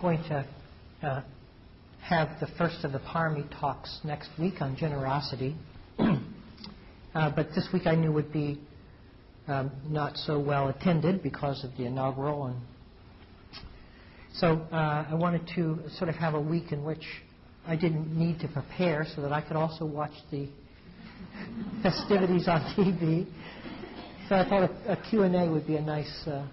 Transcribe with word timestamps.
going 0.00 0.22
to 0.24 0.46
uh, 1.02 1.22
have 2.02 2.28
the 2.40 2.46
first 2.58 2.84
of 2.84 2.92
the 2.92 2.98
Parami 2.98 3.48
talks 3.58 4.00
next 4.04 4.28
week 4.38 4.60
on 4.60 4.76
generosity. 4.76 5.56
uh, 5.98 7.30
but 7.34 7.48
this 7.54 7.68
week 7.72 7.86
I 7.86 7.94
knew 7.94 8.12
would 8.12 8.32
be 8.32 8.60
um, 9.46 9.70
not 9.88 10.16
so 10.16 10.38
well 10.38 10.68
attended 10.68 11.22
because 11.22 11.64
of 11.64 11.70
the 11.76 11.84
inaugural. 11.84 12.46
And 12.46 12.60
so 14.34 14.66
uh, 14.72 15.06
I 15.10 15.14
wanted 15.14 15.48
to 15.54 15.80
sort 15.96 16.08
of 16.08 16.16
have 16.16 16.34
a 16.34 16.40
week 16.40 16.72
in 16.72 16.84
which 16.84 17.04
I 17.66 17.76
didn't 17.76 18.16
need 18.16 18.40
to 18.40 18.48
prepare 18.48 19.06
so 19.14 19.22
that 19.22 19.32
I 19.32 19.40
could 19.40 19.56
also 19.56 19.84
watch 19.84 20.12
the 20.30 20.48
festivities 21.82 22.48
on 22.48 22.60
TV. 22.76 23.26
So 24.28 24.36
I 24.36 24.48
thought 24.48 24.70
a, 24.70 24.92
a 24.92 24.96
Q&A 25.08 25.50
would 25.50 25.66
be 25.66 25.76
a 25.76 25.82
nice, 25.82 26.26
uh, 26.26 26.46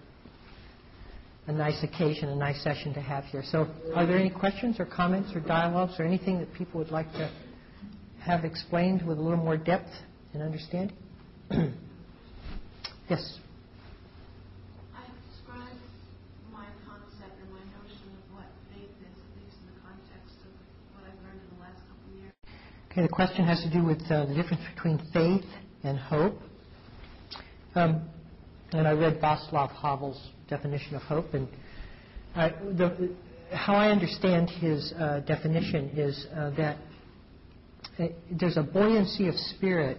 a 1.47 1.51
nice 1.51 1.83
occasion, 1.83 2.29
a 2.29 2.35
nice 2.35 2.63
session 2.63 2.93
to 2.93 3.01
have 3.01 3.23
here. 3.25 3.43
So 3.43 3.67
are 3.95 4.05
there 4.05 4.17
any 4.17 4.29
questions 4.29 4.79
or 4.79 4.85
comments 4.85 5.31
or 5.35 5.39
dialogues 5.39 5.93
or 5.99 6.05
anything 6.05 6.39
that 6.39 6.53
people 6.53 6.79
would 6.79 6.91
like 6.91 7.11
to 7.13 7.31
have 8.19 8.45
explained 8.45 9.05
with 9.05 9.17
a 9.17 9.21
little 9.21 9.37
more 9.37 9.57
depth 9.57 9.89
and 10.33 10.43
understanding? 10.43 10.95
yes? 13.09 13.39
I 14.93 15.03
described 15.29 15.81
my 16.53 16.65
concept 16.87 17.33
and 17.41 17.51
my 17.51 17.65
notion 17.73 18.07
of 18.13 18.35
what 18.35 18.45
faith 18.71 18.93
is, 19.01 19.17
at 19.17 19.43
least 19.43 19.57
in 19.61 19.73
the 19.73 19.81
context 19.81 20.37
of 20.45 20.53
what 20.93 21.09
I've 21.09 21.17
learned 21.25 21.41
in 21.41 21.57
the 21.57 21.61
last 21.61 21.81
couple 21.89 22.13
of 22.13 22.21
years. 22.21 22.33
Okay, 22.91 23.01
the 23.01 23.09
question 23.09 23.45
has 23.45 23.63
to 23.63 23.69
do 23.71 23.83
with 23.83 24.01
uh, 24.11 24.25
the 24.27 24.35
difference 24.35 24.61
between 24.75 25.01
faith 25.11 25.49
and 25.83 25.97
hope. 25.97 26.37
Um, 27.73 28.07
and 28.73 28.87
I 28.87 28.91
read 28.91 29.19
Václav 29.19 29.71
Havel's 29.81 30.29
definition 30.51 30.95
of 30.95 31.01
hope, 31.01 31.33
and 31.33 31.47
I, 32.35 32.49
the, 32.49 33.15
how 33.51 33.73
I 33.73 33.89
understand 33.89 34.49
his 34.49 34.93
uh, 34.93 35.21
definition 35.21 35.89
is 35.95 36.27
uh, 36.35 36.51
that 36.51 36.77
uh, 37.99 38.07
there's 38.39 38.57
a 38.57 38.63
buoyancy 38.63 39.27
of 39.27 39.35
spirit 39.35 39.97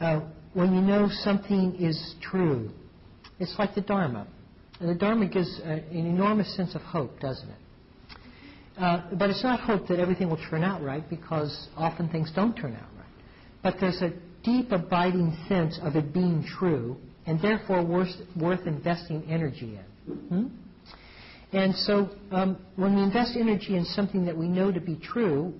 uh, 0.00 0.20
when 0.54 0.74
you 0.74 0.80
know 0.80 1.08
something 1.22 1.76
is 1.80 2.14
true. 2.22 2.70
It's 3.38 3.54
like 3.58 3.74
the 3.74 3.80
Dharma. 3.80 4.26
And 4.80 4.88
the 4.88 4.94
Dharma 4.94 5.26
gives 5.26 5.60
uh, 5.60 5.68
an 5.68 6.06
enormous 6.06 6.54
sense 6.56 6.74
of 6.74 6.82
hope, 6.82 7.18
doesn't 7.20 7.48
it? 7.48 7.56
Uh, 8.78 9.02
but 9.18 9.28
it's 9.28 9.42
not 9.42 9.58
hope 9.60 9.88
that 9.88 9.98
everything 9.98 10.30
will 10.30 10.40
turn 10.50 10.62
out 10.62 10.82
right 10.82 11.08
because 11.10 11.68
often 11.76 12.08
things 12.08 12.30
don't 12.34 12.54
turn 12.54 12.74
out 12.74 12.88
right. 12.96 13.06
But 13.62 13.76
there's 13.80 14.00
a 14.02 14.12
deep, 14.44 14.70
abiding 14.70 15.36
sense 15.48 15.78
of 15.82 15.96
it 15.96 16.14
being 16.14 16.44
true 16.58 16.96
and 17.28 17.40
therefore 17.42 17.84
worth, 17.84 18.08
worth 18.34 18.66
investing 18.66 19.22
energy 19.28 19.78
in. 19.78 20.14
Hmm? 20.14 20.46
And 21.52 21.74
so 21.74 22.08
um, 22.30 22.58
when 22.76 22.96
we 22.96 23.02
invest 23.02 23.36
energy 23.36 23.76
in 23.76 23.84
something 23.84 24.24
that 24.24 24.36
we 24.36 24.48
know 24.48 24.72
to 24.72 24.80
be 24.80 24.96
true, 24.96 25.52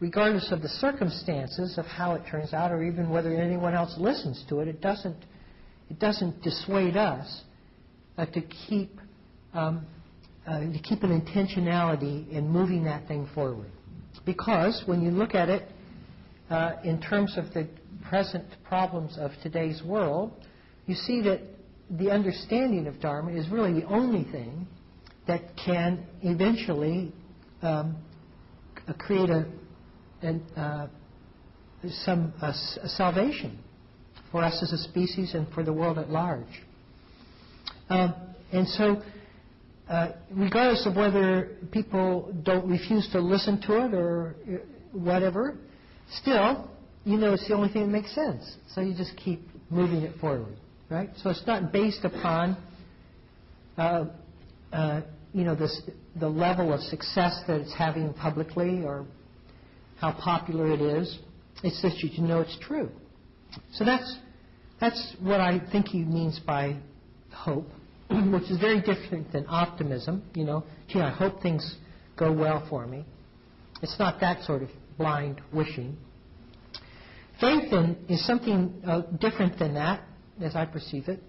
regardless 0.00 0.52
of 0.52 0.60
the 0.60 0.68
circumstances 0.68 1.78
of 1.78 1.86
how 1.86 2.14
it 2.14 2.22
turns 2.30 2.52
out 2.52 2.72
or 2.72 2.82
even 2.84 3.08
whether 3.08 3.34
anyone 3.34 3.74
else 3.74 3.94
listens 3.98 4.44
to 4.50 4.60
it, 4.60 4.68
it 4.68 4.82
doesn't, 4.82 5.16
it 5.88 5.98
doesn't 5.98 6.42
dissuade 6.42 6.96
us 6.96 7.42
uh, 8.18 8.26
to 8.26 8.42
keep 8.68 9.00
um, 9.54 9.86
uh, 10.46 10.60
to 10.60 10.78
keep 10.78 11.02
an 11.02 11.20
intentionality 11.20 12.30
in 12.30 12.48
moving 12.48 12.84
that 12.84 13.06
thing 13.08 13.28
forward. 13.34 13.70
Because 14.24 14.82
when 14.86 15.02
you 15.02 15.10
look 15.10 15.34
at 15.34 15.48
it 15.48 15.68
uh, 16.50 16.72
in 16.84 17.00
terms 17.00 17.36
of 17.36 17.52
the 17.54 17.68
present 18.08 18.44
problems 18.64 19.16
of 19.18 19.30
today's 19.42 19.82
world, 19.82 20.32
you 20.88 20.94
see 20.94 21.22
that 21.22 21.40
the 21.90 22.10
understanding 22.10 22.86
of 22.86 23.00
Dharma 23.00 23.32
is 23.32 23.48
really 23.50 23.80
the 23.80 23.86
only 23.86 24.24
thing 24.30 24.66
that 25.26 25.42
can 25.64 26.04
eventually 26.22 27.12
um, 27.62 27.96
create 28.98 29.30
a, 29.30 29.46
uh, 30.56 30.88
some 32.04 32.32
salvation 32.86 33.58
for 34.32 34.42
us 34.42 34.62
as 34.62 34.72
a 34.72 34.78
species 34.88 35.34
and 35.34 35.46
for 35.52 35.62
the 35.62 35.72
world 35.72 35.98
at 35.98 36.10
large. 36.10 36.62
Um, 37.88 38.14
and 38.52 38.66
so, 38.68 39.02
uh, 39.88 40.12
regardless 40.30 40.86
of 40.86 40.96
whether 40.96 41.56
people 41.70 42.34
don't 42.42 42.68
refuse 42.68 43.08
to 43.12 43.20
listen 43.20 43.60
to 43.62 43.84
it 43.84 43.94
or 43.94 44.36
uh, 44.46 44.56
whatever, 44.92 45.56
still, 46.20 46.70
you 47.04 47.16
know 47.16 47.32
it's 47.32 47.46
the 47.48 47.54
only 47.54 47.72
thing 47.72 47.82
that 47.82 47.88
makes 47.88 48.14
sense. 48.14 48.56
So 48.74 48.80
you 48.80 48.94
just 48.94 49.16
keep 49.16 49.48
moving 49.70 50.02
it 50.02 50.18
forward, 50.20 50.56
right? 50.90 51.10
So 51.22 51.30
it's 51.30 51.46
not 51.46 51.72
based 51.72 52.04
upon, 52.04 52.56
uh, 53.76 54.06
uh, 54.72 55.00
you 55.32 55.44
know, 55.44 55.54
this, 55.54 55.82
the 56.18 56.28
level 56.28 56.72
of 56.72 56.80
success 56.80 57.42
that 57.46 57.60
it's 57.60 57.74
having 57.74 58.12
publicly 58.14 58.84
or 58.84 59.06
how 60.00 60.12
popular 60.12 60.72
it 60.72 60.80
is. 60.80 61.18
It's 61.62 61.82
that 61.82 61.98
you 62.02 62.22
know 62.22 62.40
it's 62.40 62.56
true. 62.60 62.88
So 63.72 63.84
that's 63.84 64.16
that's 64.80 65.16
what 65.20 65.40
I 65.40 65.60
think 65.72 65.88
he 65.88 66.04
means 66.04 66.38
by 66.38 66.76
hope, 67.32 67.66
which 68.10 68.44
is 68.44 68.58
very 68.60 68.80
different 68.80 69.32
than 69.32 69.44
optimism. 69.48 70.22
You 70.34 70.44
know, 70.44 70.64
gee, 70.88 71.00
I 71.00 71.10
hope 71.10 71.42
things 71.42 71.76
go 72.16 72.32
well 72.32 72.64
for 72.70 72.86
me. 72.86 73.04
It's 73.82 73.98
not 73.98 74.20
that 74.20 74.44
sort 74.44 74.62
of 74.62 74.68
blind 74.96 75.40
wishing. 75.52 75.96
Faith 77.40 77.70
then 77.70 77.96
is 78.08 78.24
something 78.26 78.82
uh, 78.86 79.02
different 79.20 79.58
than 79.58 79.74
that, 79.74 80.02
as 80.40 80.54
I 80.54 80.64
perceive 80.64 81.08
it. 81.08 81.20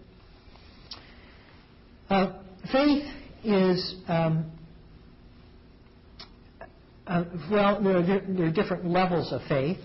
Uh, 2.09 2.33
faith 2.71 3.05
is, 3.43 3.95
um, 4.07 4.51
uh, 7.07 7.23
well, 7.51 7.81
there 7.83 7.97
are, 7.97 8.21
there 8.27 8.45
are 8.47 8.51
different 8.51 8.85
levels 8.85 9.31
of 9.31 9.41
faith. 9.47 9.77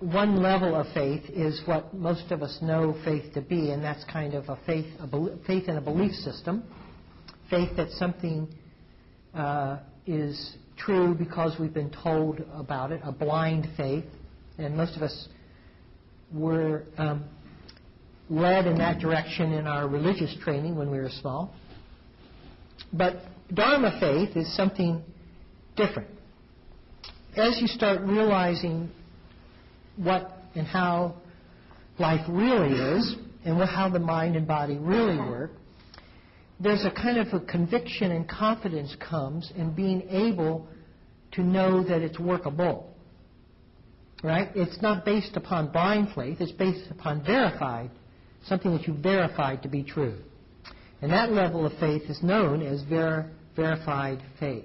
One 0.00 0.42
level 0.42 0.74
of 0.74 0.86
faith 0.92 1.24
is 1.30 1.60
what 1.64 1.94
most 1.94 2.30
of 2.30 2.42
us 2.42 2.58
know 2.60 2.94
faith 3.04 3.32
to 3.34 3.40
be, 3.40 3.70
and 3.70 3.82
that's 3.82 4.04
kind 4.04 4.34
of 4.34 4.48
a 4.48 4.58
faith, 4.66 4.86
a 5.00 5.06
bel- 5.06 5.38
faith 5.46 5.68
in 5.68 5.76
a 5.76 5.80
belief 5.80 6.12
system. 6.12 6.64
Faith 7.48 7.76
that 7.76 7.90
something 7.92 8.48
uh, 9.34 9.78
is 10.06 10.56
true 10.76 11.14
because 11.14 11.58
we've 11.58 11.74
been 11.74 11.94
told 12.02 12.40
about 12.54 12.92
it, 12.92 13.00
a 13.04 13.12
blind 13.12 13.68
faith. 13.76 14.04
And 14.58 14.76
most 14.76 14.96
of 14.96 15.02
us 15.02 15.28
were 16.32 16.84
um, 16.98 17.24
led 18.28 18.66
in 18.66 18.78
that 18.78 18.98
direction 18.98 19.52
in 19.52 19.66
our 19.66 19.88
religious 19.88 20.34
training 20.42 20.76
when 20.76 20.90
we 20.90 20.98
were 20.98 21.10
small. 21.10 21.54
But 22.92 23.16
Dharma 23.52 23.98
faith 24.00 24.36
is 24.36 24.54
something 24.56 25.02
different. 25.76 26.10
As 27.36 27.60
you 27.60 27.66
start 27.66 28.00
realizing 28.00 28.90
what 29.96 30.32
and 30.54 30.66
how 30.66 31.16
life 31.98 32.26
really 32.28 32.74
is 32.74 33.16
and 33.44 33.60
how 33.62 33.88
the 33.88 33.98
mind 33.98 34.36
and 34.36 34.46
body 34.46 34.76
really 34.78 35.18
work, 35.18 35.52
there's 36.58 36.84
a 36.84 36.90
kind 36.90 37.18
of 37.18 37.28
a 37.32 37.44
conviction 37.44 38.10
and 38.10 38.28
confidence 38.28 38.96
comes 38.98 39.52
in 39.54 39.74
being 39.74 40.02
able 40.08 40.66
to 41.32 41.42
know 41.42 41.84
that 41.84 42.00
it's 42.00 42.18
workable. 42.18 42.92
Right? 44.24 44.48
It's 44.54 44.80
not 44.80 45.04
based 45.04 45.36
upon 45.36 45.70
blind 45.70 46.08
faith, 46.14 46.40
it's 46.40 46.52
based 46.52 46.90
upon 46.90 47.22
verified, 47.24 47.90
something 48.48 48.72
that 48.72 48.86
you 48.86 48.94
verified 48.94 49.62
to 49.62 49.68
be 49.68 49.82
true. 49.82 50.18
And 51.02 51.10
that 51.12 51.32
level 51.32 51.66
of 51.66 51.72
faith 51.78 52.02
is 52.08 52.22
known 52.22 52.62
as 52.62 52.82
ver- 52.82 53.30
verified 53.54 54.22
faith. 54.40 54.64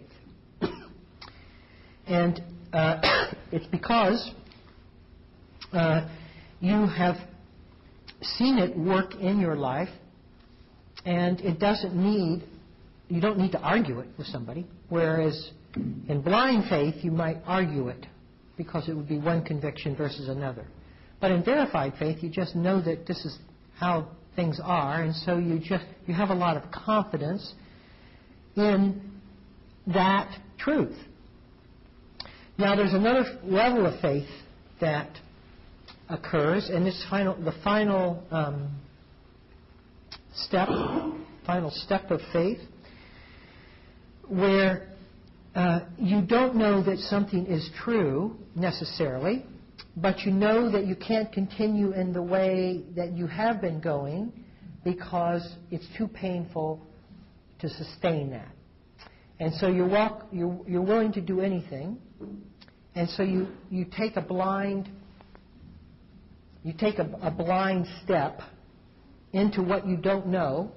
and 2.08 2.42
uh, 2.72 3.02
it's 3.52 3.68
because 3.68 4.32
uh, 5.74 6.08
you 6.60 6.88
have 6.88 7.18
seen 8.22 8.58
it 8.58 8.78
work 8.78 9.16
in 9.16 9.40
your 9.40 9.56
life, 9.56 9.90
and 11.06 11.42
it 11.42 11.60
doesn't 11.60 11.96
need, 11.96 12.44
you 13.10 13.20
don't 13.20 13.40
need 13.40 13.52
to 13.52 13.60
argue 13.60 14.00
it 14.00 14.08
with 14.18 14.28
somebody. 14.28 14.66
Whereas 14.90 15.52
in 15.76 16.22
blind 16.22 16.66
faith, 16.70 16.96
you 17.04 17.12
might 17.12 17.38
argue 17.46 17.88
it 17.88 18.06
because 18.58 18.88
it 18.88 18.94
would 18.94 19.08
be 19.08 19.18
one 19.18 19.44
conviction 19.44 19.96
versus 19.96 20.30
another. 20.30 20.66
But 21.20 21.32
in 21.32 21.44
verified 21.44 21.94
faith, 21.98 22.22
you 22.22 22.30
just 22.30 22.56
know 22.56 22.82
that 22.82 23.08
this 23.08 23.26
is 23.26 23.38
how 23.82 24.08
things 24.36 24.62
are, 24.64 25.02
and 25.02 25.16
so 25.16 25.38
you 25.38 25.60
just 25.60 25.84
you 26.06 26.14
have 26.14 26.30
a 26.30 26.36
lot 26.36 26.56
of 26.56 26.72
confidence 26.72 27.54
in 28.56 29.02
that 29.88 30.32
truth. 30.60 30.96
Now, 32.60 32.76
there's 32.76 32.94
another 32.94 33.40
level 33.44 33.88
of 33.88 34.00
faith 34.00 34.30
that 34.82 35.10
occurs, 36.10 36.70
and 36.70 36.86
this 36.86 37.04
final, 37.10 37.34
the 37.42 37.54
final 37.64 38.24
um, 38.30 38.70
step, 40.36 40.68
final 41.48 41.72
step 41.72 42.12
of 42.12 42.22
faith, 42.32 42.60
where 44.28 44.90
uh, 45.56 45.80
you 45.98 46.22
don't 46.22 46.56
know 46.56 46.84
that 46.84 47.00
something 47.00 47.48
is 47.48 47.68
true 47.84 48.38
necessarily, 48.56 49.44
but 49.96 50.20
you 50.22 50.32
know 50.32 50.72
that 50.72 50.86
you 50.86 50.96
can't 50.96 51.32
continue 51.32 51.92
in 51.92 52.14
the 52.14 52.22
way 52.22 52.84
that 52.96 53.12
you 53.12 53.28
have 53.28 53.60
been 53.60 53.82
going 53.82 54.32
because 54.84 55.56
it's 55.70 55.86
too 55.98 56.08
painful 56.08 56.82
to 57.60 57.70
sustain 57.70 58.32
that. 58.32 58.52
And 59.40 59.54
so 59.56 59.68
you 59.68 59.86
walk, 59.86 60.28
you're, 60.32 60.60
you're 60.68 60.82
willing 60.82 61.12
to 61.14 61.22
do 61.22 61.42
anything. 61.42 61.98
And 62.96 63.10
so 63.10 63.24
you, 63.24 63.48
you 63.70 63.86
take 63.86 64.16
a 64.16 64.22
blind, 64.22 64.90
you 66.64 66.74
take 66.74 67.00
a, 67.00 67.10
a 67.22 67.32
blind 67.32 67.88
step 68.04 68.42
into 69.34 69.62
what 69.62 69.88
you 69.88 69.98
don't 69.98 70.28
know, 70.28 70.72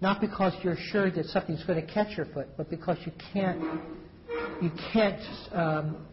not 0.00 0.20
because 0.20 0.52
you're 0.62 0.76
sure 0.90 1.10
that 1.10 1.26
something's 1.26 1.64
going 1.64 1.84
to 1.84 1.92
catch 1.92 2.16
your 2.16 2.26
foot, 2.26 2.48
but 2.56 2.70
because 2.70 2.98
you 3.04 3.12
can't, 3.32 3.62
you 4.62 4.70
can't, 4.92 5.20
um, 5.52 6.06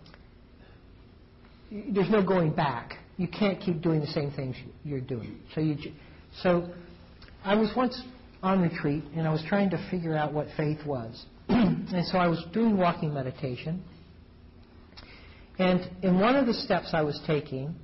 there's 1.73 2.09
no 2.09 2.21
going 2.21 2.51
back. 2.51 2.99
You 3.17 3.27
can't 3.27 3.59
keep 3.59 3.81
doing 3.81 3.99
the 3.99 4.07
same 4.07 4.31
things 4.31 4.55
you're 4.83 5.01
doing. 5.01 5.39
So 5.55 5.61
you, 5.61 5.77
so 6.41 6.69
I 7.43 7.55
was 7.55 7.71
once 7.75 7.99
on 8.41 8.61
retreat 8.61 9.03
and 9.15 9.27
I 9.27 9.31
was 9.31 9.43
trying 9.47 9.69
to 9.71 9.87
figure 9.89 10.15
out 10.15 10.33
what 10.33 10.47
faith 10.55 10.79
was. 10.85 11.25
and 11.49 12.05
so 12.05 12.17
I 12.17 12.27
was 12.27 12.43
doing 12.53 12.77
walking 12.77 13.13
meditation. 13.13 13.83
And 15.57 15.89
in 16.03 16.19
one 16.19 16.35
of 16.35 16.45
the 16.45 16.53
steps 16.53 16.89
I 16.93 17.01
was 17.01 17.19
taking, 17.25 17.75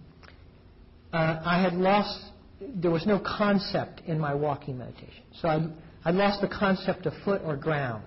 uh, 1.13 1.41
I 1.43 1.61
had 1.61 1.73
lost, 1.73 2.19
there 2.59 2.91
was 2.91 3.05
no 3.05 3.19
concept 3.19 4.01
in 4.05 4.19
my 4.19 4.33
walking 4.33 4.77
meditation. 4.77 5.23
So 5.41 5.47
I, 5.47 5.67
I 6.05 6.11
lost 6.11 6.41
the 6.41 6.47
concept 6.47 7.05
of 7.05 7.13
foot 7.23 7.41
or 7.43 7.55
ground. 7.55 8.05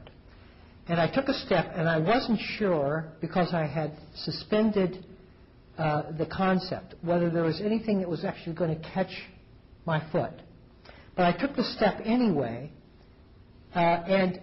And 0.89 1.01
I 1.01 1.13
took 1.13 1.29
a 1.29 1.35
step 1.35 1.73
and 1.75 1.89
I 1.89 1.99
wasn't 1.99 2.41
sure 2.59 3.13
because 3.21 3.55
I 3.55 3.67
had 3.67 3.97
suspended 4.15 5.07
uh, 5.83 6.13
the 6.17 6.27
concept, 6.27 6.95
whether 7.03 7.29
there 7.29 7.43
was 7.43 7.61
anything 7.61 7.99
that 7.99 8.09
was 8.09 8.25
actually 8.25 8.55
going 8.55 8.73
to 8.73 8.89
catch 8.91 9.11
my 9.85 10.01
foot. 10.13 10.31
But 11.17 11.25
I 11.25 11.33
took 11.33 11.57
the 11.57 11.65
step 11.65 12.01
anyway, 12.05 12.71
uh, 13.75 13.79
and 13.79 14.41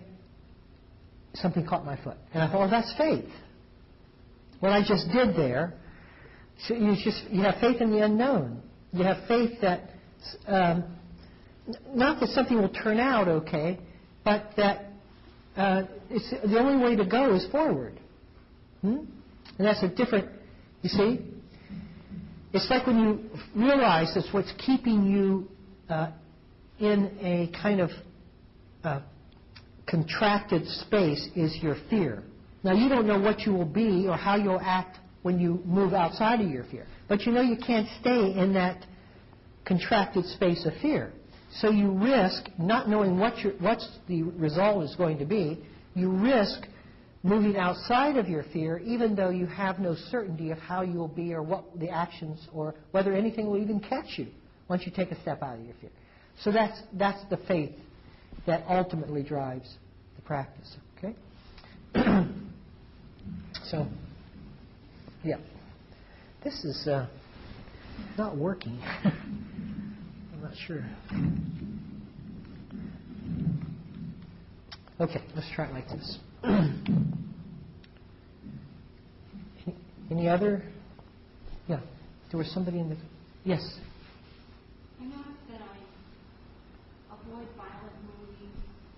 something 1.35 1.65
caught 1.65 1.85
my 1.85 1.95
foot. 2.03 2.17
And 2.33 2.43
I 2.43 2.47
thought, 2.47 2.59
well, 2.59 2.69
that's 2.69 2.93
faith. 2.97 3.29
What 4.59 4.73
I 4.73 4.81
just 4.81 5.07
did 5.13 5.33
there, 5.37 5.75
so 6.67 6.73
you 6.73 6.95
just 7.01 7.23
you 7.29 7.41
have 7.43 7.55
faith 7.61 7.79
in 7.79 7.91
the 7.91 8.03
unknown. 8.03 8.61
You 8.91 9.05
have 9.05 9.25
faith 9.29 9.61
that 9.61 9.91
um, 10.45 10.83
not 11.93 12.19
that 12.19 12.29
something 12.29 12.57
will 12.57 12.67
turn 12.67 12.99
out 12.99 13.29
okay, 13.29 13.79
but 14.25 14.51
that 14.57 14.87
uh, 15.55 15.83
it's 16.09 16.29
the 16.31 16.59
only 16.59 16.83
way 16.83 16.97
to 16.97 17.05
go 17.05 17.33
is 17.33 17.47
forward. 17.49 17.97
Hmm? 18.81 18.97
And 19.57 19.67
that's 19.67 19.81
a 19.83 19.87
different. 19.87 20.27
You 20.81 20.89
see, 20.89 21.19
it's 22.53 22.69
like 22.69 22.87
when 22.87 22.99
you 22.99 23.29
realize 23.55 24.11
that's 24.15 24.31
what's 24.33 24.51
keeping 24.57 25.05
you 25.05 25.47
uh, 25.89 26.11
in 26.79 27.17
a 27.21 27.51
kind 27.61 27.81
of 27.81 27.89
uh, 28.83 29.01
contracted 29.89 30.67
space 30.67 31.27
is 31.35 31.57
your 31.61 31.75
fear. 31.89 32.23
Now, 32.63 32.73
you 32.73 32.89
don't 32.89 33.07
know 33.07 33.19
what 33.19 33.41
you 33.41 33.53
will 33.53 33.65
be 33.65 34.07
or 34.07 34.15
how 34.15 34.35
you'll 34.35 34.61
act 34.61 34.97
when 35.21 35.39
you 35.39 35.61
move 35.65 35.93
outside 35.93 36.41
of 36.41 36.49
your 36.49 36.63
fear. 36.65 36.85
But 37.07 37.25
you 37.25 37.31
know 37.31 37.41
you 37.41 37.57
can't 37.57 37.87
stay 37.99 38.33
in 38.37 38.53
that 38.53 38.85
contracted 39.65 40.25
space 40.25 40.65
of 40.65 40.73
fear. 40.81 41.11
So 41.51 41.71
you 41.71 41.91
risk, 41.91 42.49
not 42.57 42.87
knowing 42.89 43.19
what 43.19 43.39
your, 43.39 43.53
what's 43.53 43.87
the 44.07 44.23
result 44.23 44.83
is 44.83 44.95
going 44.95 45.17
to 45.19 45.25
be, 45.25 45.63
you 45.93 46.11
risk 46.11 46.67
moving 47.23 47.57
outside 47.57 48.17
of 48.17 48.29
your 48.29 48.43
fear, 48.53 48.77
even 48.79 49.15
though 49.15 49.29
you 49.29 49.45
have 49.45 49.79
no 49.79 49.95
certainty 50.09 50.51
of 50.51 50.57
how 50.57 50.81
you'll 50.81 51.07
be 51.07 51.33
or 51.33 51.43
what 51.43 51.63
the 51.79 51.89
actions 51.89 52.47
or 52.53 52.75
whether 52.91 53.13
anything 53.13 53.47
will 53.47 53.61
even 53.61 53.79
catch 53.79 54.17
you 54.17 54.27
once 54.69 54.83
you 54.85 54.91
take 54.91 55.11
a 55.11 55.21
step 55.21 55.41
out 55.43 55.59
of 55.59 55.65
your 55.65 55.75
fear. 55.81 55.89
So 56.41 56.51
that's, 56.51 56.79
that's 56.93 57.21
the 57.29 57.37
faith 57.47 57.73
that 58.47 58.63
ultimately 58.69 59.23
drives 59.23 59.69
the 60.15 60.21
practice. 60.21 60.77
Okay? 60.97 61.15
so, 63.65 63.85
yeah. 65.23 65.37
This 66.43 66.63
is 66.63 66.87
uh, 66.87 67.07
not 68.17 68.37
working. 68.37 68.79
I'm 69.03 70.41
not 70.41 70.53
sure. 70.65 70.85
Okay, 75.01 75.21
let's 75.35 75.47
try 75.53 75.65
it 75.65 75.73
like 75.73 75.87
this. 75.89 76.17
Any- 80.11 80.29
other? 80.29 80.63
Yeah, 81.67 81.79
there 82.31 82.37
was 82.37 82.49
somebody 82.53 82.79
in 82.79 82.89
the. 82.89 82.95
Yes. 83.43 83.61
I 85.01 85.03
noticed 85.05 85.27
that 85.51 85.61
I 85.61 85.77
avoid 87.13 87.47
violent 87.57 87.95
movies 88.03 88.55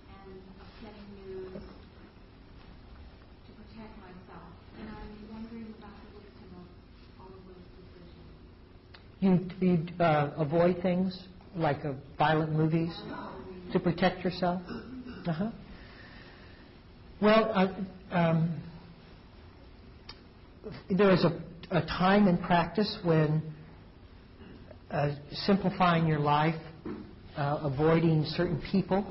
and 0.08 0.40
upsetting 0.60 1.08
news 1.26 1.52
to 1.52 3.50
protect 3.52 3.98
myself. 3.98 4.50
And 4.78 4.88
I'm 4.88 5.34
wondering 5.34 5.74
about 5.78 5.96
the 5.98 6.08
wisdom 6.18 6.48
of 6.56 6.66
all 7.20 7.26
of 7.26 7.42
those 7.46 7.66
decisions. 9.20 9.50
You, 9.60 9.66
you 9.66 10.04
uh, 10.04 10.30
avoid 10.38 10.80
things 10.82 11.10
like 11.56 11.84
uh, 11.84 11.92
violent 12.18 12.52
movies 12.52 12.92
to 13.72 13.80
protect 13.80 14.24
yourself? 14.24 14.62
Uh-huh. 15.26 15.50
Well, 17.22 17.52
uh, 17.54 18.16
um, 18.16 18.60
there 20.90 21.12
is 21.12 21.24
a, 21.24 21.40
a 21.70 21.82
time 21.82 22.26
in 22.26 22.36
practice 22.36 22.98
when 23.04 23.40
uh, 24.90 25.14
simplifying 25.32 26.08
your 26.08 26.18
life, 26.18 26.60
uh, 27.36 27.60
avoiding 27.62 28.24
certain 28.24 28.60
people, 28.72 29.06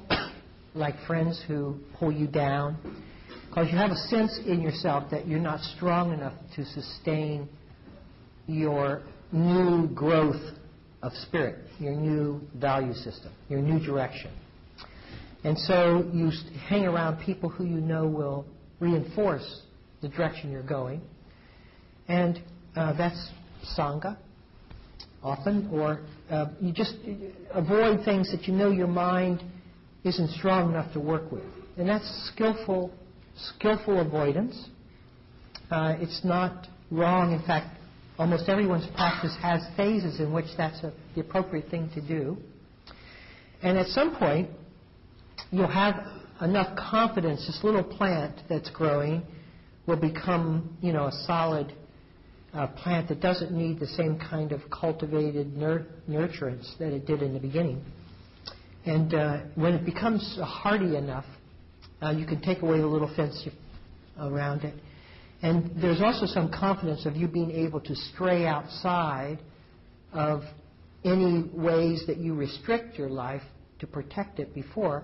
like 0.74 0.96
friends 1.08 1.42
who 1.48 1.78
pull 1.98 2.12
you 2.12 2.28
down, 2.28 2.76
because 3.48 3.72
you 3.72 3.78
have 3.78 3.92
a 3.92 4.08
sense 4.10 4.38
in 4.46 4.60
yourself 4.60 5.10
that 5.12 5.26
you're 5.26 5.40
not 5.40 5.62
strong 5.78 6.12
enough 6.12 6.34
to 6.58 6.66
sustain 6.66 7.48
your 8.46 9.04
new 9.32 9.88
growth 9.88 10.42
of 11.02 11.14
spirit, 11.14 11.60
your 11.80 11.96
new 11.96 12.42
value 12.56 12.94
system, 12.94 13.32
your 13.48 13.62
new 13.62 13.80
direction. 13.80 14.32
And 15.44 15.58
so 15.58 16.10
you 16.14 16.32
hang 16.68 16.86
around 16.86 17.24
people 17.24 17.50
who 17.50 17.66
you 17.66 17.82
know 17.82 18.08
will 18.08 18.46
reinforce 18.80 19.62
the 20.02 20.10
direction 20.10 20.52
you're 20.52 20.62
going. 20.64 21.02
And 22.08 22.42
uh, 22.76 22.94
that's 22.94 23.30
Sangha, 23.78 24.18
often, 25.24 25.70
or 25.72 26.02
uh, 26.30 26.48
you 26.60 26.72
just 26.72 26.96
avoid 27.54 28.04
things 28.06 28.32
that 28.32 28.48
you 28.48 28.54
know 28.54 28.72
your 28.72 28.88
mind 28.88 29.44
isn't 30.04 30.30
strong 30.32 30.72
enough 30.72 30.92
to 30.94 31.00
work 31.00 31.32
with. 31.32 31.44
And 31.78 31.88
that's 31.88 32.32
skillful, 32.34 32.92
skillful 33.36 34.00
avoidance. 34.00 34.70
Uh, 35.70 35.96
it's 36.00 36.22
not 36.24 36.68
wrong. 36.90 37.34
In 37.34 37.42
fact, 37.46 37.78
almost 38.18 38.50
everyone's 38.50 38.88
practice 38.96 39.36
has 39.42 39.62
phases 39.78 40.20
in 40.20 40.34
which 40.34 40.48
that's 40.58 40.84
a, 40.84 40.92
the 41.16 41.22
appropriate 41.22 41.70
thing 41.70 41.90
to 41.96 42.02
do. 42.02 42.38
And 43.64 43.78
at 43.78 43.88
some 43.88 44.16
point, 44.16 44.50
you'll 45.50 45.68
have 45.68 45.96
enough 46.42 46.76
confidence, 46.78 47.46
this 47.48 47.60
little 47.64 47.84
plant 47.84 48.42
that's 48.50 48.70
growing 48.70 49.24
will 49.88 49.98
become, 49.98 50.78
you 50.82 50.94
know, 50.94 51.08
a 51.08 51.12
solid 51.26 51.74
uh, 52.54 52.68
plant 52.68 53.08
that 53.10 53.22
doesn't 53.22 53.52
need 53.52 53.80
the 53.80 53.88
same 53.88 54.20
kind 54.20 54.52
of 54.52 54.62
cultivated 54.70 55.56
nur- 55.56 55.86
nurturance 56.10 56.78
that 56.78 56.94
it 56.94 57.06
did 57.06 57.22
in 57.22 57.34
the 57.34 57.40
beginning. 57.40 57.84
And 58.86 59.14
uh, 59.14 59.42
when 59.56 59.74
it 59.74 59.86
becomes 59.86 60.40
hardy 60.42 60.96
enough, 60.96 61.26
uh, 62.02 62.12
you 62.12 62.26
can 62.26 62.42
take 62.42 62.62
away 62.62 62.80
the 62.80 62.88
little 62.88 63.14
fence 63.16 63.48
around 64.20 64.64
it. 64.64 64.74
And 65.44 65.72
there's 65.82 66.02
also 66.02 66.26
some 66.26 66.52
confidence 66.52 67.06
of 67.06 67.16
you 67.16 67.28
being 67.28 67.52
able 67.52 67.80
to 67.82 67.96
stray 67.96 68.46
outside 68.46 69.40
of 70.14 70.44
any 71.04 71.50
ways 71.54 72.04
that 72.08 72.18
you 72.18 72.36
restrict 72.36 72.98
your 72.98 73.10
life 73.10 73.42
to 73.80 73.88
protect 73.88 74.40
it 74.40 74.54
before, 74.54 75.04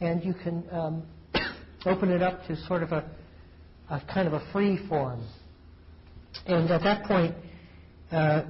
and 0.00 0.24
you 0.24 0.34
can 0.34 0.64
um, 0.70 1.02
open 1.86 2.10
it 2.10 2.22
up 2.22 2.46
to 2.46 2.56
sort 2.66 2.82
of 2.82 2.92
a, 2.92 3.04
a 3.90 4.02
kind 4.12 4.26
of 4.26 4.34
a 4.34 4.52
free 4.52 4.78
form. 4.88 5.26
And 6.46 6.70
at 6.70 6.82
that 6.82 7.04
point, 7.04 7.34
uh, 8.12 8.42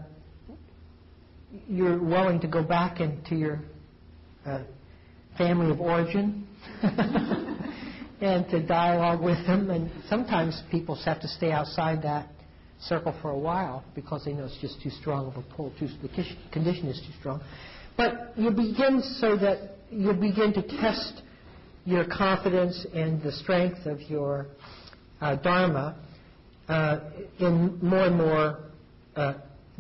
you're 1.67 2.03
willing 2.03 2.41
to 2.41 2.49
go 2.49 2.63
back 2.63 3.01
into 3.01 3.35
your 3.35 3.61
uh, 4.45 4.63
family 5.37 5.71
of 5.71 5.81
origin 5.81 6.47
and 8.21 8.49
to 8.51 8.65
dialogue 8.67 9.23
with 9.23 9.39
them. 9.47 9.71
And 9.71 9.91
sometimes 10.09 10.61
people 10.71 10.97
have 11.05 11.21
to 11.21 11.29
stay 11.29 11.51
outside 11.51 12.03
that 12.03 12.29
circle 12.81 13.15
for 13.23 13.31
a 13.31 13.39
while 13.39 13.85
because 13.95 14.25
they 14.25 14.33
know 14.33 14.45
it's 14.45 14.59
just 14.61 14.81
too 14.83 14.91
strong 14.91 15.27
of 15.27 15.37
a 15.37 15.43
pull, 15.55 15.73
too, 15.79 15.89
the 16.03 16.09
condition 16.53 16.87
is 16.87 17.01
too 17.01 17.13
strong. 17.19 17.41
But 17.97 18.33
you 18.37 18.51
begin 18.51 19.03
so 19.19 19.37
that 19.39 19.77
you 19.91 20.13
begin 20.13 20.53
to 20.53 20.63
test 20.63 21.23
your 21.89 22.05
confidence 22.05 22.87
and 22.93 23.23
the 23.23 23.33
strength 23.33 23.87
of 23.87 24.03
your 24.03 24.47
uh, 25.23 25.37
dharma 25.37 25.97
uh, 26.69 27.01
in 27.41 27.79
more 27.83 28.05
and 28.05 28.17
more 28.17 28.59
uh, 29.17 29.35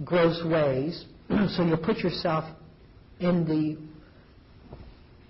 gross 0.04 0.42
ways. 0.44 1.04
so 1.28 1.64
you'll 1.64 1.76
put 1.76 1.98
yourself 1.98 2.44
in 3.20 3.44
the 3.44 3.76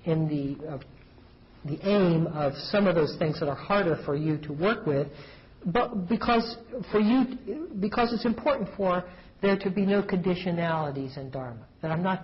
in 0.09 0.29
the 0.29 0.81
the 1.65 1.79
aim 1.87 2.29
of 2.29 2.53
some 2.71 2.87
of 2.87 2.95
those 2.95 3.17
things 3.19 3.41
that 3.41 3.49
are 3.49 3.57
harder 3.57 4.01
for 4.07 4.15
you 4.15 4.39
to 4.39 4.53
work 4.53 4.87
with, 4.87 5.09
but 5.67 6.09
because 6.09 6.57
for 6.93 7.01
you, 7.01 7.69
because 7.81 8.13
it's 8.13 8.25
important 8.25 8.69
for 8.77 9.05
there 9.43 9.59
to 9.59 9.71
be 9.71 9.85
no 9.85 10.01
conditionalities 10.03 11.19
in 11.19 11.31
Dharma. 11.31 11.67
That 11.83 11.91
I'm 11.91 12.03
not, 12.03 12.23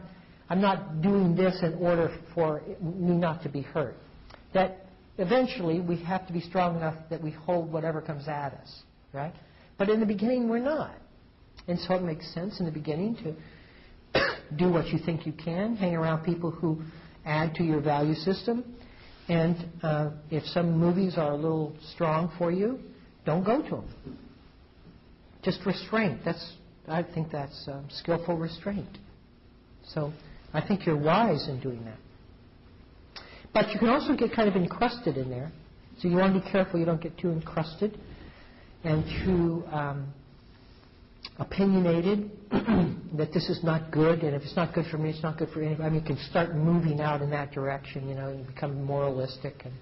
I'm 0.48 0.60
not 0.60 1.02
doing 1.02 1.34
this 1.34 1.58
in 1.62 1.74
order 1.74 2.16
for 2.34 2.62
me 2.80 3.16
not 3.16 3.42
to 3.42 3.48
be 3.48 3.62
hurt. 3.62 3.96
That 4.54 4.86
eventually 5.18 5.80
we 5.80 6.02
have 6.04 6.26
to 6.26 6.32
be 6.32 6.40
strong 6.40 6.76
enough 6.76 6.96
that 7.10 7.22
we 7.22 7.30
hold 7.30 7.72
whatever 7.72 8.00
comes 8.00 8.28
at 8.28 8.54
us, 8.54 8.82
right? 9.12 9.34
But 9.78 9.90
in 9.90 10.00
the 10.00 10.06
beginning 10.06 10.48
we're 10.48 10.58
not. 10.58 10.94
And 11.66 11.78
so 11.78 11.94
it 11.94 12.02
makes 12.02 12.32
sense 12.34 12.60
in 12.60 12.66
the 12.66 12.72
beginning 12.72 13.16
to 13.16 14.20
do 14.56 14.70
what 14.70 14.88
you 14.88 14.98
think 14.98 15.26
you 15.26 15.32
can, 15.32 15.76
hang 15.76 15.94
around 15.94 16.24
people 16.24 16.50
who 16.50 16.82
add 17.24 17.54
to 17.56 17.64
your 17.64 17.80
value 17.80 18.14
system. 18.14 18.76
And 19.28 19.70
uh, 19.82 20.10
if 20.30 20.44
some 20.44 20.78
movies 20.78 21.14
are 21.16 21.32
a 21.32 21.36
little 21.36 21.74
strong 21.94 22.32
for 22.36 22.52
you, 22.52 22.78
don't 23.24 23.44
go 23.44 23.62
to 23.62 23.70
them. 23.70 24.18
Just 25.42 25.60
restraint. 25.64 26.20
That's, 26.24 26.52
I 26.86 27.02
think 27.02 27.30
that's 27.30 27.68
um, 27.68 27.86
skillful 27.90 28.36
restraint. 28.36 28.98
So 29.86 30.12
I 30.52 30.66
think 30.66 30.84
you're 30.84 30.98
wise 30.98 31.48
in 31.48 31.60
doing 31.60 31.84
that. 31.84 31.98
But 33.54 33.70
you 33.70 33.78
can 33.78 33.88
also 33.88 34.16
get 34.16 34.34
kind 34.34 34.48
of 34.48 34.56
encrusted 34.56 35.16
in 35.16 35.30
there. 35.30 35.52
So 36.00 36.08
you 36.08 36.16
want 36.16 36.34
to 36.34 36.40
be 36.40 36.50
careful 36.50 36.80
you 36.80 36.84
don't 36.84 37.00
get 37.00 37.16
too 37.16 37.30
encrusted 37.30 37.96
and 38.82 39.04
too 39.24 39.64
um, 39.70 40.12
opinionated 41.38 42.30
that 43.16 43.32
this 43.32 43.48
is 43.48 43.62
not 43.62 43.92
good, 43.92 44.24
and 44.24 44.34
if 44.34 44.42
it's 44.42 44.56
not 44.56 44.74
good 44.74 44.86
for 44.90 44.98
me, 44.98 45.10
it's 45.10 45.22
not 45.22 45.38
good 45.38 45.48
for 45.50 45.62
anybody. 45.62 45.84
I 45.84 45.90
mean, 45.90 46.00
you 46.00 46.06
can 46.06 46.18
start 46.28 46.54
moving 46.54 47.00
out 47.00 47.22
in 47.22 47.30
that 47.30 47.52
direction, 47.52 48.08
you 48.08 48.16
know, 48.16 48.28
and 48.30 48.46
become 48.46 48.82
moralistic, 48.82 49.54
and 49.64 49.72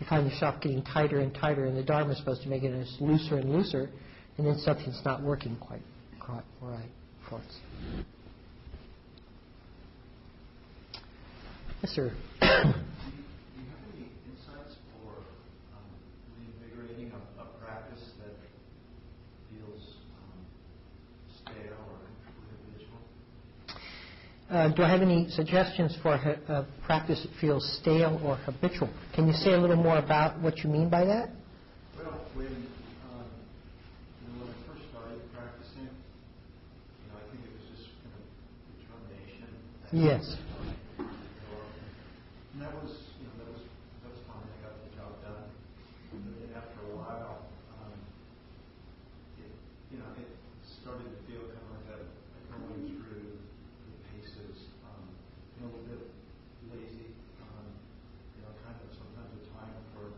you 0.00 0.06
find 0.08 0.28
yourself 0.28 0.60
getting 0.62 0.82
tighter 0.82 1.20
and 1.20 1.34
tighter, 1.34 1.66
and 1.66 1.76
the 1.76 1.82
Dharma 1.82 2.12
is 2.12 2.18
supposed 2.18 2.42
to 2.42 2.48
make 2.48 2.62
it 2.62 2.74
as 2.74 2.96
looser 2.98 3.36
and 3.36 3.52
looser, 3.52 3.90
and 4.38 4.46
then 4.46 4.58
something's 4.58 5.00
not 5.04 5.22
working 5.22 5.56
quite, 5.60 5.82
quite 6.18 6.44
right 6.62 6.90
for 7.28 7.36
us. 7.36 8.04
Yes, 11.82 11.92
sir. 11.92 12.12
Do 13.02 13.60
you 13.60 13.66
have 13.70 13.82
any 13.94 14.06
insights 14.30 14.78
for 14.94 15.18
um, 15.74 15.90
reinvigorating 16.38 17.10
a, 17.10 17.42
a 17.42 17.46
practice 17.58 18.02
that 18.22 18.34
feels 19.50 19.82
um, 20.14 20.38
stale 21.42 21.74
or 21.90 21.98
habitual? 22.70 23.02
Uh, 24.52 24.68
do 24.68 24.82
I 24.82 24.90
have 24.90 25.00
any 25.00 25.28
suggestions 25.30 25.96
for 26.02 26.12
a, 26.12 26.38
a 26.52 26.66
practice 26.84 27.22
that 27.22 27.30
feels 27.40 27.64
stale 27.80 28.20
or 28.22 28.36
habitual? 28.36 28.90
Can 29.14 29.26
you 29.26 29.32
say 29.32 29.52
a 29.54 29.56
little 29.58 29.76
more 29.76 29.96
about 29.96 30.38
what 30.42 30.58
you 30.58 30.68
mean 30.68 30.90
by 30.90 31.06
that? 31.06 31.30
Well, 31.96 32.20
when 32.34 32.46
um, 32.48 33.24
you 34.20 34.28
know, 34.28 34.44
when 34.44 34.52
I 34.52 34.56
first 34.68 34.84
started 34.92 35.20
practicing, 35.32 35.88
you 35.88 37.08
know, 37.08 37.16
I 37.16 37.24
think 37.32 37.48
it 37.48 37.52
was 37.56 37.64
just 37.80 37.88
kind 38.04 38.12
of 38.12 38.28
determination. 38.76 39.48
Yes. 39.96 40.36
And 42.52 42.60
that 42.60 42.74
was, 42.76 42.92
you 43.16 43.24
know, 43.24 43.32
that 43.40 43.48
was 43.56 43.62
that 44.04 44.10
was 44.12 44.20
fine. 44.28 44.44
I 44.44 44.68
got 44.68 44.76
the 44.84 44.92
job 45.00 45.16
done. 45.24 45.48
But 46.12 46.20
then 46.44 46.52
after 46.60 46.92
a 46.92 46.94
while, 47.00 47.48
um, 47.80 47.96
it, 49.40 49.48
you 49.88 49.96
know, 49.96 50.12
it 50.20 50.28
started 50.84 51.08
to 51.08 51.16
feel 51.24 51.40
kind 51.40 51.56
of 51.56 51.72
like 51.72 51.88
a 51.96 52.04
like 52.04 52.44
going 52.52 52.84
through 53.00 53.32
the 53.32 53.96
paces, 54.12 54.56
um, 54.84 55.04
you 55.56 55.64
know, 55.64 55.72
a 55.72 55.80
little 55.88 56.04
bit 56.04 56.12
lazy. 56.72 57.08
Um, 57.40 57.64
you 58.36 58.44
know, 58.44 58.52
kind 58.64 58.76
of 58.76 58.88
sometimes 58.96 59.32
a 59.32 59.42
time 59.56 59.72
for 59.96 60.12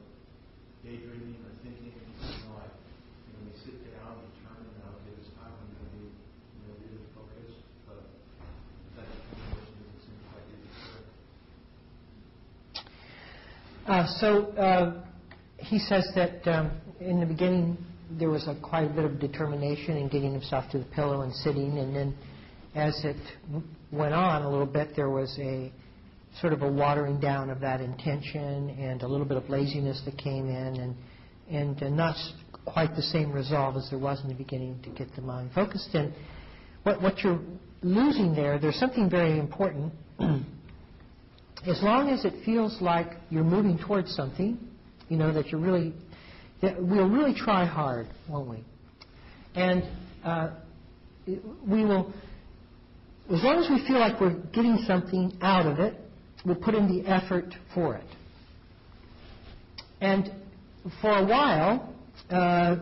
daydreaming 0.83 1.39
or 1.47 1.55
thinking. 1.63 1.95
You 1.95 2.03
know, 2.51 2.59
like 2.59 2.75
you 2.75 3.31
know, 3.35 3.47
when 3.47 3.55
you 3.55 3.59
sit 3.63 3.79
down, 3.95 4.19
determine 4.35 4.69
that 4.83 4.91
okay, 4.91 5.15
this 5.19 5.31
time 5.39 5.55
I'm 5.55 5.71
going 5.71 5.87
to 5.87 5.91
be, 5.95 6.05
you 6.11 6.61
know, 6.67 6.75
really 6.83 7.07
focused. 7.15 7.63
But 7.87 8.03
that 8.99 9.07
determination 9.07 9.75
doesn't 9.79 10.03
seem 10.03 10.19
quite 10.35 10.45
be 10.51 10.59
there. 10.67 11.07
Uh, 13.95 14.09
so 14.19 14.43
uh, 14.55 15.05
he 15.57 15.79
says 15.79 16.05
that 16.17 16.45
um, 16.49 16.73
in 16.99 17.21
the 17.21 17.27
beginning 17.27 17.79
there 18.19 18.29
was 18.29 18.49
a, 18.49 18.57
quite 18.61 18.91
a 18.91 18.93
bit 18.93 19.05
of 19.05 19.21
determination 19.21 19.97
in 19.97 20.09
getting 20.09 20.33
himself 20.33 20.65
to 20.73 20.79
the 20.79 20.85
pillow 20.87 21.21
and 21.21 21.33
sitting, 21.33 21.79
and 21.79 21.95
then 21.95 22.13
as 22.75 23.01
it 23.05 23.15
went 23.93 24.13
on 24.13 24.43
a 24.43 24.51
little 24.51 24.67
bit, 24.67 24.97
there 24.97 25.11
was 25.11 25.39
a 25.39 25.73
sort 26.41 26.53
of 26.53 26.63
a 26.63 26.69
watering 26.69 27.21
down 27.21 27.51
of 27.51 27.61
that 27.61 27.81
intention 27.81 28.71
and 28.71 29.03
a 29.03 29.07
little 29.07 29.25
bit 29.25 29.37
of 29.37 29.49
laziness 29.49 30.03
that 30.05 30.19
came 30.19 30.49
in, 30.49 30.75
and 30.81 30.97
and 31.49 31.81
uh, 31.81 31.89
not 31.89 32.17
quite 32.65 32.97
the 32.97 33.03
same 33.03 33.31
resolve 33.31 33.77
as 33.77 33.89
there 33.91 33.99
was 34.01 34.21
in 34.25 34.29
the 34.29 34.35
beginning 34.35 34.77
to 34.83 34.91
get 34.91 35.07
the 35.15 35.23
mind 35.23 35.53
focused. 35.55 35.95
And 35.95 36.13
what 36.83 37.01
what 37.01 37.21
you're 37.21 37.39
losing 37.83 38.35
there, 38.35 38.59
there's 38.59 38.81
something 38.81 39.09
very 39.09 39.39
important. 39.39 39.93
as 41.67 41.83
long 41.83 42.11
as 42.11 42.25
it 42.25 42.45
feels 42.45 42.81
like 42.81 43.13
you're 43.31 43.45
moving 43.45 43.79
towards 43.79 44.15
something, 44.15 44.59
you 45.09 45.17
know, 45.17 45.33
that 45.33 45.49
you're 45.49 45.61
really, 45.61 45.95
that 46.61 46.83
we'll 46.83 47.09
really 47.09 47.35
try 47.35 47.65
hard, 47.65 48.07
won't 48.29 48.49
we? 48.49 48.65
And 49.55 49.83
uh, 50.25 50.51
we 51.27 51.85
will, 51.85 52.13
as 53.31 53.43
long 53.43 53.63
as 53.63 53.71
we 53.71 53.87
feel 53.87 53.99
like 53.99 54.21
we're 54.21 54.39
getting 54.53 54.79
something 54.87 55.37
out 55.41 55.67
of 55.67 55.79
it, 55.79 55.95
we'll 56.45 56.57
put 56.57 56.75
in 56.75 56.87
the 56.89 57.09
effort 57.09 57.55
for 57.75 57.97
it. 57.97 58.07
And 60.01 60.31
for 61.01 61.17
a 61.17 61.25
while, 61.25 61.95
uh, 62.29 62.77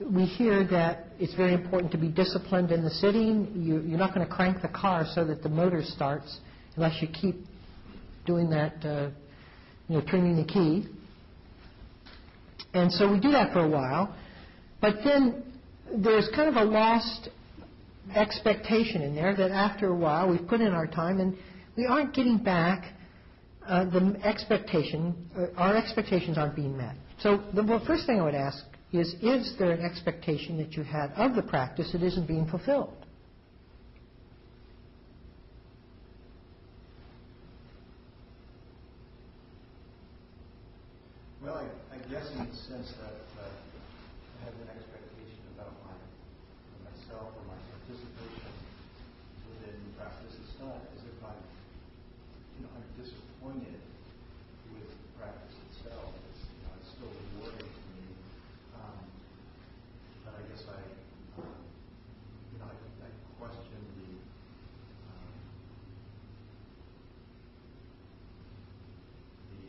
we 0.00 0.24
hear 0.24 0.66
that 0.66 1.06
it's 1.18 1.34
very 1.34 1.54
important 1.54 1.92
to 1.92 1.98
be 1.98 2.08
disciplined 2.08 2.72
in 2.72 2.82
the 2.82 2.90
sitting. 2.90 3.52
You, 3.54 3.80
you're 3.80 3.98
not 3.98 4.14
going 4.14 4.26
to 4.26 4.32
crank 4.32 4.62
the 4.62 4.68
car 4.68 5.06
so 5.14 5.24
that 5.26 5.42
the 5.42 5.48
motor 5.48 5.82
starts 5.84 6.40
unless 6.74 7.00
you 7.00 7.08
keep 7.08 7.36
doing 8.26 8.50
that, 8.50 8.84
uh, 8.84 9.10
you 9.88 9.98
know, 9.98 10.02
turning 10.10 10.36
the 10.36 10.44
key. 10.44 10.86
And 12.74 12.92
so 12.92 13.10
we 13.10 13.20
do 13.20 13.30
that 13.32 13.52
for 13.52 13.60
a 13.60 13.68
while. 13.68 14.14
But 14.80 14.96
then 15.04 15.44
there's 15.94 16.28
kind 16.34 16.48
of 16.48 16.56
a 16.56 16.64
lost 16.64 17.28
expectation 18.14 19.02
in 19.02 19.14
there 19.14 19.34
that 19.34 19.50
after 19.50 19.88
a 19.88 19.94
while 19.94 20.28
we've 20.28 20.46
put 20.46 20.60
in 20.60 20.72
our 20.72 20.86
time 20.86 21.20
and 21.20 21.36
we 21.76 21.86
aren't 21.86 22.14
getting 22.14 22.38
back 22.38 22.92
uh, 23.66 23.84
the 23.84 24.18
expectation, 24.22 25.14
uh, 25.36 25.46
our 25.56 25.76
expectations 25.76 26.38
aren't 26.38 26.54
being 26.54 26.76
met. 26.76 26.94
So 27.20 27.42
the 27.54 27.62
well, 27.64 27.82
first 27.86 28.06
thing 28.06 28.20
I 28.20 28.24
would 28.24 28.34
ask 28.34 28.64
is, 28.92 29.14
is 29.22 29.54
there 29.58 29.72
an 29.72 29.84
expectation 29.84 30.56
that 30.58 30.74
you 30.74 30.82
had 30.84 31.10
of 31.12 31.34
the 31.34 31.42
practice 31.42 31.90
that 31.92 32.02
isn't 32.02 32.26
being 32.28 32.46
fulfilled? 32.46 32.94
Well, 41.42 41.56
I, 41.56 41.94
I 41.94 41.98
guess 42.10 42.26
in 42.32 42.38
the 42.38 42.54
sense 42.54 42.92
that 43.02 43.14
uh, 43.38 43.46
I 43.46 44.44
have 44.46 44.54
an 44.54 44.68
expectation 44.74 45.42
about 45.54 45.72
my 45.86 45.94
for 45.94 46.78
myself 46.90 47.30
or 47.38 47.44
my 47.46 47.58
participation 47.70 48.50
within 49.50 49.78
practice. 49.94 50.34
It's 50.42 50.58
not 50.58 50.82
as 50.90 51.02
if 51.06 51.18
I'm, 51.22 51.38
you 52.58 52.66
know, 52.66 52.70
I'm 52.74 52.86
disappointed 52.98 53.78
with 54.74 54.90
the 54.90 55.08
practice 55.22 55.54
itself. 55.70 56.10
It's, 56.34 56.42
you 56.50 56.66
know, 56.66 56.74
it's 56.82 56.90
still 56.98 57.14
rewarding 57.14 57.62
to 57.62 57.82
me. 57.94 58.10
Um, 58.74 58.98
but 60.26 60.34
I 60.34 60.42
guess 60.50 60.66
I, 60.66 60.82
um, 61.46 61.62
you 62.50 62.58
know, 62.58 62.66
I, 62.66 62.74
I 63.06 63.10
question 63.38 63.78
the. 63.94 64.10
Um, 65.14 65.30
the, 69.46 69.62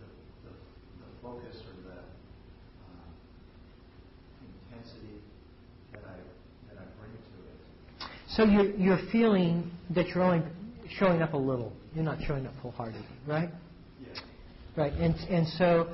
the, 0.00 0.08
the, 0.48 0.52
the 0.52 1.08
focus 1.22 1.56
or 1.64 1.74
the 1.88 1.98
um, 1.98 3.08
intensity 4.44 5.20
that 5.92 6.04
I 6.04 6.16
that 6.68 6.76
I 6.80 6.86
bring 7.00 7.12
to 7.12 7.36
it. 7.48 7.58
So 8.44 8.50
you're, 8.50 8.74
you're 8.76 9.00
feeling 9.10 9.70
that 9.90 10.08
you're 10.08 10.22
only 10.22 10.46
showing 10.98 11.22
up 11.22 11.32
a 11.32 11.36
little. 11.36 11.72
You're 11.94 12.04
not 12.04 12.18
showing 12.26 12.46
up 12.46 12.54
wholeheartedly, 12.56 13.06
right? 13.26 13.48
Yeah. 14.00 14.20
Right. 14.76 14.92
And, 14.92 15.14
and 15.30 15.48
so 15.48 15.88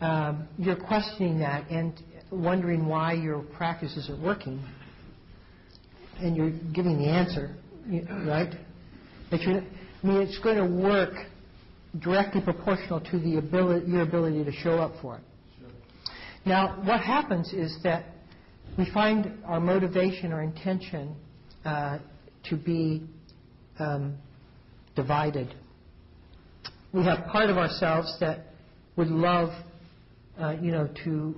um, 0.00 0.48
you're 0.58 0.76
questioning 0.76 1.38
that 1.40 1.70
and 1.70 1.94
wondering 2.32 2.86
why 2.86 3.12
your 3.12 3.42
practice 3.42 3.96
isn't 3.96 4.20
working. 4.20 4.60
And 6.18 6.36
you're 6.36 6.50
giving 6.74 6.98
the 6.98 7.08
answer, 7.08 7.54
right? 8.26 8.52
That 9.30 9.42
you're, 9.42 9.60
I 9.60 10.06
mean, 10.06 10.22
it's 10.22 10.38
going 10.40 10.56
to 10.56 10.66
work 10.66 11.14
directly 12.00 12.40
proportional 12.40 13.00
to 13.00 13.18
the 13.18 13.36
ability, 13.36 13.88
your 13.88 14.02
ability 14.02 14.42
to 14.44 14.52
show 14.52 14.78
up 14.78 14.94
for 15.00 15.16
it. 15.16 15.22
Sure. 15.60 15.68
Now, 16.46 16.82
what 16.82 17.00
happens 17.00 17.52
is 17.52 17.78
that 17.84 18.06
we 18.76 18.90
find 18.92 19.38
our 19.44 19.60
motivation 19.60 20.32
or 20.32 20.42
intention 20.42 21.14
to 22.44 22.56
be 22.56 23.02
um, 23.78 24.16
divided. 24.94 25.54
we 26.92 27.04
have 27.04 27.26
part 27.26 27.50
of 27.50 27.58
ourselves 27.58 28.16
that 28.20 28.46
would 28.96 29.08
love, 29.08 29.50
uh, 30.40 30.56
you 30.60 30.70
know, 30.70 30.88
to 31.04 31.34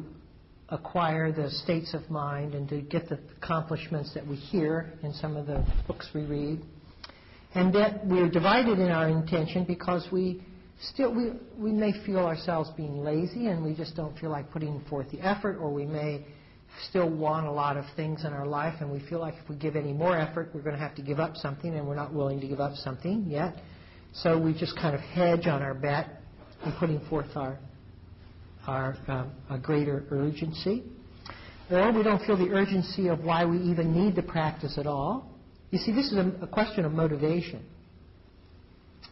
acquire 0.68 1.32
the 1.32 1.50
states 1.50 1.94
of 1.94 2.08
mind 2.10 2.54
and 2.54 2.68
to 2.68 2.82
get 2.82 3.08
the 3.08 3.18
accomplishments 3.40 4.12
that 4.14 4.26
we 4.26 4.36
hear 4.36 4.92
in 5.02 5.12
some 5.14 5.36
of 5.36 5.46
the 5.46 5.64
books 5.86 6.08
we 6.14 6.22
read. 6.22 6.60
And 7.54 7.74
that 7.74 8.06
we're 8.06 8.28
divided 8.28 8.78
in 8.78 8.90
our 8.90 9.08
intention 9.08 9.64
because 9.64 10.06
we 10.12 10.42
still 10.80 11.12
we, 11.12 11.30
we 11.56 11.72
may 11.72 11.92
feel 12.04 12.18
ourselves 12.18 12.70
being 12.76 13.02
lazy 13.02 13.46
and 13.46 13.64
we 13.64 13.74
just 13.74 13.96
don't 13.96 14.16
feel 14.18 14.30
like 14.30 14.50
putting 14.52 14.84
forth 14.88 15.10
the 15.10 15.20
effort 15.20 15.56
or 15.58 15.72
we 15.72 15.86
may 15.86 16.24
still 16.88 17.08
want 17.08 17.46
a 17.46 17.50
lot 17.50 17.76
of 17.76 17.84
things 17.96 18.24
in 18.24 18.32
our 18.32 18.46
life 18.46 18.74
and 18.80 18.90
we 18.90 19.00
feel 19.08 19.18
like 19.18 19.34
if 19.42 19.48
we 19.48 19.56
give 19.56 19.76
any 19.76 19.92
more 19.92 20.16
effort 20.16 20.50
we're 20.54 20.62
going 20.62 20.74
to 20.74 20.80
have 20.80 20.94
to 20.94 21.02
give 21.02 21.18
up 21.18 21.36
something 21.36 21.74
and 21.74 21.86
we're 21.86 21.94
not 21.94 22.12
willing 22.12 22.40
to 22.40 22.46
give 22.46 22.60
up 22.60 22.74
something 22.76 23.24
yet 23.26 23.56
so 24.12 24.38
we 24.38 24.52
just 24.52 24.76
kind 24.78 24.94
of 24.94 25.00
hedge 25.00 25.46
on 25.46 25.62
our 25.62 25.74
bet 25.74 26.20
and 26.64 26.74
putting 26.76 27.00
forth 27.08 27.36
our 27.36 27.58
our 28.66 28.96
um, 29.08 29.32
a 29.50 29.58
greater 29.58 30.06
urgency 30.10 30.84
or 31.70 31.92
we 31.92 32.02
don't 32.02 32.24
feel 32.24 32.36
the 32.36 32.50
urgency 32.50 33.08
of 33.08 33.20
why 33.24 33.44
we 33.44 33.58
even 33.58 33.92
need 33.92 34.14
the 34.14 34.22
practice 34.22 34.78
at 34.78 34.86
all 34.86 35.30
you 35.70 35.78
see 35.78 35.92
this 35.92 36.06
is 36.06 36.16
a, 36.16 36.32
a 36.42 36.46
question 36.46 36.84
of 36.84 36.92
motivation 36.92 37.64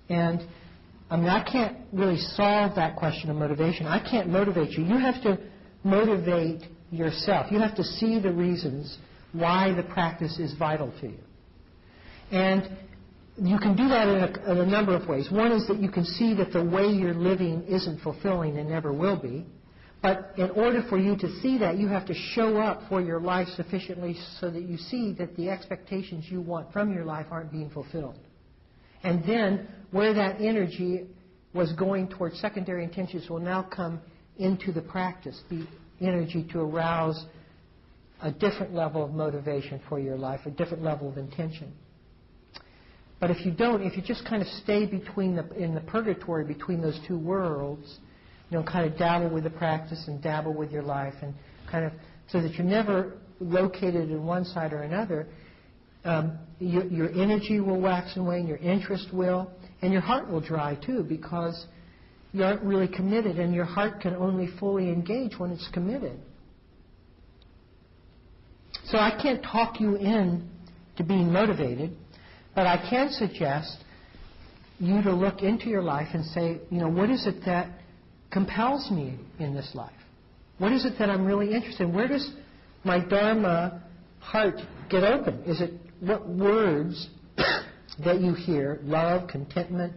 and 0.08 0.46
I 1.08 1.16
mean, 1.16 1.28
I 1.28 1.42
can't 1.42 1.76
really 1.92 2.18
solve 2.18 2.74
that 2.76 2.96
question 2.96 3.30
of 3.30 3.36
motivation. 3.36 3.86
I 3.86 3.98
can't 3.98 4.28
motivate 4.28 4.70
you. 4.72 4.84
You 4.84 4.98
have 4.98 5.22
to 5.22 5.38
motivate 5.84 6.62
yourself. 6.90 7.50
You 7.50 7.58
have 7.60 7.76
to 7.76 7.84
see 7.84 8.18
the 8.20 8.32
reasons 8.32 8.98
why 9.32 9.72
the 9.72 9.82
practice 9.82 10.38
is 10.38 10.54
vital 10.58 10.92
to 11.00 11.08
you. 11.08 11.18
And 12.30 12.70
you 13.36 13.58
can 13.58 13.76
do 13.76 13.88
that 13.88 14.08
in 14.08 14.16
a, 14.16 14.52
in 14.52 14.58
a, 14.58 14.66
number 14.66 14.94
of 14.94 15.06
ways. 15.06 15.30
One 15.30 15.52
is 15.52 15.66
that 15.68 15.78
you 15.78 15.90
can 15.90 16.04
see 16.04 16.34
that 16.34 16.52
the 16.52 16.64
way 16.64 16.86
you're 16.86 17.14
living 17.14 17.64
isn't 17.64 18.00
fulfilling 18.00 18.56
and 18.56 18.68
never 18.68 18.92
will 18.92 19.16
be. 19.16 19.44
But 20.02 20.32
in 20.36 20.50
order 20.50 20.84
for 20.88 20.98
you 20.98 21.16
to 21.16 21.40
see 21.40 21.58
that, 21.58 21.76
you 21.76 21.88
have 21.88 22.06
to 22.06 22.14
show 22.14 22.58
up 22.58 22.82
for 22.88 23.00
your 23.00 23.20
life 23.20 23.48
sufficiently 23.56 24.16
so 24.40 24.50
that 24.50 24.62
you 24.62 24.76
see 24.76 25.12
that 25.14 25.36
the 25.36 25.50
expectations 25.50 26.26
you 26.28 26.40
want 26.40 26.72
from 26.72 26.92
your 26.92 27.04
life 27.04 27.26
aren't 27.30 27.50
being 27.50 27.70
fulfilled. 27.70 28.18
And 29.02 29.24
then 29.24 29.68
where 29.90 30.14
that 30.14 30.40
energy 30.40 31.06
was 31.52 31.72
going 31.72 32.08
towards 32.08 32.38
secondary 32.40 32.84
intentions 32.84 33.28
will 33.28 33.40
now 33.40 33.62
come 33.62 34.00
into 34.38 34.72
the 34.72 34.82
practice, 34.82 35.40
the 35.50 35.66
energy 36.00 36.46
to 36.52 36.60
arouse 36.60 37.24
a 38.22 38.30
different 38.30 38.74
level 38.74 39.04
of 39.04 39.12
motivation 39.12 39.80
for 39.88 39.98
your 39.98 40.16
life, 40.16 40.40
a 40.46 40.50
different 40.50 40.82
level 40.82 41.08
of 41.08 41.18
intention. 41.18 41.72
But 43.20 43.30
if 43.30 43.44
you 43.46 43.52
don't, 43.52 43.82
if 43.82 43.96
you 43.96 44.02
just 44.02 44.26
kind 44.26 44.42
of 44.42 44.48
stay 44.62 44.86
between 44.86 45.36
the, 45.36 45.48
in 45.54 45.74
the 45.74 45.80
purgatory 45.80 46.44
between 46.44 46.82
those 46.82 46.98
two 47.06 47.18
worlds, 47.18 47.98
you 48.50 48.58
know, 48.58 48.64
kind 48.64 48.90
of 48.90 48.98
dabble 48.98 49.30
with 49.30 49.44
the 49.44 49.50
practice 49.50 50.04
and 50.06 50.22
dabble 50.22 50.54
with 50.54 50.70
your 50.70 50.82
life, 50.82 51.14
and 51.22 51.34
kind 51.70 51.84
of 51.84 51.92
so 52.28 52.40
that 52.42 52.54
you're 52.54 52.66
never 52.66 53.18
located 53.40 54.10
in 54.10 54.24
one 54.24 54.44
side 54.44 54.72
or 54.72 54.82
another, 54.82 55.26
um, 56.04 56.38
your, 56.58 56.84
your 56.86 57.10
energy 57.10 57.60
will 57.60 57.80
wax 57.80 58.16
and 58.16 58.26
wane, 58.26 58.46
your 58.46 58.58
interest 58.58 59.08
will, 59.12 59.50
and 59.82 59.92
your 59.92 60.02
heart 60.02 60.30
will 60.30 60.40
dry 60.40 60.74
too 60.74 61.02
because 61.02 61.66
you 62.36 62.44
aren't 62.44 62.62
really 62.62 62.86
committed, 62.86 63.38
and 63.38 63.54
your 63.54 63.64
heart 63.64 64.02
can 64.02 64.14
only 64.14 64.46
fully 64.60 64.90
engage 64.90 65.38
when 65.38 65.50
it's 65.52 65.66
committed. 65.72 66.20
So 68.88 68.98
I 68.98 69.18
can't 69.20 69.42
talk 69.42 69.80
you 69.80 69.96
in 69.96 70.46
to 70.98 71.02
being 71.02 71.32
motivated, 71.32 71.96
but 72.54 72.66
I 72.66 72.76
can 72.90 73.10
suggest 73.10 73.78
you 74.78 75.02
to 75.02 75.12
look 75.14 75.40
into 75.40 75.70
your 75.70 75.80
life 75.80 76.08
and 76.12 76.26
say, 76.26 76.60
you 76.70 76.78
know, 76.78 76.90
what 76.90 77.08
is 77.08 77.26
it 77.26 77.36
that 77.46 77.70
compels 78.30 78.90
me 78.90 79.18
in 79.38 79.54
this 79.54 79.70
life? 79.72 79.92
What 80.58 80.72
is 80.72 80.84
it 80.84 80.98
that 80.98 81.08
I'm 81.08 81.24
really 81.24 81.54
interested 81.54 81.84
in? 81.84 81.94
Where 81.94 82.06
does 82.06 82.30
my 82.84 83.02
Dharma 83.02 83.82
heart 84.20 84.56
get 84.90 85.04
open? 85.04 85.42
Is 85.44 85.62
it 85.62 85.72
what 86.00 86.28
words 86.28 87.08
that 88.04 88.20
you 88.20 88.34
hear, 88.34 88.78
love, 88.82 89.26
contentment, 89.26 89.94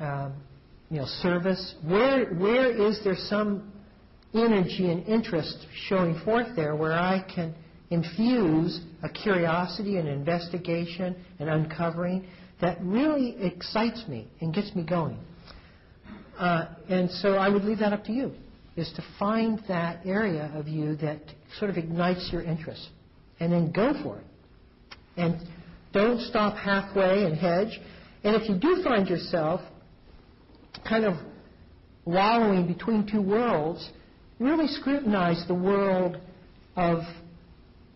um, 0.00 0.32
you 0.90 0.98
know, 0.98 1.06
service, 1.22 1.74
where, 1.84 2.26
where 2.34 2.70
is 2.70 3.00
there 3.02 3.16
some 3.16 3.72
energy 4.34 4.90
and 4.90 5.04
interest 5.06 5.66
showing 5.88 6.18
forth 6.24 6.48
there 6.54 6.76
where 6.76 6.92
I 6.92 7.24
can 7.34 7.54
infuse 7.90 8.80
a 9.02 9.08
curiosity 9.08 9.96
and 9.96 10.08
investigation 10.08 11.16
and 11.38 11.48
uncovering 11.48 12.26
that 12.60 12.78
really 12.80 13.36
excites 13.40 14.04
me 14.08 14.28
and 14.40 14.54
gets 14.54 14.74
me 14.74 14.84
going? 14.84 15.18
Uh, 16.38 16.66
and 16.88 17.10
so 17.10 17.34
I 17.34 17.48
would 17.48 17.64
leave 17.64 17.78
that 17.78 17.92
up 17.92 18.04
to 18.04 18.12
you, 18.12 18.32
is 18.76 18.92
to 18.96 19.04
find 19.18 19.60
that 19.68 20.04
area 20.04 20.52
of 20.54 20.68
you 20.68 20.96
that 20.96 21.20
sort 21.58 21.70
of 21.70 21.78
ignites 21.78 22.28
your 22.30 22.42
interest 22.42 22.88
and 23.40 23.52
then 23.52 23.72
go 23.72 23.92
for 24.02 24.18
it. 24.18 24.24
And 25.16 25.36
don't 25.92 26.20
stop 26.20 26.56
halfway 26.56 27.24
and 27.24 27.36
hedge. 27.36 27.80
And 28.22 28.36
if 28.36 28.48
you 28.48 28.56
do 28.56 28.82
find 28.84 29.08
yourself 29.08 29.62
kind 30.88 31.04
of 31.04 31.14
wallowing 32.04 32.66
between 32.66 33.06
two 33.10 33.22
worlds, 33.22 33.90
really 34.38 34.66
scrutinize 34.68 35.44
the 35.48 35.54
world 35.54 36.18
of, 36.76 36.98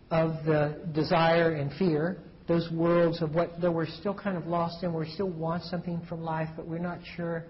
of 0.09 0.45
the 0.45 0.81
desire 0.93 1.53
and 1.53 1.71
fear, 1.73 2.17
those 2.47 2.69
worlds 2.71 3.21
of 3.21 3.33
what 3.33 3.61
that 3.61 3.71
we're 3.71 3.87
still 3.87 4.13
kind 4.13 4.37
of 4.37 4.45
lost 4.47 4.83
in, 4.83 4.93
we 4.93 5.09
still 5.11 5.29
want 5.29 5.63
something 5.63 6.01
from 6.09 6.21
life, 6.21 6.49
but 6.55 6.67
we're 6.67 6.79
not 6.79 6.99
sure, 7.15 7.45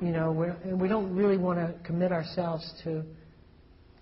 you 0.00 0.10
know, 0.10 0.32
we're, 0.32 0.56
we 0.74 0.88
don't 0.88 1.14
really 1.14 1.36
want 1.36 1.58
to 1.58 1.74
commit 1.86 2.10
ourselves 2.10 2.72
to 2.82 3.04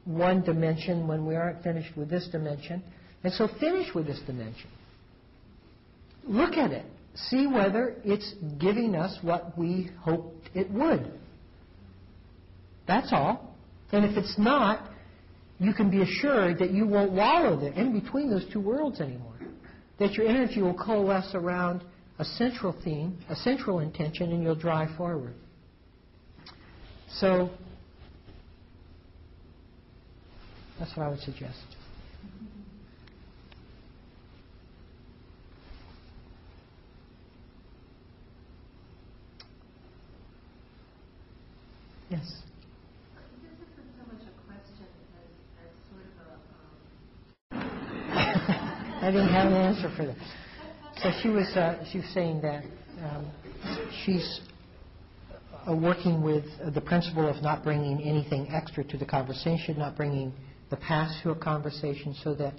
one 0.04 0.42
dimension 0.42 1.06
when 1.06 1.26
we 1.26 1.37
aren't 1.37 1.62
finished 1.62 1.96
with 1.96 2.08
this 2.08 2.28
dimension. 2.32 2.82
And 3.24 3.32
so 3.35 3.48
finish 3.61 3.94
with 3.94 4.06
this 4.06 4.20
dimension. 4.26 4.68
Look 6.24 6.54
at 6.54 6.70
it. 6.72 6.87
See 7.14 7.46
whether 7.46 7.96
it's 8.05 8.35
giving 8.59 8.94
us 8.94 9.18
what 9.22 9.57
we 9.59 9.90
hoped 10.01 10.51
it 10.55 10.70
would. 10.70 11.12
That's 12.87 13.12
all. 13.12 13.55
And 13.92 14.05
if 14.05 14.16
it's 14.16 14.38
not, 14.38 14.88
you 15.59 15.75
can 15.75 15.90
be 15.90 16.03
assured 16.03 16.59
that 16.59 16.72
you 16.72 16.87
won't 16.87 17.12
wallow 17.12 17.61
there 17.61 17.72
in 17.72 17.98
between 17.98 18.31
those 18.31 18.46
two 18.53 18.61
worlds 18.61 19.01
anymore. 19.01 19.35
That 19.98 20.14
your 20.14 20.27
energy 20.27 20.62
will 20.62 20.75
coalesce 20.75 21.33
around 21.35 21.85
a 22.18 22.25
central 22.25 22.75
theme, 22.85 23.18
a 23.29 23.37
central 23.37 23.81
intention, 23.81 24.33
and 24.33 24.42
you'll 24.42 24.55
drive 24.55 24.96
forward. 24.96 25.35
So, 27.16 27.51
that's 30.79 30.96
what 30.96 31.07
I 31.07 31.11
would 31.11 31.20
suggest. 31.20 31.42
Yes. 31.42 31.53
This 31.53 31.53
isn't 31.53 31.61
so 31.61 31.66
much 31.66 31.66
a 31.66 31.70
question 31.70 31.70
as, 31.70 31.70
as 31.72 31.72
sort 40.92 40.96
of 40.96 41.01
a, 42.01 42.02
um, 42.12 42.42
I 49.03 49.11
didn't 49.11 49.29
have 49.29 49.46
an 49.48 49.55
answer 49.55 49.92
for 49.96 50.07
that. 50.07 50.16
So 51.03 51.11
she 51.22 51.29
was, 51.29 51.46
uh, 51.57 51.85
she 51.90 51.98
was 51.98 52.07
saying 52.14 52.40
that 52.42 52.64
um, 53.03 53.31
she's 54.05 54.40
uh, 55.66 55.75
working 55.75 56.22
with 56.22 56.44
the 56.75 56.81
principle 56.81 57.29
of 57.29 57.42
not 57.42 57.64
bringing 57.64 58.01
anything 58.03 58.48
extra 58.51 58.85
to 58.85 58.96
the 58.96 59.07
conversation, 59.07 59.79
not 59.79 59.96
bringing 59.96 60.33
the 60.70 60.77
past 60.77 61.22
to 61.22 61.31
a 61.31 61.35
conversation, 61.35 62.14
so 62.22 62.35
that 62.35 62.55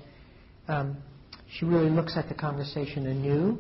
um, 0.68 0.98
she 1.58 1.66
really 1.66 1.90
looks 1.90 2.18
at 2.18 2.28
the 2.28 2.36
conversation 2.36 3.08
anew, 3.08 3.58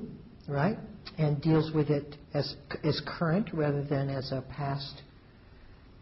right, 0.47 0.77
and 1.17 1.41
deals 1.41 1.71
with 1.73 1.89
it 1.89 2.17
as 2.33 2.55
as 2.83 3.01
current 3.05 3.49
rather 3.53 3.83
than 3.83 4.09
as 4.09 4.31
a 4.31 4.43
past 4.55 5.01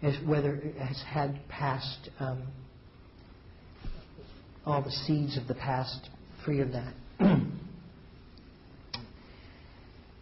as 0.01 0.15
whether 0.25 0.55
it 0.55 0.75
has 0.77 1.01
had 1.07 1.39
past 1.49 2.09
um, 2.19 2.43
all 4.65 4.81
the 4.81 4.91
seeds 4.91 5.37
of 5.37 5.47
the 5.47 5.55
past 5.55 6.09
free 6.43 6.59
of 6.61 6.71
that. 6.71 6.93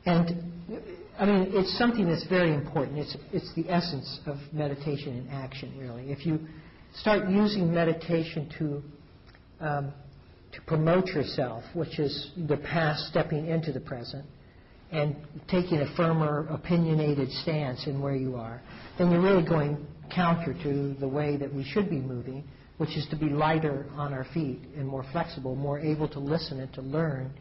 and 0.05 0.43
I 1.17 1.25
mean, 1.25 1.51
it's 1.53 1.77
something 1.77 2.07
that's 2.07 2.27
very 2.27 2.53
important. 2.53 2.97
It's 2.97 3.17
it's 3.33 3.53
the 3.55 3.69
essence 3.69 4.19
of 4.25 4.37
meditation 4.53 5.17
in 5.17 5.27
action, 5.29 5.77
really. 5.77 6.11
If 6.11 6.25
you 6.25 6.39
start 6.95 7.29
using 7.29 7.73
meditation 7.73 8.49
to 8.57 8.83
um, 9.65 9.93
to 10.53 10.61
promote 10.61 11.07
yourself, 11.07 11.63
which 11.73 11.99
is 11.99 12.31
the 12.47 12.57
past 12.57 13.07
stepping 13.07 13.47
into 13.47 13.71
the 13.71 13.79
present, 13.79 14.25
and 14.91 15.15
taking 15.47 15.79
a 15.79 15.95
firmer, 15.95 16.47
opinionated 16.49 17.31
stance 17.31 17.85
in 17.85 18.01
where 18.01 18.15
you 18.15 18.35
are, 18.35 18.61
then 18.97 19.11
you're 19.11 19.21
really 19.21 19.47
going 19.47 19.85
counter 20.13 20.55
to 20.63 20.95
the 20.99 21.07
way 21.07 21.37
that 21.37 21.53
we 21.53 21.63
should 21.63 21.89
be 21.89 21.99
moving, 21.99 22.43
which 22.77 22.97
is 22.97 23.05
to 23.09 23.15
be 23.15 23.29
lighter 23.29 23.85
on 23.93 24.13
our 24.13 24.25
feet 24.33 24.59
and 24.75 24.87
more 24.87 25.05
flexible, 25.11 25.55
more 25.55 25.79
able 25.79 26.07
to 26.07 26.19
listen 26.19 26.59
and 26.59 26.73
to 26.73 26.81
learn, 26.81 27.31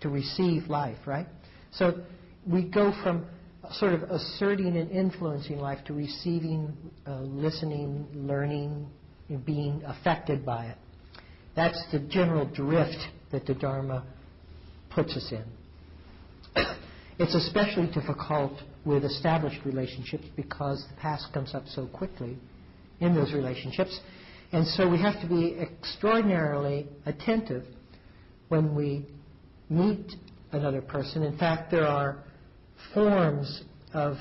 to 0.00 0.08
receive 0.08 0.68
life, 0.68 0.96
right? 1.06 1.26
So 1.72 2.04
we 2.50 2.62
go 2.62 2.92
from 3.02 3.26
sort 3.72 3.94
of 3.94 4.02
asserting 4.04 4.76
and 4.76 4.90
influencing 4.90 5.58
life 5.58 5.84
to 5.86 5.94
receiving, 5.94 6.74
uh, 7.06 7.20
listening, 7.20 8.06
learning, 8.14 8.86
and 9.28 9.44
being 9.44 9.82
affected 9.86 10.44
by 10.44 10.66
it. 10.66 10.76
That's 11.56 11.82
the 11.92 12.00
general 12.00 12.46
drift 12.46 12.98
that 13.32 13.46
the 13.46 13.54
Dharma 13.54 14.04
puts 14.90 15.16
us 15.16 15.32
in. 15.32 15.44
It's 17.18 17.34
especially 17.34 17.86
difficult 17.86 18.52
with 18.84 19.04
established 19.04 19.64
relationships 19.64 20.24
because 20.36 20.84
the 20.90 21.00
past 21.00 21.32
comes 21.32 21.54
up 21.54 21.64
so 21.68 21.86
quickly 21.86 22.36
in 23.00 23.14
those 23.14 23.32
relationships. 23.32 23.98
And 24.52 24.66
so 24.66 24.88
we 24.88 24.98
have 25.00 25.20
to 25.20 25.28
be 25.28 25.56
extraordinarily 25.58 26.88
attentive 27.06 27.64
when 28.48 28.74
we 28.74 29.06
meet 29.68 30.12
another 30.52 30.80
person. 30.80 31.22
In 31.22 31.36
fact, 31.38 31.70
there 31.70 31.86
are 31.86 32.18
forms 32.92 33.62
of 33.92 34.16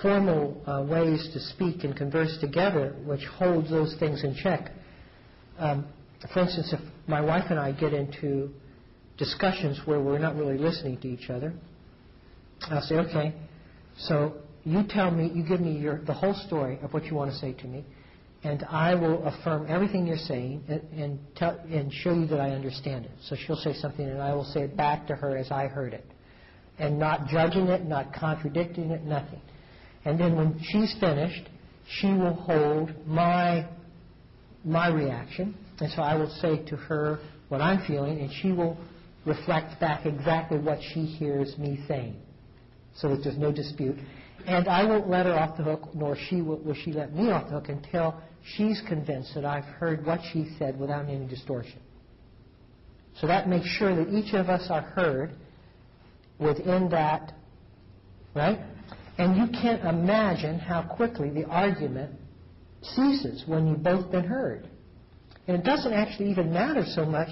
formal 0.00 0.62
uh, 0.66 0.84
ways 0.88 1.28
to 1.32 1.40
speak 1.40 1.84
and 1.84 1.96
converse 1.96 2.36
together 2.40 2.94
which 3.04 3.24
holds 3.24 3.70
those 3.70 3.96
things 3.98 4.22
in 4.22 4.34
check. 4.34 4.70
Um, 5.58 5.86
for 6.32 6.40
instance, 6.40 6.72
if 6.72 6.80
my 7.08 7.20
wife 7.20 7.46
and 7.50 7.58
I 7.58 7.72
get 7.72 7.92
into 7.92 8.50
discussions 9.18 9.80
where 9.84 10.00
we're 10.00 10.18
not 10.18 10.36
really 10.36 10.58
listening 10.58 11.00
to 11.00 11.08
each 11.08 11.30
other, 11.30 11.52
I'll 12.70 12.82
say, 12.82 12.96
okay, 12.96 13.34
so 13.98 14.34
you 14.64 14.82
tell 14.88 15.10
me, 15.10 15.30
you 15.34 15.42
give 15.44 15.60
me 15.60 15.72
your, 15.72 16.02
the 16.04 16.12
whole 16.12 16.34
story 16.46 16.78
of 16.82 16.92
what 16.92 17.04
you 17.04 17.14
want 17.14 17.30
to 17.32 17.36
say 17.38 17.52
to 17.52 17.66
me, 17.66 17.84
and 18.44 18.64
I 18.64 18.94
will 18.94 19.24
affirm 19.24 19.66
everything 19.68 20.06
you're 20.06 20.16
saying 20.16 20.64
and, 20.68 20.82
and, 20.92 21.18
tell, 21.36 21.58
and 21.70 21.92
show 21.92 22.12
you 22.14 22.26
that 22.26 22.40
I 22.40 22.50
understand 22.50 23.04
it. 23.04 23.12
So 23.28 23.36
she'll 23.36 23.56
say 23.56 23.74
something, 23.74 24.04
and 24.04 24.20
I 24.20 24.34
will 24.34 24.44
say 24.44 24.62
it 24.62 24.76
back 24.76 25.06
to 25.08 25.14
her 25.14 25.36
as 25.36 25.50
I 25.50 25.66
heard 25.66 25.94
it, 25.94 26.06
and 26.78 26.98
not 26.98 27.28
judging 27.28 27.68
it, 27.68 27.84
not 27.84 28.12
contradicting 28.14 28.90
it, 28.90 29.04
nothing. 29.04 29.40
And 30.04 30.18
then 30.18 30.36
when 30.36 30.60
she's 30.62 30.94
finished, 30.98 31.48
she 32.00 32.08
will 32.08 32.34
hold 32.34 32.90
my 33.06 33.68
my 34.64 34.88
reaction, 34.88 35.56
and 35.80 35.90
so 35.90 36.02
I 36.02 36.14
will 36.14 36.30
say 36.40 36.64
to 36.66 36.76
her 36.76 37.18
what 37.48 37.60
I'm 37.60 37.84
feeling, 37.86 38.20
and 38.20 38.30
she 38.40 38.52
will 38.52 38.76
reflect 39.26 39.80
back 39.80 40.06
exactly 40.06 40.58
what 40.58 40.78
she 40.92 41.04
hears 41.04 41.56
me 41.58 41.84
saying, 41.88 42.16
so 42.94 43.08
that 43.08 43.22
there's 43.24 43.38
no 43.38 43.52
dispute. 43.52 43.96
And 44.46 44.68
I 44.68 44.84
won't 44.84 45.08
let 45.08 45.26
her 45.26 45.34
off 45.34 45.56
the 45.56 45.62
hook, 45.62 45.94
nor 45.94 46.16
she 46.28 46.42
will, 46.42 46.58
will 46.58 46.74
she 46.74 46.92
let 46.92 47.14
me 47.14 47.30
off 47.30 47.44
the 47.44 47.60
hook 47.60 47.68
until 47.68 48.20
she's 48.56 48.82
convinced 48.88 49.34
that 49.34 49.44
I've 49.44 49.64
heard 49.64 50.04
what 50.04 50.20
she 50.32 50.48
said 50.58 50.78
without 50.78 51.08
any 51.08 51.26
distortion. 51.26 51.78
So 53.20 53.26
that 53.26 53.48
makes 53.48 53.66
sure 53.66 53.94
that 53.94 54.12
each 54.12 54.34
of 54.34 54.48
us 54.48 54.66
are 54.70 54.80
heard 54.80 55.32
within 56.38 56.88
that, 56.90 57.32
right? 58.34 58.58
And 59.18 59.36
you 59.36 59.46
can't 59.60 59.84
imagine 59.84 60.58
how 60.58 60.82
quickly 60.82 61.30
the 61.30 61.44
argument 61.44 62.18
ceases 62.82 63.44
when 63.46 63.68
you've 63.68 63.82
both 63.82 64.10
been 64.10 64.24
heard. 64.24 64.68
And 65.46 65.56
it 65.56 65.64
doesn't 65.64 65.92
actually 65.92 66.30
even 66.30 66.52
matter 66.52 66.84
so 66.86 67.04
much 67.04 67.28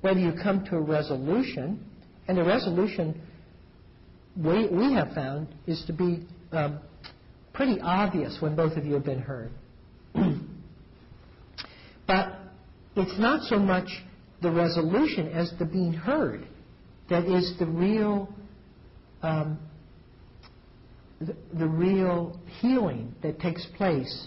whether 0.00 0.20
you 0.20 0.32
come 0.42 0.64
to 0.66 0.76
a 0.76 0.80
resolution, 0.80 1.84
and 2.28 2.36
the 2.36 2.44
resolution 2.44 3.20
we, 4.36 4.68
we 4.68 4.94
have 4.94 5.12
found 5.14 5.48
is 5.66 5.82
to 5.86 5.92
be 5.92 6.26
um, 6.52 6.80
pretty 7.52 7.80
obvious 7.80 8.36
when 8.40 8.56
both 8.56 8.76
of 8.76 8.84
you 8.84 8.94
have 8.94 9.04
been 9.04 9.20
heard. 9.20 9.50
but 12.06 12.38
it's 12.96 13.18
not 13.18 13.42
so 13.44 13.58
much 13.58 13.88
the 14.40 14.50
resolution 14.50 15.28
as 15.28 15.52
the 15.58 15.64
being 15.64 15.92
heard 15.92 16.46
that 17.08 17.24
is 17.24 17.54
the 17.58 17.66
real 17.66 18.28
um, 19.22 19.58
the, 21.20 21.36
the 21.56 21.66
real 21.66 22.38
healing 22.60 23.14
that 23.22 23.38
takes 23.38 23.64
place 23.76 24.26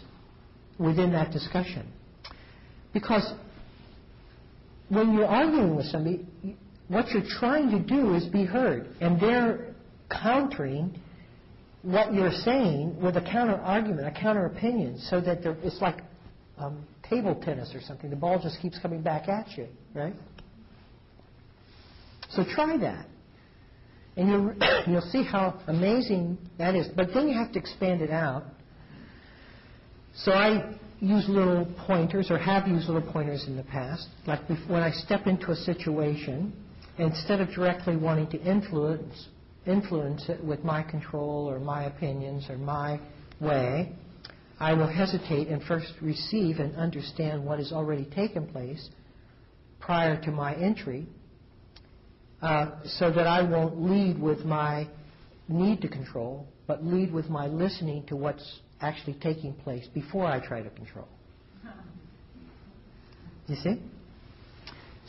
within 0.78 1.12
that 1.12 1.32
discussion. 1.32 1.92
Because 2.94 3.34
when 4.90 5.14
you're 5.14 5.26
arguing 5.26 5.76
with 5.76 5.88
somebody, 5.88 6.26
what 6.88 7.10
you're 7.10 7.24
trying 7.40 7.72
to 7.72 7.80
do 7.80 8.14
is 8.14 8.26
be 8.26 8.46
heard, 8.46 8.88
and 9.02 9.20
they're 9.20 9.65
countering 10.10 11.00
what 11.82 12.14
you're 12.14 12.32
saying 12.32 13.00
with 13.02 13.16
a 13.18 13.22
counter 13.22 13.56
argument, 13.56 14.08
a 14.08 14.20
counter 14.20 14.46
opinion, 14.46 14.98
so 15.00 15.22
that 15.22 15.46
it's 15.64 15.82
like 15.82 16.02
um, 16.58 16.86
table 17.08 17.40
tennis 17.44 17.74
or 17.76 17.82
something. 17.82 18.10
The 18.10 18.16
ball 18.16 18.40
just 18.42 18.60
keeps 18.62 18.80
coming 18.80 19.02
back 19.02 19.30
at 19.30 19.58
you, 19.58 19.68
right? 19.94 20.16
So 22.30 22.44
try 22.44 22.78
that. 22.78 23.06
And 24.18 24.30
you'll, 24.30 24.56
you'll 24.88 25.10
see 25.12 25.24
how 25.24 25.62
amazing 25.68 26.38
that 26.58 26.76
is. 26.76 26.88
But 26.96 27.10
then 27.14 27.28
you 27.28 27.38
have 27.38 27.52
to 27.54 27.60
expand 27.60 28.02
it 28.02 28.10
out 28.10 28.46
so 30.16 30.32
I 30.32 30.74
use 31.00 31.28
little 31.28 31.68
pointers, 31.86 32.32
or 32.32 32.38
have 32.38 32.68
used 32.68 32.88
little 32.88 33.12
pointers 33.12 33.46
in 33.48 33.58
the 33.58 33.64
past. 33.64 34.08
Like 34.26 34.40
when 34.68 34.82
I 34.82 34.92
step 34.92 35.28
into 35.28 35.52
a 35.52 35.56
situation, 35.56 36.54
instead 36.98 37.42
of 37.42 37.50
directly 37.50 37.98
wanting 37.98 38.28
to 38.28 38.42
influence 38.42 39.28
influence 39.68 40.28
it 40.30 40.44
with 40.44 40.64
my 40.64 40.84
control 40.84 41.50
or 41.50 41.60
my 41.60 41.86
opinions 41.86 42.46
or 42.50 42.58
my 42.58 43.00
way, 43.40 43.94
I 44.60 44.74
will 44.74 44.88
hesitate 44.88 45.48
and 45.48 45.62
first 45.64 45.92
receive 46.02 46.60
and 46.60 46.76
understand 46.76 47.44
what 47.46 47.60
has 47.60 47.72
already 47.72 48.06
taken 48.06 48.48
place 48.48 48.90
prior 49.80 50.20
to 50.24 50.32
my 50.32 50.56
entry, 50.56 51.06
uh, 52.42 52.72
so 52.86 53.12
that 53.12 53.28
I 53.28 53.42
won't 53.44 53.82
lead 53.82 54.20
with 54.20 54.40
my 54.46 54.88
need 55.48 55.82
to 55.82 55.88
control, 55.88 56.48
but 56.68 56.84
lead 56.84 57.14
with 57.14 57.30
my 57.30 57.48
listening 57.48 58.06
to 58.08 58.16
what's 58.16 58.60
actually 58.82 59.16
taking 59.22 59.54
place 59.54 59.88
before 59.94 60.26
I 60.26 60.46
try 60.46 60.62
to 60.62 60.70
control. 60.70 61.08
You 63.48 63.56
see? 63.58 63.82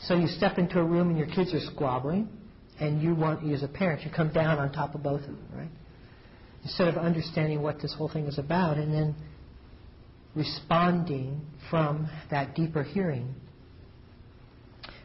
So 0.03 0.13
you 0.13 0.27
step 0.27 0.59
into 0.59 0.79
a 0.79 0.83
room 0.83 1.09
and 1.09 1.17
your 1.17 1.27
kids 1.27 1.53
are 1.53 1.71
squabbling, 1.73 2.29
and 2.79 3.01
you 3.01 3.15
want, 3.15 3.43
you 3.43 3.53
as 3.53 3.63
a 3.63 3.67
parent, 3.67 4.03
you 4.03 4.11
come 4.15 4.31
down 4.31 4.59
on 4.59 4.71
top 4.71 4.95
of 4.95 5.03
both 5.03 5.21
of 5.21 5.27
them, 5.27 5.47
right? 5.53 5.69
Instead 6.63 6.87
of 6.89 6.97
understanding 6.97 7.61
what 7.61 7.81
this 7.81 7.93
whole 7.93 8.09
thing 8.09 8.25
is 8.25 8.37
about 8.37 8.77
and 8.77 8.93
then 8.93 9.15
responding 10.35 11.41
from 11.69 12.09
that 12.29 12.55
deeper 12.55 12.83
hearing. 12.83 13.33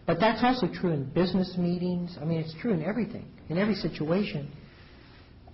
But 0.07 0.19
that's 0.21 0.43
also 0.43 0.67
true 0.73 0.91
in 0.91 1.05
business 1.05 1.57
meetings. 1.57 2.17
I 2.21 2.25
mean, 2.25 2.41
it's 2.41 2.55
true 2.61 2.73
in 2.73 2.83
everything, 2.83 3.27
in 3.49 3.57
every 3.57 3.75
situation. 3.75 4.51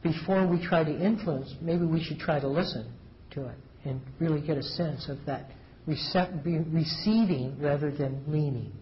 Before 0.02 0.46
we 0.46 0.64
try 0.64 0.84
to 0.84 1.04
influence, 1.04 1.54
maybe 1.60 1.84
we 1.84 2.02
should 2.02 2.18
try 2.18 2.40
to 2.40 2.48
listen 2.48 2.92
to 3.32 3.46
it 3.46 3.56
and 3.84 4.00
really 4.18 4.40
get 4.40 4.56
a 4.56 4.62
sense 4.62 5.08
of 5.08 5.18
that 5.26 5.50
recept- 5.86 6.44
receiving 6.72 7.56
rather 7.60 7.90
than 7.90 8.24
leaning. 8.26 8.72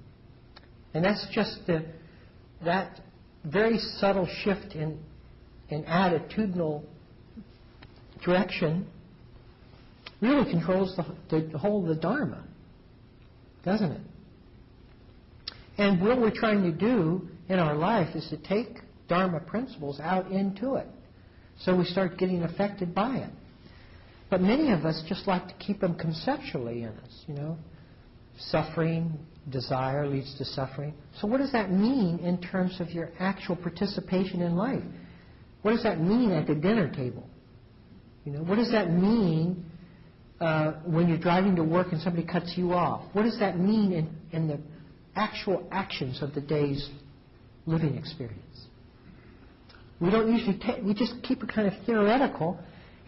And 0.95 1.05
that's 1.05 1.27
just 1.33 1.59
the, 1.67 1.85
that 2.65 3.01
very 3.47 3.79
subtle 3.79 4.29
shift 4.43 4.75
in, 4.75 4.99
in 5.69 5.85
attitudinal 5.85 6.83
direction 8.25 8.87
really 10.21 10.51
controls 10.51 10.97
the, 11.31 11.49
the 11.53 11.59
whole 11.59 11.83
of 11.83 11.89
the 11.89 12.01
Dharma, 12.01 12.45
doesn't 13.65 13.93
it? 13.93 14.01
And 15.79 16.01
what 16.01 16.21
we're 16.21 16.35
trying 16.35 16.63
to 16.63 16.73
do 16.73 17.29
in 17.49 17.59
our 17.59 17.75
life 17.75 18.17
is 18.17 18.27
to 18.31 18.37
take 18.37 18.81
Dharma 19.09 19.41
principles 19.41 20.01
out 20.01 20.31
into 20.31 20.75
it. 20.75 20.87
So 21.61 21.77
we 21.77 21.85
start 21.85 22.19
getting 22.19 22.43
affected 22.43 22.95
by 22.95 23.19
it. 23.19 23.31
But 24.29 24.41
many 24.41 24.73
of 24.73 24.85
us 24.85 25.03
just 25.09 25.27
like 25.27 25.47
to 25.49 25.55
keep 25.55 25.81
them 25.81 25.95
conceptually 25.95 26.83
in 26.83 26.89
us, 26.89 27.25
you 27.29 27.35
know. 27.35 27.57
Suffering, 28.39 29.19
desire 29.51 30.07
leads 30.07 30.37
to 30.39 30.45
suffering. 30.45 30.95
So 31.21 31.29
what 31.29 31.39
does 31.39 31.53
that 31.53 31.71
mean 31.71 32.19
in 32.19 32.41
terms 32.41 32.81
of 32.81 32.91
your 32.91 33.11
actual 33.19 33.57
participation 33.57 34.43
in 34.43 34.57
life? 34.57 34.83
What 35.63 35.73
does 35.73 35.83
that 35.85 36.01
mean 36.01 36.33
at 36.33 36.47
the 36.47 36.55
dinner 36.55 36.93
table? 36.93 37.29
You 38.25 38.33
know, 38.33 38.41
what 38.41 38.57
does 38.57 38.73
that 38.73 38.91
mean 38.91 39.65
uh, 40.41 40.73
when 40.85 41.09
you're 41.09 41.19
driving 41.19 41.57
to 41.57 41.65
work 41.65 41.89
and 41.93 42.01
somebody 42.01 42.27
cuts 42.27 42.55
you 42.57 42.73
off? 42.73 43.05
What 43.13 43.23
does 43.23 43.39
that 43.39 43.59
mean 43.59 43.93
in, 43.93 44.17
in 44.33 44.49
the 44.49 44.61
actual 45.15 45.67
actions 45.71 46.23
of 46.23 46.35
the 46.35 46.41
day's 46.41 46.89
living 47.67 47.97
experience? 47.97 48.67
We 50.01 50.11
don't 50.11 50.31
usually 50.31 50.61
we 50.83 50.93
just 50.93 51.15
keep 51.23 51.43
it 51.43 51.49
kind 51.49 51.69
of 51.69 51.75
theoretical 51.87 52.59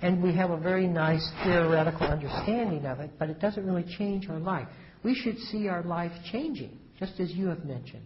and 0.00 0.22
we 0.22 0.34
have 0.34 0.50
a 0.50 0.56
very 0.56 0.86
nice 0.86 1.28
theoretical 1.44 2.06
understanding 2.06 2.86
of 2.86 3.00
it, 3.00 3.10
but 3.18 3.28
it 3.28 3.40
doesn't 3.40 3.66
really 3.66 3.84
change 3.98 4.28
our 4.28 4.38
life. 4.38 4.68
We 5.02 5.14
should 5.14 5.38
see 5.38 5.68
our 5.68 5.82
life 5.82 6.12
changing, 6.32 6.78
just 6.98 7.20
as 7.20 7.30
you 7.32 7.46
have 7.48 7.64
mentioned. 7.64 8.02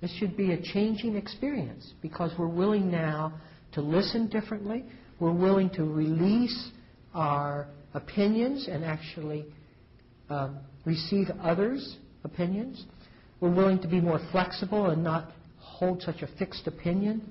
This 0.00 0.14
should 0.18 0.36
be 0.36 0.52
a 0.52 0.60
changing 0.60 1.16
experience 1.16 1.94
because 2.02 2.32
we're 2.38 2.48
willing 2.48 2.90
now 2.90 3.32
to 3.72 3.80
listen 3.80 4.28
differently. 4.28 4.84
We're 5.20 5.32
willing 5.32 5.70
to 5.70 5.84
release 5.84 6.70
our 7.14 7.68
opinions 7.94 8.68
and 8.70 8.84
actually 8.84 9.46
um, 10.28 10.58
receive 10.84 11.28
others' 11.42 11.96
opinions. 12.24 12.84
We're 13.40 13.54
willing 13.54 13.80
to 13.80 13.88
be 13.88 14.00
more 14.00 14.20
flexible 14.32 14.90
and 14.90 15.02
not 15.02 15.32
hold 15.58 16.02
such 16.02 16.22
a 16.22 16.26
fixed 16.38 16.66
opinion. 16.66 17.22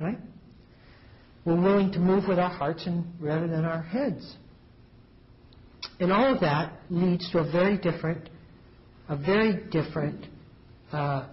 Right? 0.00 0.18
we're 1.44 1.60
willing 1.60 1.90
to 1.92 1.98
move 1.98 2.24
with 2.28 2.38
our 2.38 2.50
hearts 2.50 2.86
and 2.86 3.04
rather 3.18 3.48
than 3.48 3.64
our 3.64 3.82
heads. 3.82 4.36
And 6.00 6.10
all 6.10 6.34
of 6.34 6.40
that 6.40 6.72
leads 6.88 7.30
to 7.32 7.38
a 7.38 7.52
very 7.52 7.76
different, 7.76 8.30
a 9.08 9.16
very 9.16 9.64
different 9.70 10.26
uh, 10.92 11.28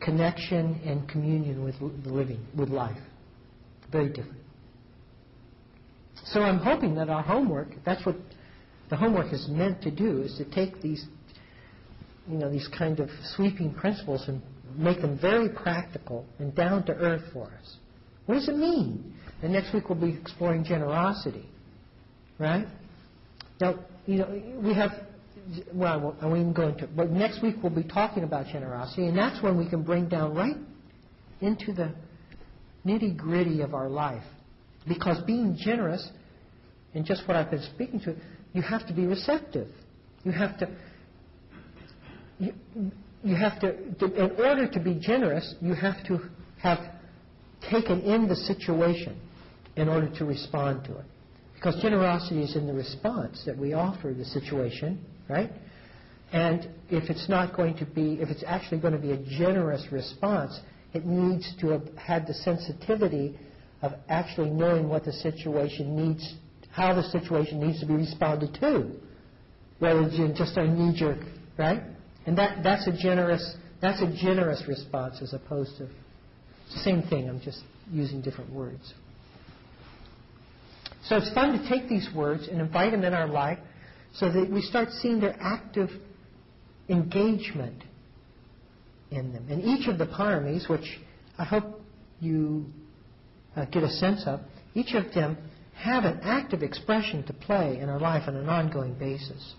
connection 0.00 0.80
and 0.84 1.08
communion 1.08 1.62
with 1.62 1.78
the 1.78 2.10
living, 2.12 2.44
with 2.56 2.70
life. 2.70 2.98
Very 3.92 4.08
different. 4.08 4.40
So 6.24 6.40
I'm 6.40 6.58
hoping 6.58 6.94
that 6.96 7.08
our 7.08 7.22
homework, 7.22 7.68
that's 7.84 8.04
what 8.04 8.16
the 8.90 8.96
homework 8.96 9.32
is 9.32 9.46
meant 9.48 9.80
to 9.82 9.90
do, 9.90 10.22
is 10.22 10.36
to 10.38 10.44
take 10.44 10.82
these, 10.82 11.06
you 12.28 12.36
know, 12.36 12.50
these 12.50 12.68
kind 12.76 12.98
of 12.98 13.08
sweeping 13.36 13.72
principles 13.72 14.24
and 14.26 14.42
make 14.76 15.00
them 15.00 15.18
very 15.20 15.48
practical 15.48 16.26
and 16.38 16.54
down 16.54 16.84
to 16.86 16.92
earth 16.92 17.22
for 17.32 17.46
us. 17.46 17.76
What 18.26 18.36
does 18.36 18.48
it 18.48 18.56
mean? 18.56 19.14
And 19.42 19.52
next 19.52 19.72
week 19.72 19.88
we'll 19.88 20.00
be 20.00 20.16
exploring 20.20 20.64
generosity, 20.64 21.48
right? 22.38 22.66
Now, 23.60 23.80
you 24.06 24.18
know, 24.18 24.42
we 24.62 24.74
have, 24.74 24.90
well, 25.72 25.92
I 25.92 25.96
won't, 25.96 26.22
I 26.22 26.26
won't 26.26 26.40
even 26.40 26.52
go 26.52 26.68
into 26.68 26.84
it, 26.84 26.96
but 26.96 27.10
next 27.10 27.42
week 27.42 27.56
we'll 27.62 27.74
be 27.74 27.84
talking 27.84 28.24
about 28.24 28.46
generosity, 28.46 29.06
and 29.06 29.16
that's 29.16 29.42
when 29.42 29.56
we 29.56 29.68
can 29.68 29.82
bring 29.82 30.08
down 30.08 30.34
right 30.34 30.56
into 31.40 31.72
the 31.72 31.92
nitty 32.84 33.16
gritty 33.16 33.60
of 33.60 33.74
our 33.74 33.88
life. 33.88 34.24
Because 34.88 35.20
being 35.26 35.56
generous, 35.58 36.08
and 36.94 37.04
just 37.04 37.26
what 37.28 37.36
I've 37.36 37.50
been 37.50 37.62
speaking 37.74 38.00
to, 38.00 38.16
you 38.52 38.62
have 38.62 38.86
to 38.86 38.92
be 38.94 39.06
receptive. 39.06 39.68
You 40.24 40.32
have 40.32 40.58
to, 40.58 40.68
you, 42.38 42.52
you 43.22 43.36
have 43.36 43.60
to, 43.60 43.94
to, 43.94 44.06
in 44.06 44.30
order 44.40 44.68
to 44.68 44.80
be 44.80 44.94
generous, 44.94 45.54
you 45.60 45.74
have 45.74 46.02
to 46.06 46.18
have 46.62 46.78
taken 47.70 48.00
in 48.00 48.28
the 48.28 48.36
situation 48.36 49.18
in 49.76 49.88
order 49.88 50.10
to 50.18 50.24
respond 50.24 50.84
to 50.84 50.98
it. 50.98 51.04
Because 51.60 51.82
generosity 51.82 52.42
is 52.42 52.56
in 52.56 52.66
the 52.66 52.72
response 52.72 53.42
that 53.44 53.58
we 53.58 53.74
offer 53.74 54.14
the 54.16 54.24
situation, 54.24 54.98
right? 55.28 55.50
And 56.32 56.66
if 56.88 57.10
it's 57.10 57.28
not 57.28 57.54
going 57.54 57.76
to 57.76 57.84
be, 57.84 58.14
if 58.14 58.30
it's 58.30 58.42
actually 58.46 58.80
going 58.80 58.94
to 58.94 58.98
be 58.98 59.12
a 59.12 59.18
generous 59.38 59.86
response, 59.92 60.58
it 60.94 61.04
needs 61.04 61.54
to 61.60 61.68
have 61.68 61.82
had 61.96 62.26
the 62.26 62.32
sensitivity 62.32 63.38
of 63.82 63.92
actually 64.08 64.48
knowing 64.48 64.88
what 64.88 65.04
the 65.04 65.12
situation 65.12 65.94
needs, 65.94 66.34
how 66.70 66.94
the 66.94 67.02
situation 67.02 67.60
needs 67.60 67.78
to 67.80 67.86
be 67.86 67.92
responded 67.94 68.54
to, 68.54 68.92
rather 69.80 70.08
than 70.08 70.34
just 70.34 70.56
a 70.56 70.66
knee-jerk, 70.66 71.18
right? 71.58 71.82
And 72.24 72.38
that, 72.38 72.62
that's 72.62 72.86
a 72.86 72.92
generous, 72.92 73.54
that's 73.82 74.00
a 74.00 74.10
generous 74.16 74.64
response 74.66 75.20
as 75.20 75.34
opposed 75.34 75.76
to, 75.76 75.84
the 75.84 76.78
same 76.78 77.02
thing, 77.02 77.28
I'm 77.28 77.40
just 77.42 77.60
using 77.90 78.22
different 78.22 78.50
words. 78.50 78.94
So 81.04 81.16
it's 81.16 81.32
fun 81.32 81.58
to 81.58 81.68
take 81.68 81.88
these 81.88 82.08
words 82.14 82.48
and 82.48 82.60
invite 82.60 82.92
them 82.92 83.04
in 83.04 83.14
our 83.14 83.26
life 83.26 83.58
so 84.14 84.30
that 84.30 84.50
we 84.50 84.60
start 84.60 84.90
seeing 84.90 85.20
their 85.20 85.36
active 85.40 85.90
engagement 86.88 87.82
in 89.10 89.32
them. 89.32 89.46
And 89.48 89.64
each 89.64 89.88
of 89.88 89.98
the 89.98 90.06
paramis, 90.06 90.68
which 90.68 91.00
I 91.38 91.44
hope 91.44 91.80
you 92.20 92.66
uh, 93.56 93.64
get 93.66 93.82
a 93.82 93.90
sense 93.90 94.24
of, 94.26 94.40
each 94.74 94.94
of 94.94 95.12
them 95.14 95.38
have 95.74 96.04
an 96.04 96.20
active 96.22 96.62
expression 96.62 97.22
to 97.24 97.32
play 97.32 97.78
in 97.80 97.88
our 97.88 97.98
life 97.98 98.24
on 98.26 98.36
an 98.36 98.48
ongoing 98.48 98.94
basis. 98.94 99.54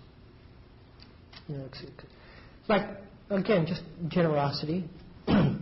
You 1.48 1.56
know, 1.56 1.64
it's, 1.64 1.82
it's 1.82 2.68
like, 2.68 2.88
again, 3.30 3.66
just 3.66 3.82
generosity. 4.08 4.84
no, 5.28 5.58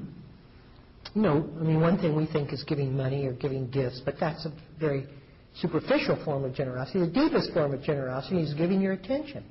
I 1.15 1.63
mean, 1.63 1.81
one 1.81 1.99
thing 1.99 2.15
we 2.15 2.27
think 2.27 2.53
is 2.53 2.63
giving 2.65 2.97
money 2.97 3.27
or 3.27 3.33
giving 3.33 3.71
gifts, 3.71 4.03
but 4.05 4.17
that's 4.21 4.45
a 4.45 4.53
very 4.79 5.07
superficial 5.57 6.23
form 6.25 6.45
of 6.45 6.55
generosity. 6.55 7.01
The 7.01 7.07
deepest 7.07 7.53
form 7.53 7.75
of 7.75 7.83
generosity 7.83 8.43
is 8.43 8.55
giving 8.55 8.81
your 8.81 8.93
attention. 8.93 9.45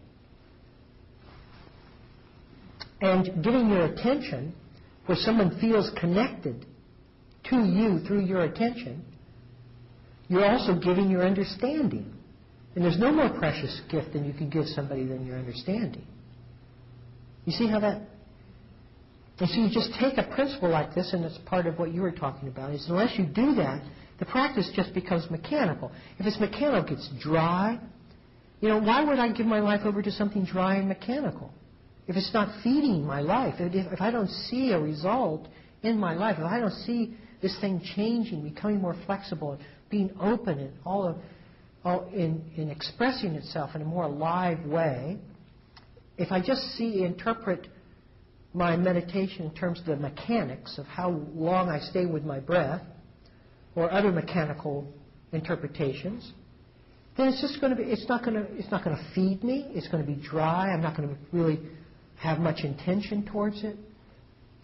And 3.01 3.43
giving 3.43 3.69
your 3.69 3.85
attention 3.85 4.53
where 5.05 5.17
someone 5.17 5.59
feels 5.59 5.89
connected 5.99 6.65
to 7.45 7.55
you 7.55 7.99
through 8.05 8.25
your 8.25 8.41
attention, 8.41 9.03
you're 10.27 10.45
also 10.45 10.75
giving 10.79 11.09
your 11.09 11.25
understanding. 11.25 12.13
And 12.75 12.83
there's 12.83 12.99
no 12.99 13.11
more 13.11 13.29
precious 13.29 13.81
gift 13.89 14.13
than 14.13 14.25
you 14.25 14.33
can 14.33 14.49
give 14.49 14.65
somebody 14.67 15.05
than 15.05 15.25
your 15.25 15.37
understanding. 15.37 16.05
You 17.45 17.53
see 17.53 17.67
how 17.67 17.79
that. 17.79 18.01
And 19.39 19.49
so 19.49 19.55
you 19.55 19.69
just 19.69 19.91
take 19.99 20.17
a 20.17 20.23
principle 20.35 20.69
like 20.69 20.93
this, 20.93 21.13
and 21.13 21.23
it's 21.23 21.37
part 21.45 21.65
of 21.65 21.79
what 21.79 21.93
you 21.93 22.01
were 22.01 22.11
talking 22.11 22.49
about, 22.49 22.73
is 22.73 22.85
unless 22.89 23.17
you 23.17 23.25
do 23.25 23.55
that, 23.55 23.81
the 24.19 24.25
practice 24.25 24.69
just 24.75 24.93
becomes 24.93 25.29
mechanical. 25.31 25.91
If 26.17 26.25
it's 26.25 26.39
mechanical, 26.39 26.97
it's 26.97 27.09
dry. 27.21 27.79
You 28.59 28.67
know, 28.67 28.79
why 28.79 29.03
would 29.05 29.17
I 29.17 29.31
give 29.31 29.45
my 29.45 29.61
life 29.61 29.81
over 29.85 30.01
to 30.01 30.11
something 30.11 30.43
dry 30.43 30.75
and 30.75 30.89
mechanical? 30.89 31.51
If 32.07 32.17
it's 32.17 32.33
not 32.33 32.61
feeding 32.63 33.05
my 33.05 33.21
life, 33.21 33.55
if, 33.59 33.73
if 33.73 34.01
I 34.01 34.11
don't 34.11 34.27
see 34.27 34.71
a 34.71 34.79
result 34.79 35.47
in 35.83 35.97
my 35.97 36.15
life, 36.15 36.35
if 36.37 36.43
I 36.43 36.59
don't 36.59 36.71
see 36.71 37.15
this 37.41 37.57
thing 37.61 37.81
changing, 37.95 38.43
becoming 38.43 38.81
more 38.81 38.95
flexible, 39.05 39.57
being 39.89 40.11
open 40.19 40.59
and 40.59 40.73
all 40.85 41.07
of, 41.07 41.15
all 41.85 42.09
in, 42.13 42.43
in 42.57 42.69
expressing 42.69 43.35
itself 43.35 43.71
in 43.75 43.81
a 43.81 43.85
more 43.85 44.03
alive 44.03 44.65
way, 44.65 45.17
if 46.17 46.31
I 46.33 46.41
just 46.41 46.61
see, 46.75 47.03
interpret 47.05 47.67
my 48.53 48.75
meditation 48.75 49.45
in 49.45 49.53
terms 49.53 49.79
of 49.79 49.85
the 49.85 49.95
mechanics 49.95 50.77
of 50.77 50.85
how 50.85 51.11
long 51.33 51.69
I 51.69 51.79
stay 51.79 52.05
with 52.05 52.23
my 52.23 52.39
breath, 52.39 52.81
or 53.75 53.91
other 53.91 54.11
mechanical 54.11 54.87
interpretations, 55.31 56.31
then 57.17 57.27
it's 57.27 57.41
just 57.41 57.61
going 57.61 57.75
to 57.75 57.81
be, 57.81 57.89
it's 57.89 58.07
not 58.07 58.23
going 58.23 58.35
to, 58.35 58.51
it's 58.53 58.71
not 58.71 58.83
going 58.83 58.95
to 58.95 59.03
feed 59.13 59.43
me. 59.43 59.67
It's 59.71 59.87
going 59.87 60.05
to 60.05 60.09
be 60.09 60.21
dry. 60.21 60.69
I'm 60.71 60.81
not 60.81 60.97
going 60.97 61.09
to 61.09 61.15
really 61.31 61.59
have 62.17 62.39
much 62.39 62.61
intention 62.63 63.25
towards 63.25 63.63
it. 63.63 63.77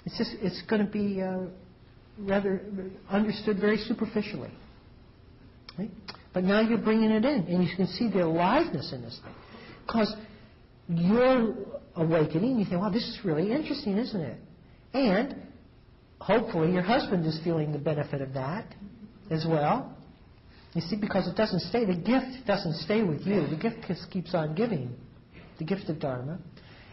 It's 0.05 0.17
just, 0.17 0.31
it's 0.41 0.61
going 0.63 0.85
to 0.85 0.91
be 0.91 1.21
uh, 1.21 1.47
rather 2.19 2.61
understood 3.09 3.59
very 3.59 3.77
superficially. 3.77 4.51
Right? 5.77 5.91
But 6.33 6.43
now 6.43 6.61
you're 6.61 6.77
bringing 6.77 7.11
it 7.11 7.25
in, 7.25 7.45
and 7.47 7.63
you 7.63 7.75
can 7.75 7.87
see 7.87 8.09
the 8.09 8.25
aliveness 8.25 8.93
in 8.93 9.01
this 9.01 9.19
thing. 9.23 9.33
Because 9.85 10.13
you're 10.87 11.55
awakening, 11.95 12.59
you 12.59 12.65
think, 12.65 12.81
wow, 12.81 12.89
this 12.89 13.03
is 13.03 13.19
really 13.23 13.51
interesting, 13.51 13.97
isn't 13.97 14.21
it? 14.21 14.39
And 14.93 15.35
hopefully 16.19 16.71
your 16.71 16.83
husband 16.83 17.25
is 17.25 17.39
feeling 17.43 17.71
the 17.71 17.79
benefit 17.79 18.21
of 18.21 18.33
that 18.33 18.65
as 19.31 19.45
well. 19.47 19.95
You 20.73 20.81
see, 20.81 20.97
because 20.97 21.27
it 21.27 21.35
doesn't 21.35 21.61
stay, 21.61 21.85
the 21.85 21.95
gift 21.95 22.45
doesn't 22.45 22.75
stay 22.75 23.01
with 23.01 23.21
you. 23.21 23.47
The 23.47 23.55
gift 23.55 23.87
just 23.87 24.11
keeps 24.11 24.35
on 24.35 24.55
giving, 24.55 24.93
the 25.57 25.63
gift 25.63 25.89
of 25.89 25.99
Dharma. 25.99 26.37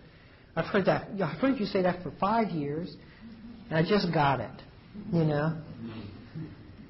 I've 0.57 0.67
heard 0.67 0.87
that. 0.87 1.09
I've 1.23 1.39
heard 1.39 1.59
you 1.59 1.67
say 1.67 1.83
that 1.83 2.03
for 2.03 2.13
five 2.21 2.51
years, 2.51 2.97
and 3.69 3.79
I 3.79 3.89
just 3.89 4.13
got 4.13 4.41
it. 4.41 4.51
You 5.13 5.25
know. 5.25 5.57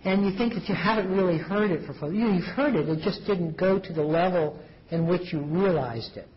And 0.02 0.24
you 0.24 0.36
think 0.38 0.54
that 0.54 0.66
you 0.66 0.74
haven't 0.74 1.10
really 1.10 1.36
heard 1.36 1.70
it 1.70 1.86
for 1.86 1.92
five. 1.92 2.14
You, 2.14 2.32
you've 2.32 2.44
heard 2.44 2.74
it. 2.74 2.88
It 2.88 3.02
just 3.02 3.26
didn't 3.26 3.58
go 3.58 3.78
to 3.78 3.92
the 3.92 4.02
level 4.02 4.58
in 4.90 5.06
which 5.06 5.32
you 5.32 5.40
realized 5.40 6.16
it. 6.16 6.28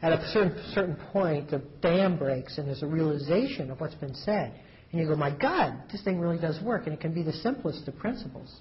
At 0.00 0.12
a 0.12 0.28
certain 0.28 0.62
certain 0.72 0.96
point, 1.12 1.50
the 1.50 1.60
dam 1.82 2.16
breaks, 2.16 2.58
and 2.58 2.68
there's 2.68 2.84
a 2.84 2.86
realization 2.86 3.72
of 3.72 3.80
what's 3.80 3.96
been 3.96 4.14
said. 4.14 4.54
And 4.90 5.00
you 5.00 5.06
go, 5.06 5.16
my 5.16 5.30
God, 5.36 5.82
this 5.92 6.02
thing 6.02 6.18
really 6.18 6.38
does 6.38 6.60
work. 6.62 6.86
And 6.86 6.94
it 6.94 7.00
can 7.00 7.12
be 7.12 7.22
the 7.22 7.32
simplest 7.32 7.86
of 7.88 7.98
principles. 7.98 8.54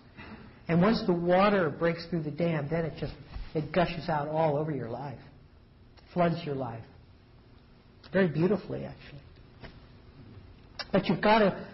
And 0.67 0.81
once 0.81 1.01
the 1.05 1.13
water 1.13 1.69
breaks 1.69 2.05
through 2.09 2.23
the 2.23 2.31
dam, 2.31 2.67
then 2.69 2.85
it 2.85 2.93
just 2.99 3.13
it 3.55 3.71
gushes 3.71 4.09
out 4.09 4.27
all 4.27 4.57
over 4.57 4.71
your 4.71 4.89
life, 4.89 5.17
floods 6.13 6.35
your 6.45 6.55
life. 6.55 6.83
Very 8.11 8.27
beautifully, 8.27 8.83
actually. 8.83 9.21
But 10.91 11.07
you've 11.07 11.21
got 11.21 11.39
to 11.39 11.67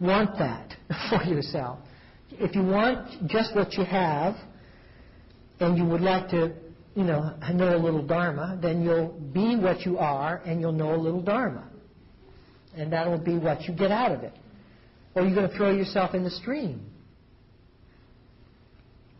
want 0.00 0.38
that 0.38 0.74
for 1.10 1.22
yourself. 1.24 1.78
If 2.32 2.54
you 2.54 2.62
want 2.62 3.28
just 3.28 3.54
what 3.54 3.74
you 3.74 3.84
have, 3.84 4.36
and 5.60 5.76
you 5.76 5.84
would 5.84 6.00
like 6.00 6.28
to, 6.30 6.52
you 6.94 7.04
know, 7.04 7.34
know 7.52 7.76
a 7.76 7.78
little 7.78 8.06
Dharma, 8.06 8.58
then 8.62 8.82
you'll 8.82 9.08
be 9.32 9.56
what 9.56 9.82
you 9.82 9.98
are, 9.98 10.42
and 10.44 10.60
you'll 10.60 10.72
know 10.72 10.94
a 10.94 10.96
little 10.96 11.22
Dharma, 11.22 11.69
and 12.76 12.92
that 12.92 13.06
will 13.08 13.18
be 13.18 13.36
what 13.38 13.62
you 13.62 13.74
get 13.74 13.90
out 13.90 14.12
of 14.12 14.22
it. 14.22 14.32
Or 15.14 15.22
you're 15.22 15.34
going 15.34 15.50
to 15.50 15.56
throw 15.56 15.72
yourself 15.72 16.14
in 16.14 16.22
the 16.24 16.30
stream. 16.30 16.80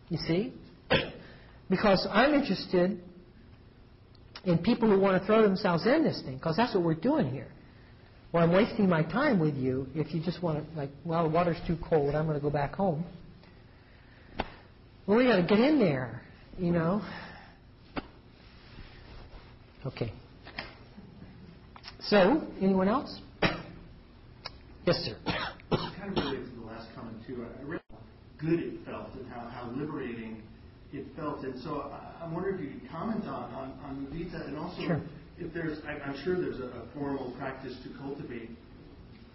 You 0.09 0.19
see? 0.27 0.53
because 1.71 2.07
I'm 2.11 2.35
interested 2.35 3.01
in 4.45 4.59
people 4.59 4.89
who 4.89 4.99
want 4.99 5.21
to 5.21 5.27
throw 5.27 5.43
themselves 5.43 5.87
in 5.87 6.05
this 6.05 6.23
thing, 6.23 6.37
because 6.37 6.57
that's 6.57 6.75
what 6.75 6.83
we're 6.83 6.95
doing 6.95 7.31
here. 7.31 7.49
Well, 8.33 8.45
I'm 8.45 8.53
wasting 8.53 8.89
my 8.89 9.03
time 9.03 9.41
with 9.41 9.57
you 9.57 9.89
if 9.95 10.15
you 10.15 10.23
just 10.23 10.43
want 10.43 10.71
to, 10.71 10.79
like, 10.79 10.91
well, 11.05 11.25
the 11.25 11.31
water's 11.31 11.59
too 11.67 11.77
cold, 11.89 12.15
I'm 12.15 12.27
going 12.27 12.39
to 12.39 12.43
go 12.43 12.51
back 12.51 12.75
home. 12.75 13.05
Well, 15.07 15.19
we 15.19 15.25
got 15.25 15.37
to 15.37 15.43
get 15.43 15.59
in 15.59 15.81
there, 15.81 16.23
you 16.57 16.71
know. 16.71 17.03
Okay. 19.85 20.13
So, 22.03 22.47
anyone 22.61 22.89
else? 22.89 23.21
Yes, 24.91 25.05
sir. 25.05 25.17
kind 25.71 26.11
of 26.11 26.17
related 26.25 26.51
to 26.51 26.55
the 26.59 26.67
last 26.67 26.89
comment 26.97 27.19
too. 27.25 27.47
I 27.47 27.63
read 27.63 27.81
how 27.93 27.99
good 28.41 28.59
it 28.59 28.85
felt 28.85 29.15
and 29.15 29.25
how, 29.31 29.43
how 29.49 29.71
liberating 29.71 30.43
it 30.93 31.07
felt. 31.15 31.45
And 31.45 31.57
so 31.63 31.83
I, 31.93 32.25
I 32.25 32.29
wonder 32.33 32.53
if 32.57 32.61
you 32.61 32.71
could 32.71 32.91
comment 32.91 33.25
on, 33.27 33.55
on, 33.55 33.79
on 33.85 34.05
mudita 34.05 34.49
and 34.49 34.59
also 34.59 34.83
Sure. 34.83 35.01
if 35.39 35.55
there's, 35.55 35.79
I, 35.87 35.93
I'm 35.93 36.17
sure 36.25 36.41
there's 36.41 36.59
a, 36.59 36.65
a 36.65 36.83
formal 36.93 37.31
practice 37.39 37.77
to 37.85 37.91
cultivate 38.01 38.51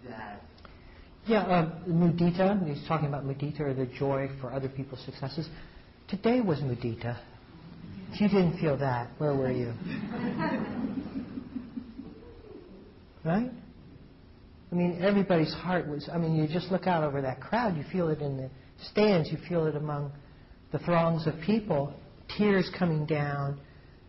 that. 0.06 0.42
Yeah, 1.26 1.40
uh, 1.44 1.70
mudita, 1.88 2.62
he's 2.68 2.86
talking 2.86 3.08
about 3.08 3.24
mudita 3.24 3.60
or 3.60 3.72
the 3.72 3.86
joy 3.86 4.28
for 4.42 4.52
other 4.52 4.68
people's 4.68 5.02
successes. 5.06 5.48
Today 6.08 6.42
was 6.42 6.58
mudita. 6.58 7.18
If 8.12 8.20
you 8.20 8.28
didn't 8.28 8.58
feel 8.60 8.76
that, 8.76 9.08
where 9.16 9.34
were 9.34 9.50
you? 9.50 9.72
right? 13.24 13.50
I 14.70 14.74
mean, 14.74 14.98
everybody's 15.02 15.54
heart 15.54 15.86
was, 15.86 16.08
I 16.12 16.18
mean, 16.18 16.34
you 16.34 16.48
just 16.48 16.72
look 16.72 16.86
out 16.86 17.04
over 17.04 17.22
that 17.22 17.40
crowd, 17.40 17.76
you 17.76 17.84
feel 17.92 18.08
it 18.08 18.20
in 18.20 18.36
the 18.36 18.50
stands, 18.90 19.30
you 19.30 19.38
feel 19.48 19.66
it 19.66 19.76
among 19.76 20.12
the 20.72 20.78
throngs 20.80 21.26
of 21.26 21.34
people, 21.44 21.94
tears 22.36 22.68
coming 22.76 23.06
down, 23.06 23.60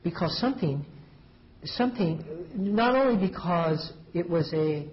because 0.04 0.38
something, 0.40 0.86
something, 1.64 2.24
not 2.56 2.96
only 2.96 3.28
because 3.28 3.94
it 4.14 4.28
was 4.28 4.52
a, 4.54 4.88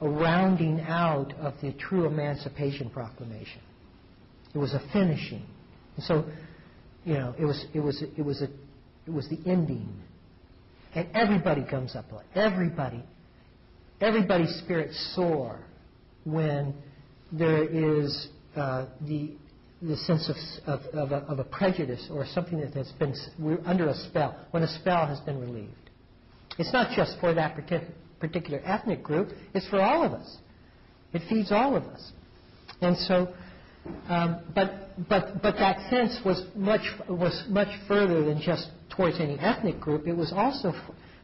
a 0.00 0.08
rounding 0.08 0.80
out 0.80 1.32
of 1.34 1.54
the 1.62 1.72
true 1.74 2.06
Emancipation 2.06 2.90
Proclamation, 2.90 3.60
it 4.54 4.58
was 4.58 4.74
a 4.74 4.80
finishing. 4.92 5.46
And 5.96 6.04
so, 6.04 6.24
you 7.04 7.14
know, 7.14 7.34
it 7.38 7.44
was, 7.44 7.64
it 7.72 7.80
was, 7.80 8.02
it 8.16 8.22
was, 8.22 8.42
a, 8.42 8.48
it 9.06 9.12
was 9.12 9.28
the 9.28 9.38
ending. 9.48 9.88
And 10.94 11.08
everybody 11.14 11.62
comes 11.62 11.94
up, 11.94 12.06
everybody 12.34 13.04
everybody's 14.00 14.54
spirits 14.56 15.12
soar 15.14 15.60
when 16.24 16.74
there 17.32 17.64
is 17.64 18.28
uh, 18.56 18.86
the 19.06 19.32
the 19.80 19.96
sense 19.96 20.28
of 20.28 20.36
of, 20.66 20.80
of, 20.94 21.12
a, 21.12 21.16
of 21.26 21.38
a 21.38 21.44
prejudice 21.44 22.08
or 22.10 22.26
something 22.26 22.60
that 22.60 22.74
has 22.74 22.90
been 22.92 23.14
under 23.64 23.88
a 23.88 23.94
spell 23.94 24.36
when 24.50 24.62
a 24.62 24.78
spell 24.80 25.06
has 25.06 25.20
been 25.20 25.40
relieved. 25.40 25.72
It's 26.58 26.72
not 26.72 26.96
just 26.96 27.18
for 27.20 27.32
that 27.34 27.56
particular 28.18 28.60
ethnic 28.64 29.02
group; 29.02 29.28
it's 29.54 29.68
for 29.68 29.80
all 29.80 30.04
of 30.04 30.12
us. 30.12 30.38
It 31.12 31.22
feeds 31.28 31.52
all 31.52 31.76
of 31.76 31.84
us, 31.84 32.12
and 32.80 32.96
so. 32.96 33.28
Um, 34.08 34.40
but 34.54 35.08
but 35.08 35.40
but 35.40 35.54
that 35.58 35.88
sense 35.88 36.18
was 36.24 36.42
much 36.54 36.82
was 37.08 37.44
much 37.48 37.68
further 37.86 38.24
than 38.24 38.40
just 38.40 38.68
towards 38.90 39.18
any 39.20 39.38
ethnic 39.38 39.80
group. 39.80 40.06
It 40.06 40.16
was 40.16 40.32
also 40.32 40.74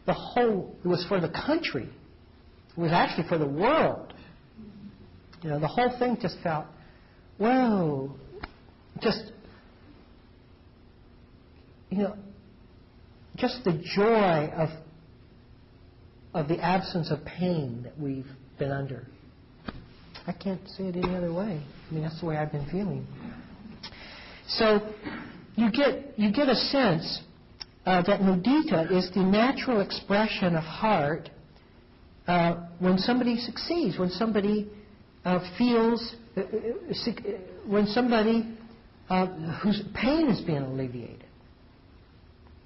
the 0.07 0.15
whole. 0.15 0.75
It 0.85 0.89
was 0.89 1.05
for 1.09 1.21
the 1.21 1.29
country. 1.29 1.89
It 2.77 2.81
was 2.81 2.93
actually 2.93 3.29
for 3.29 3.39
the 3.39 3.47
world. 3.47 4.15
You 5.43 5.51
know, 5.51 5.61
the 5.61 5.69
whole 5.69 5.97
thing 5.99 6.17
just 6.21 6.37
felt, 6.43 6.67
whoa, 7.39 8.15
just, 9.01 9.33
you 11.91 11.99
know, 11.99 12.17
just 13.37 13.63
the 13.65 13.83
joy 13.95 14.51
of, 14.57 14.71
of 16.33 16.49
the 16.49 16.59
absence 16.59 17.11
of 17.11 17.25
pain 17.25 17.83
that 17.85 17.99
we've 17.99 18.27
been 18.59 18.71
under. 18.71 19.07
I 20.27 20.33
can't 20.33 20.67
say 20.69 20.85
it 20.85 20.97
any 20.97 21.15
other 21.15 21.33
way. 21.33 21.63
I 21.91 21.95
mean, 21.95 22.03
that's 22.03 22.19
the 22.21 22.27
way 22.27 22.37
I've 22.37 22.53
been 22.53 22.69
feeling. 22.71 23.07
So 24.49 24.81
you 25.57 25.71
get, 25.71 26.19
you 26.19 26.33
get 26.33 26.49
a 26.49 26.55
sense 26.55 27.21
uh, 27.87 28.03
that 28.03 28.21
mudita 28.21 28.91
is 28.91 29.11
the 29.15 29.23
natural 29.23 29.81
expression 29.81 30.57
of 30.57 30.65
heart 30.65 31.29
uh, 32.27 32.67
when 32.79 32.99
somebody 32.99 33.39
succeeds, 33.39 33.99
when 33.99 34.11
somebody 34.11 34.71
uh, 35.25 35.41
feels, 35.59 36.15
uh, 36.37 36.41
uh, 36.41 36.45
uh, 36.45 37.13
when 37.67 37.87
somebody 37.87 38.57
uh, 39.09 39.27
whose 39.63 39.83
pain 39.95 40.29
is 40.29 40.41
being 40.41 40.63
alleviated. 40.63 41.25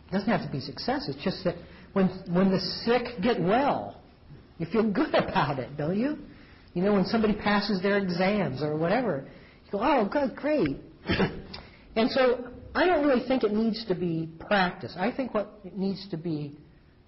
It 0.08 0.12
doesn't 0.12 0.28
have 0.28 0.42
to 0.42 0.50
be 0.50 0.60
success. 0.60 1.08
It's 1.08 1.22
just 1.22 1.44
that 1.44 1.56
when 1.92 2.08
when 2.32 2.50
the 2.50 2.60
sick 2.84 3.20
get 3.22 3.40
well, 3.40 4.00
you 4.58 4.66
feel 4.66 4.90
good 4.90 5.14
about 5.14 5.58
it, 5.58 5.76
don't 5.76 5.98
you? 5.98 6.18
You 6.74 6.82
know, 6.82 6.92
when 6.92 7.04
somebody 7.06 7.34
passes 7.34 7.82
their 7.82 7.98
exams 7.98 8.62
or 8.62 8.76
whatever, 8.76 9.26
you 9.64 9.72
go, 9.72 9.80
"Oh, 9.80 10.08
good, 10.10 10.36
great." 10.36 10.76
and 11.96 12.10
so, 12.10 12.48
I 12.74 12.86
don't 12.86 13.04
really 13.06 13.26
think 13.26 13.42
it 13.42 13.52
needs 13.52 13.84
to 13.86 13.94
be 13.94 14.28
practiced. 14.38 14.96
I 14.96 15.10
think 15.10 15.34
what 15.34 15.58
it 15.64 15.76
needs 15.76 16.08
to 16.10 16.16
be 16.16 16.56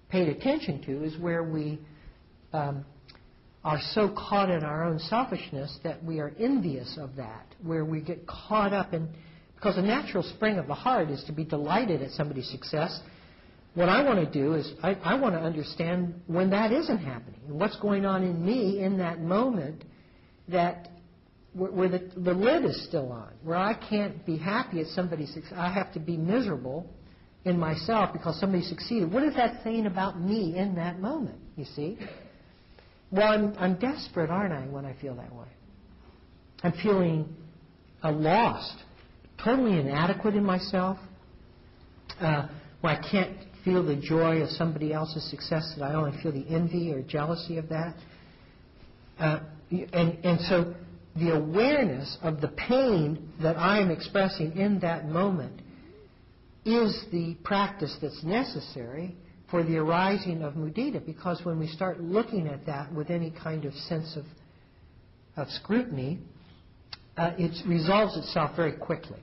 paid 0.09 0.27
attention 0.27 0.81
to 0.83 1.03
is 1.03 1.17
where 1.17 1.43
we 1.43 1.79
um, 2.53 2.85
are 3.63 3.79
so 3.91 4.09
caught 4.09 4.49
in 4.49 4.63
our 4.63 4.83
own 4.83 4.99
selfishness 4.99 5.77
that 5.83 6.03
we 6.03 6.19
are 6.19 6.33
envious 6.39 6.97
of 6.99 7.15
that, 7.15 7.45
where 7.63 7.85
we 7.85 8.01
get 8.01 8.25
caught 8.25 8.73
up 8.73 8.93
in. 8.93 9.07
Because 9.55 9.75
the 9.75 9.83
natural 9.83 10.23
spring 10.23 10.57
of 10.57 10.65
the 10.65 10.73
heart 10.73 11.11
is 11.11 11.23
to 11.25 11.31
be 11.31 11.43
delighted 11.43 12.01
at 12.01 12.11
somebody's 12.11 12.49
success. 12.49 12.99
What 13.75 13.89
I 13.89 14.03
want 14.03 14.19
to 14.19 14.25
do 14.25 14.55
is 14.55 14.73
I, 14.81 14.93
I 14.95 15.15
want 15.19 15.35
to 15.35 15.39
understand 15.39 16.15
when 16.25 16.49
that 16.49 16.71
isn't 16.71 16.97
happening 16.97 17.39
and 17.47 17.59
what's 17.59 17.77
going 17.77 18.05
on 18.05 18.23
in 18.23 18.43
me 18.43 18.83
in 18.83 18.97
that 18.97 19.21
moment 19.21 19.83
that 20.47 20.89
where, 21.53 21.71
where 21.71 21.89
the, 21.89 22.11
the 22.17 22.33
lid 22.33 22.65
is 22.65 22.83
still 22.87 23.11
on, 23.11 23.29
where 23.43 23.57
I 23.57 23.73
can't 23.73 24.25
be 24.25 24.37
happy 24.37 24.81
at 24.81 24.87
somebody's 24.87 25.33
success. 25.33 25.53
I 25.55 25.71
have 25.71 25.93
to 25.93 25.99
be 25.99 26.17
miserable 26.17 26.89
in 27.45 27.59
myself 27.59 28.13
because 28.13 28.39
somebody 28.39 28.63
succeeded. 28.63 29.11
What 29.11 29.23
is 29.23 29.35
that 29.35 29.63
saying 29.63 29.85
about 29.85 30.19
me 30.19 30.57
in 30.57 30.75
that 30.75 30.99
moment? 30.99 31.39
You 31.55 31.65
see? 31.65 31.97
Well, 33.11 33.27
I'm, 33.27 33.55
I'm 33.57 33.75
desperate, 33.75 34.29
aren't 34.29 34.53
I, 34.53 34.61
when 34.67 34.85
I 34.85 34.93
feel 35.01 35.15
that 35.15 35.33
way? 35.35 35.47
I'm 36.63 36.73
feeling 36.83 37.35
lost, 38.03 38.75
totally 39.43 39.79
inadequate 39.79 40.35
in 40.35 40.45
myself, 40.45 40.97
uh, 42.19 42.47
where 42.81 42.93
I 42.93 43.09
can't 43.11 43.37
feel 43.65 43.83
the 43.83 43.95
joy 43.95 44.41
of 44.41 44.49
somebody 44.49 44.93
else's 44.93 45.29
success, 45.29 45.73
that 45.77 45.83
I 45.83 45.93
only 45.93 46.17
feel 46.21 46.31
the 46.31 46.47
envy 46.47 46.93
or 46.93 47.01
jealousy 47.01 47.57
of 47.57 47.69
that. 47.69 47.95
Uh, 49.19 49.39
and, 49.69 50.25
and 50.25 50.39
so 50.41 50.73
the 51.15 51.35
awareness 51.35 52.17
of 52.21 52.41
the 52.41 52.47
pain 52.47 53.29
that 53.41 53.57
I 53.57 53.79
am 53.79 53.91
expressing 53.91 54.57
in 54.57 54.79
that 54.79 55.07
moment 55.07 55.61
is 56.65 57.05
the 57.11 57.35
practice 57.43 57.95
that's 58.01 58.23
necessary 58.23 59.15
for 59.51 59.63
the 59.63 59.77
arising 59.77 60.41
of 60.41 60.53
mudita, 60.53 61.05
because 61.05 61.41
when 61.43 61.59
we 61.59 61.67
start 61.67 61.99
looking 61.99 62.47
at 62.47 62.65
that 62.65 62.91
with 62.93 63.09
any 63.09 63.29
kind 63.29 63.65
of 63.65 63.73
sense 63.73 64.15
of, 64.15 64.25
of 65.35 65.49
scrutiny, 65.49 66.19
uh, 67.17 67.33
it 67.37 67.51
resolves 67.67 68.17
itself 68.17 68.55
very 68.55 68.71
quickly. 68.71 69.19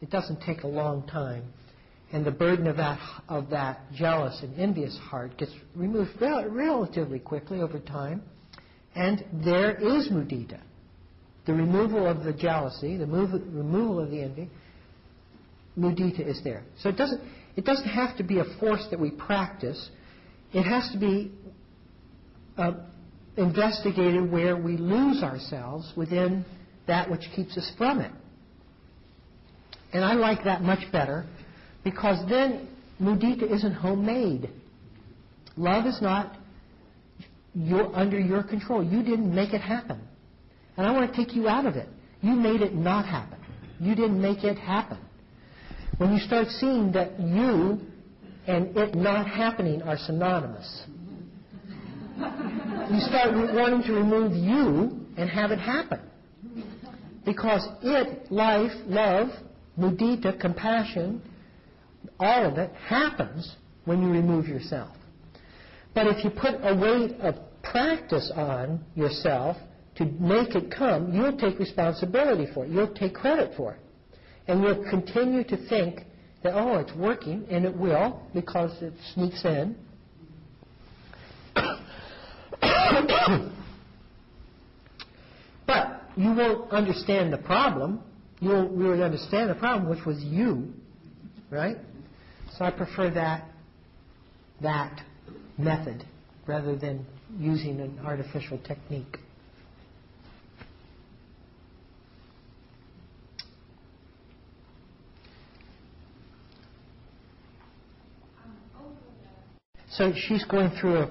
It 0.00 0.10
doesn't 0.10 0.40
take 0.42 0.62
a 0.62 0.68
long 0.68 1.06
time, 1.08 1.44
and 2.12 2.24
the 2.24 2.30
burden 2.30 2.68
of 2.68 2.76
that 2.76 3.00
of 3.28 3.50
that 3.50 3.80
jealous 3.92 4.38
and 4.42 4.58
envious 4.58 4.96
heart 4.98 5.36
gets 5.36 5.52
removed 5.74 6.10
rel- 6.20 6.48
relatively 6.48 7.18
quickly 7.18 7.60
over 7.60 7.80
time, 7.80 8.22
and 8.94 9.24
there 9.44 9.74
is 9.74 10.08
mudita, 10.10 10.60
the 11.46 11.52
removal 11.52 12.06
of 12.06 12.22
the 12.22 12.32
jealousy, 12.32 12.96
the 12.96 13.06
move, 13.06 13.32
removal 13.32 14.00
of 14.00 14.10
the 14.10 14.20
envy. 14.20 14.48
Mudita 15.76 16.26
is 16.26 16.40
there. 16.42 16.62
So 16.78 16.88
it 16.88 16.96
doesn't 16.96 17.20
it 17.56 17.64
doesn't 17.64 17.88
have 17.88 18.16
to 18.18 18.22
be 18.22 18.38
a 18.38 18.44
force 18.60 18.86
that 18.90 19.00
we 19.00 19.10
practice. 19.10 19.90
It 20.52 20.62
has 20.62 20.90
to 20.92 20.98
be 20.98 21.32
uh, 22.56 22.72
investigated 23.36 24.30
where 24.30 24.56
we 24.56 24.76
lose 24.76 25.22
ourselves 25.22 25.92
within 25.96 26.44
that 26.86 27.10
which 27.10 27.22
keeps 27.34 27.56
us 27.56 27.70
from 27.76 28.00
it. 28.00 28.12
And 29.92 30.04
I 30.04 30.14
like 30.14 30.44
that 30.44 30.62
much 30.62 30.90
better 30.92 31.24
because 31.82 32.18
then 32.28 32.68
mudita 33.00 33.50
isn't 33.50 33.72
homemade. 33.72 34.50
Love 35.56 35.86
is 35.86 36.00
not 36.02 36.36
your, 37.54 37.94
under 37.96 38.20
your 38.20 38.42
control. 38.42 38.84
You 38.84 39.02
didn't 39.02 39.34
make 39.34 39.54
it 39.54 39.60
happen. 39.60 40.00
And 40.76 40.86
I 40.86 40.90
want 40.92 41.10
to 41.10 41.16
take 41.16 41.34
you 41.34 41.48
out 41.48 41.64
of 41.64 41.76
it. 41.76 41.88
You 42.20 42.32
made 42.32 42.60
it 42.60 42.74
not 42.74 43.06
happen. 43.06 43.38
You 43.80 43.94
didn't 43.94 44.20
make 44.20 44.44
it 44.44 44.58
happen. 44.58 44.95
When 45.98 46.12
you 46.12 46.18
start 46.18 46.48
seeing 46.48 46.92
that 46.92 47.18
you 47.18 47.80
and 48.46 48.76
it 48.76 48.94
not 48.94 49.26
happening 49.26 49.82
are 49.82 49.96
synonymous, 49.96 50.84
you 52.18 53.00
start 53.00 53.34
wanting 53.54 53.82
to 53.84 53.92
remove 53.92 54.32
you 54.32 55.06
and 55.16 55.30
have 55.30 55.50
it 55.50 55.58
happen. 55.58 56.00
Because 57.24 57.66
it, 57.82 58.30
life, 58.30 58.72
love, 58.86 59.28
mudita, 59.78 60.38
compassion, 60.38 61.22
all 62.20 62.46
of 62.46 62.58
it 62.58 62.72
happens 62.74 63.56
when 63.84 64.02
you 64.02 64.08
remove 64.08 64.46
yourself. 64.46 64.94
But 65.94 66.06
if 66.08 66.24
you 66.24 66.30
put 66.30 66.54
a 66.62 66.74
weight 66.74 67.18
of 67.20 67.36
practice 67.62 68.30
on 68.34 68.84
yourself 68.94 69.56
to 69.96 70.04
make 70.04 70.54
it 70.54 70.70
come, 70.70 71.12
you'll 71.14 71.36
take 71.36 71.58
responsibility 71.58 72.46
for 72.52 72.66
it. 72.66 72.70
You'll 72.70 72.94
take 72.94 73.14
credit 73.14 73.54
for 73.56 73.72
it. 73.72 73.80
And 74.48 74.62
you'll 74.62 74.88
continue 74.90 75.44
to 75.44 75.68
think 75.68 76.02
that, 76.42 76.54
oh, 76.54 76.78
it's 76.78 76.94
working, 76.94 77.46
and 77.50 77.64
it 77.64 77.76
will 77.76 78.22
because 78.34 78.70
it 78.80 78.92
sneaks 79.14 79.44
in. 79.44 79.76
but 85.66 86.02
you 86.16 86.32
won't 86.32 86.70
understand 86.70 87.32
the 87.32 87.38
problem. 87.38 88.00
You 88.40 88.50
won't 88.50 88.72
really 88.72 89.02
understand 89.02 89.50
the 89.50 89.54
problem, 89.54 89.90
which 89.90 90.04
was 90.04 90.22
you, 90.22 90.72
right? 91.50 91.78
So 92.56 92.64
I 92.64 92.70
prefer 92.70 93.10
that 93.10 93.48
that 94.62 95.02
method 95.58 96.04
rather 96.46 96.76
than 96.76 97.04
using 97.38 97.80
an 97.80 97.98
artificial 98.04 98.58
technique. 98.58 99.18
So 109.90 110.12
she's 110.14 110.44
going 110.44 110.70
through 110.80 110.96
a, 110.98 111.08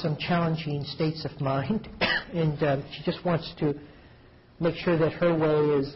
some 0.00 0.16
challenging 0.16 0.84
states 0.84 1.24
of 1.24 1.40
mind, 1.40 1.88
and 2.32 2.60
uh, 2.62 2.82
she 2.92 3.02
just 3.04 3.24
wants 3.24 3.52
to 3.60 3.74
make 4.58 4.74
sure 4.76 4.98
that 4.98 5.12
her 5.12 5.36
way 5.36 5.78
is 5.78 5.94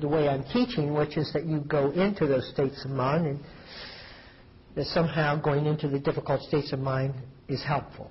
the 0.00 0.08
way 0.08 0.28
I'm 0.28 0.44
teaching, 0.44 0.92
which 0.94 1.16
is 1.16 1.32
that 1.32 1.46
you 1.46 1.60
go 1.60 1.90
into 1.90 2.26
those 2.26 2.48
states 2.52 2.84
of 2.84 2.90
mind, 2.90 3.26
and 3.26 3.40
that 4.76 4.86
somehow 4.86 5.40
going 5.40 5.66
into 5.66 5.88
the 5.88 5.98
difficult 5.98 6.42
states 6.42 6.72
of 6.72 6.80
mind 6.80 7.14
is 7.48 7.62
helpful. 7.64 8.10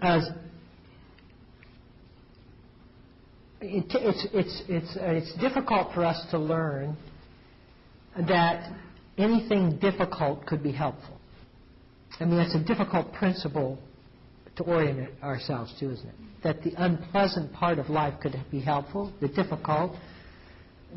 As 0.00 0.28
it, 3.60 3.84
it's, 3.90 4.26
it's, 4.32 4.62
it's, 4.68 4.96
uh, 4.96 5.04
it's 5.04 5.34
difficult 5.40 5.92
for 5.94 6.04
us 6.04 6.24
to 6.30 6.38
learn 6.38 6.96
that 8.28 8.72
anything 9.16 9.78
difficult 9.78 10.46
could 10.46 10.62
be 10.62 10.72
helpful. 10.72 11.18
I 12.20 12.24
mean, 12.24 12.36
that's 12.36 12.54
a 12.54 12.62
difficult 12.64 13.12
principle 13.12 13.78
to 14.56 14.64
orient 14.64 15.10
ourselves 15.22 15.72
to, 15.80 15.90
isn't 15.92 16.06
it? 16.06 16.14
That 16.42 16.62
the 16.62 16.72
unpleasant 16.76 17.52
part 17.52 17.78
of 17.78 17.88
life 17.88 18.14
could 18.20 18.36
be 18.50 18.60
helpful, 18.60 19.12
the 19.20 19.28
difficult, 19.28 19.94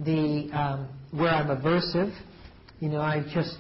the 0.03 0.49
um, 0.53 0.89
where 1.11 1.29
I'm 1.29 1.47
aversive. 1.47 2.15
You 2.79 2.89
know, 2.89 3.01
I 3.01 3.23
just, 3.33 3.57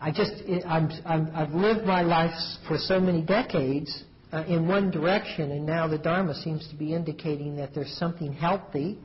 I 0.00 0.10
just, 0.10 0.32
I'm, 0.66 0.90
I'm, 1.04 1.30
I've 1.34 1.52
lived 1.52 1.86
my 1.86 2.02
life 2.02 2.34
for 2.66 2.78
so 2.78 2.98
many 2.98 3.22
decades 3.22 4.04
uh, 4.32 4.44
in 4.46 4.68
one 4.68 4.90
direction, 4.90 5.50
and 5.50 5.66
now 5.66 5.88
the 5.88 5.98
Dharma 5.98 6.34
seems 6.34 6.68
to 6.68 6.76
be 6.76 6.94
indicating 6.94 7.56
that 7.56 7.74
there's 7.74 7.92
something 7.98 8.32
healthy, 8.32 8.98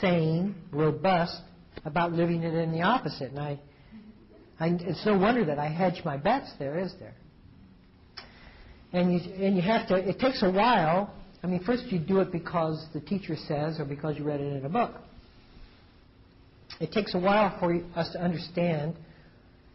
sane, 0.00 0.54
robust 0.72 1.40
about 1.84 2.12
living 2.12 2.42
it 2.42 2.54
in 2.54 2.72
the 2.72 2.82
opposite. 2.82 3.30
And 3.30 3.38
I, 3.40 3.60
I, 4.60 4.68
it's 4.80 5.04
no 5.04 5.18
wonder 5.18 5.44
that 5.46 5.58
I 5.58 5.68
hedge 5.68 6.04
my 6.04 6.16
bets 6.16 6.52
there, 6.58 6.78
is 6.78 6.94
there? 7.00 7.14
And 8.92 9.12
you, 9.12 9.44
and 9.44 9.56
you 9.56 9.62
have 9.62 9.88
to, 9.88 9.96
it 9.96 10.20
takes 10.20 10.42
a 10.42 10.50
while. 10.50 11.12
I 11.42 11.48
mean, 11.48 11.64
first 11.64 11.86
you 11.86 11.98
do 11.98 12.20
it 12.20 12.30
because 12.30 12.86
the 12.94 13.00
teacher 13.00 13.34
says 13.48 13.80
or 13.80 13.84
because 13.84 14.16
you 14.16 14.24
read 14.24 14.40
it 14.40 14.56
in 14.56 14.64
a 14.64 14.68
book. 14.68 14.94
It 16.80 16.92
takes 16.92 17.14
a 17.14 17.18
while 17.18 17.58
for 17.58 17.80
us 17.96 18.12
to 18.12 18.20
understand 18.20 18.94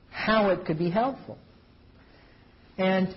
how 0.10 0.50
it 0.50 0.66
could 0.66 0.80
be 0.80 0.90
helpful. 0.90 1.38
And 2.78 3.14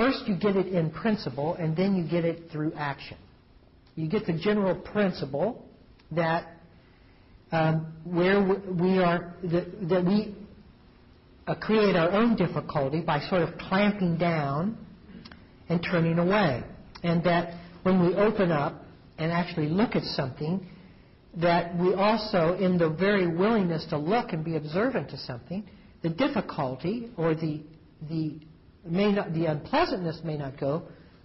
first 0.00 0.26
you 0.26 0.34
get 0.34 0.56
it 0.56 0.68
in 0.68 0.90
principle, 0.90 1.54
and 1.54 1.76
then 1.76 1.94
you 1.94 2.04
get 2.08 2.24
it 2.24 2.50
through 2.50 2.72
action. 2.72 3.18
You 3.96 4.08
get 4.08 4.24
the 4.24 4.32
general 4.32 4.74
principle 4.74 5.62
that 6.12 6.46
um, 7.52 7.92
where 8.04 8.40
we 8.42 8.98
are, 8.98 9.34
that, 9.44 9.88
that 9.90 10.04
we 10.04 10.34
uh, 11.46 11.54
create 11.56 11.96
our 11.96 12.10
own 12.12 12.34
difficulty 12.34 13.02
by 13.02 13.20
sort 13.28 13.42
of 13.42 13.58
clamping 13.58 14.16
down 14.16 14.78
and 15.68 15.82
turning 15.82 16.18
away. 16.18 16.62
And 17.02 17.22
that 17.24 17.54
when 17.82 18.00
we 18.00 18.14
open 18.14 18.50
up 18.52 18.82
and 19.18 19.30
actually 19.30 19.68
look 19.68 19.96
at 19.96 20.04
something, 20.04 20.66
that 21.36 21.76
we 21.76 21.92
also, 21.92 22.56
in 22.58 22.78
the 22.78 22.88
very 22.88 23.26
willingness 23.26 23.84
to 23.90 23.98
look 23.98 24.32
and 24.32 24.44
be 24.44 24.56
observant 24.56 25.10
to 25.10 25.18
something, 25.18 25.68
the 26.02 26.08
difficulty 26.08 27.10
or 27.18 27.34
the, 27.34 27.60
the, 28.08 28.40
may 28.90 29.12
not, 29.12 29.32
the 29.32 29.46
unpleasantness 29.46 30.20
may 30.24 30.36
not 30.36 30.58
go, 30.58 30.82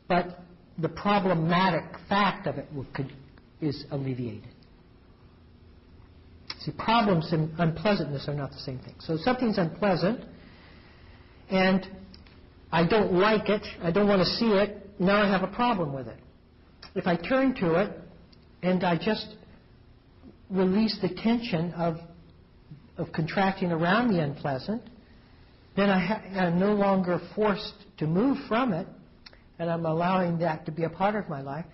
but 0.07 0.39
the 0.78 0.89
problematic 0.89 1.84
fact 2.07 2.47
of 2.47 2.57
it 2.57 2.68
could, 2.93 3.11
is 3.61 3.86
alleviated. 3.91 4.49
See, 6.59 6.72
problems 6.72 7.32
and 7.32 7.51
unpleasantness 7.59 8.28
are 8.28 8.34
not 8.34 8.51
the 8.51 8.59
same 8.59 8.80
thing. 8.80 8.95
So 8.99 9.18
something's 9.18 9.57
unpleasant, 9.57 10.26
and 11.49 11.88
I 12.72 12.86
don't 12.88 13.13
like 13.13 13.49
it, 13.49 13.66
I 13.82 13.91
don't 13.91 14.07
want 14.07 14.22
to 14.22 14.26
see 14.26 14.47
it, 14.47 14.86
now 14.99 15.22
I 15.22 15.28
have 15.28 15.43
a 15.43 15.53
problem 15.53 15.93
with 15.93 16.07
it. 16.07 16.18
If 16.95 17.07
I 17.07 17.16
turn 17.16 17.55
to 17.55 17.76
it 17.76 17.91
and 18.63 18.84
I 18.84 18.97
just 18.97 19.36
release 20.49 20.97
the 21.01 21.09
tension 21.09 21.74
of, 21.74 21.97
of 22.97 23.11
contracting 23.11 23.72
around 23.72 24.13
the 24.13 24.22
unpleasant, 24.22 24.82
then 25.76 25.89
I 25.89 25.99
ha- 25.99 26.21
I'm 26.39 26.59
no 26.59 26.73
longer 26.73 27.19
forced 27.36 27.73
to 27.97 28.07
move 28.07 28.38
from 28.47 28.73
it, 28.73 28.88
and 29.59 29.69
I'm 29.69 29.86
allowing 29.86 30.39
that 30.39 30.65
to 30.65 30.71
be 30.71 30.84
a 30.84 30.89
part 30.89 31.15
of 31.15 31.30
my 31.30 31.41
life. 31.41 31.65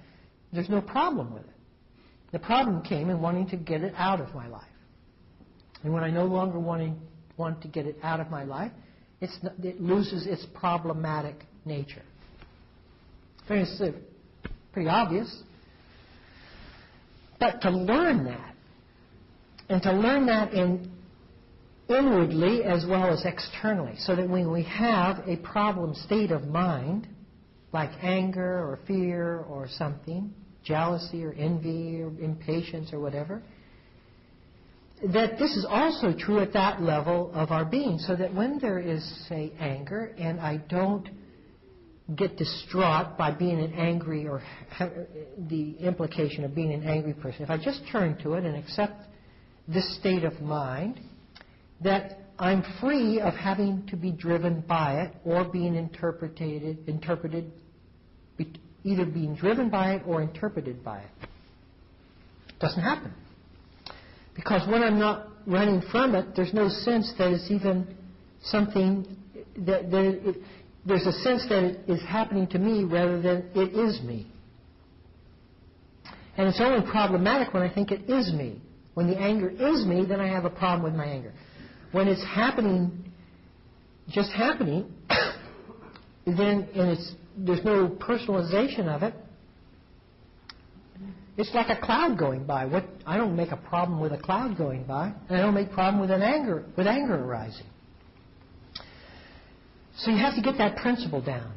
There's 0.51 0.69
no 0.69 0.81
problem 0.81 1.33
with 1.33 1.43
it. 1.43 1.49
The 2.31 2.39
problem 2.39 2.81
came 2.81 3.09
in 3.09 3.21
wanting 3.21 3.47
to 3.49 3.57
get 3.57 3.81
it 3.81 3.93
out 3.97 4.21
of 4.21 4.33
my 4.33 4.47
life. 4.47 4.63
And 5.83 5.93
when 5.93 6.03
I 6.03 6.09
no 6.09 6.25
longer 6.25 6.59
wanting, 6.59 6.99
want 7.37 7.61
to 7.61 7.67
get 7.67 7.85
it 7.85 7.97
out 8.03 8.19
of 8.19 8.29
my 8.29 8.43
life, 8.43 8.71
not, 9.43 9.53
it 9.63 9.81
loses 9.81 10.25
its 10.25 10.45
problematic 10.53 11.35
nature. 11.65 12.01
Very 13.47 13.65
si- 13.65 13.85
uh, 13.85 14.49
pretty 14.73 14.89
obvious. 14.89 15.43
But 17.39 17.61
to 17.61 17.71
learn 17.71 18.25
that, 18.25 18.55
and 19.69 19.81
to 19.83 19.91
learn 19.91 20.25
that 20.27 20.53
in 20.53 20.91
inwardly 21.91 22.63
as 22.63 22.85
well 22.85 23.11
as 23.11 23.25
externally, 23.25 23.95
so 23.97 24.15
that 24.15 24.27
when 24.27 24.51
we 24.51 24.63
have 24.63 25.27
a 25.27 25.37
problem 25.37 25.93
state 25.93 26.31
of 26.31 26.43
mind, 26.43 27.07
like 27.73 27.91
anger 28.01 28.59
or 28.59 28.79
fear 28.87 29.39
or 29.49 29.67
something, 29.67 30.33
jealousy 30.63 31.23
or 31.23 31.33
envy 31.33 32.01
or 32.01 32.07
impatience 32.19 32.91
or 32.93 32.99
whatever, 32.99 33.41
that 35.13 35.39
this 35.39 35.55
is 35.55 35.65
also 35.67 36.13
true 36.17 36.39
at 36.39 36.53
that 36.53 36.81
level 36.81 37.31
of 37.33 37.51
our 37.51 37.65
being, 37.65 37.97
so 37.97 38.15
that 38.15 38.33
when 38.33 38.59
there 38.59 38.79
is, 38.79 39.03
say, 39.27 39.51
anger, 39.59 40.13
and 40.17 40.39
I 40.39 40.57
don't 40.57 41.07
get 42.15 42.37
distraught 42.37 43.17
by 43.17 43.31
being 43.31 43.59
an 43.59 43.73
angry 43.73 44.27
or 44.27 44.43
the 45.49 45.71
implication 45.79 46.43
of 46.43 46.53
being 46.53 46.71
an 46.71 46.83
angry 46.83 47.13
person, 47.13 47.43
if 47.43 47.49
I 47.49 47.57
just 47.57 47.81
turn 47.91 48.17
to 48.23 48.33
it 48.33 48.45
and 48.45 48.55
accept 48.55 49.01
this 49.67 49.97
state 49.97 50.23
of 50.23 50.39
mind, 50.41 50.99
that 51.83 52.19
I'm 52.39 52.63
free 52.79 53.19
of 53.19 53.33
having 53.33 53.85
to 53.87 53.95
be 53.95 54.11
driven 54.11 54.61
by 54.61 55.01
it 55.01 55.13
or 55.23 55.45
being 55.45 55.75
interpreted, 55.75 56.87
interpreted, 56.87 57.51
either 58.83 59.05
being 59.05 59.35
driven 59.35 59.69
by 59.69 59.93
it 59.93 60.03
or 60.05 60.21
interpreted 60.21 60.83
by 60.83 60.99
it. 61.01 61.27
Doesn't 62.59 62.81
happen. 62.81 63.13
Because 64.35 64.67
when 64.67 64.81
I'm 64.83 64.99
not 64.99 65.27
running 65.45 65.81
from 65.91 66.15
it, 66.15 66.35
there's 66.35 66.53
no 66.53 66.69
sense 66.69 67.13
that 67.17 67.31
it's 67.31 67.51
even 67.51 67.95
something 68.43 69.17
that, 69.57 69.91
that 69.91 70.05
it, 70.29 70.37
there's 70.85 71.05
a 71.05 71.11
sense 71.11 71.45
that 71.49 71.63
it 71.63 71.89
is 71.89 72.01
happening 72.07 72.47
to 72.47 72.59
me 72.59 72.83
rather 72.83 73.21
than 73.21 73.49
it 73.53 73.75
is 73.75 74.01
me. 74.01 74.27
And 76.37 76.47
it's 76.47 76.61
only 76.61 76.89
problematic 76.89 77.53
when 77.53 77.61
I 77.61 77.73
think 77.73 77.91
it 77.91 78.09
is 78.09 78.31
me. 78.33 78.61
When 78.93 79.07
the 79.07 79.17
anger 79.17 79.49
is 79.49 79.85
me, 79.85 80.05
then 80.07 80.19
I 80.19 80.27
have 80.27 80.45
a 80.45 80.49
problem 80.49 80.83
with 80.83 80.95
my 80.95 81.05
anger. 81.05 81.33
When 81.91 82.07
it's 82.07 82.23
happening, 82.23 83.11
just 84.09 84.31
happening, 84.31 84.91
then 86.25 86.67
and 86.75 86.91
it's 86.91 87.11
there's 87.37 87.63
no 87.63 87.87
personalization 87.87 88.87
of 88.87 89.03
it. 89.03 89.13
It's 91.37 91.53
like 91.53 91.69
a 91.69 91.81
cloud 91.81 92.17
going 92.19 92.45
by. 92.45 92.65
What 92.65 92.85
I 93.05 93.17
don't 93.17 93.35
make 93.35 93.51
a 93.51 93.57
problem 93.57 93.99
with 93.99 94.11
a 94.11 94.17
cloud 94.17 94.57
going 94.57 94.83
by, 94.83 95.13
and 95.29 95.37
I 95.37 95.41
don't 95.41 95.53
make 95.53 95.71
problem 95.71 96.01
with 96.01 96.11
an 96.11 96.21
anger 96.21 96.65
with 96.77 96.87
anger 96.87 97.15
arising. 97.15 97.65
So 99.97 100.11
you 100.11 100.17
have 100.17 100.35
to 100.35 100.41
get 100.41 100.57
that 100.57 100.77
principle 100.77 101.21
down. 101.21 101.53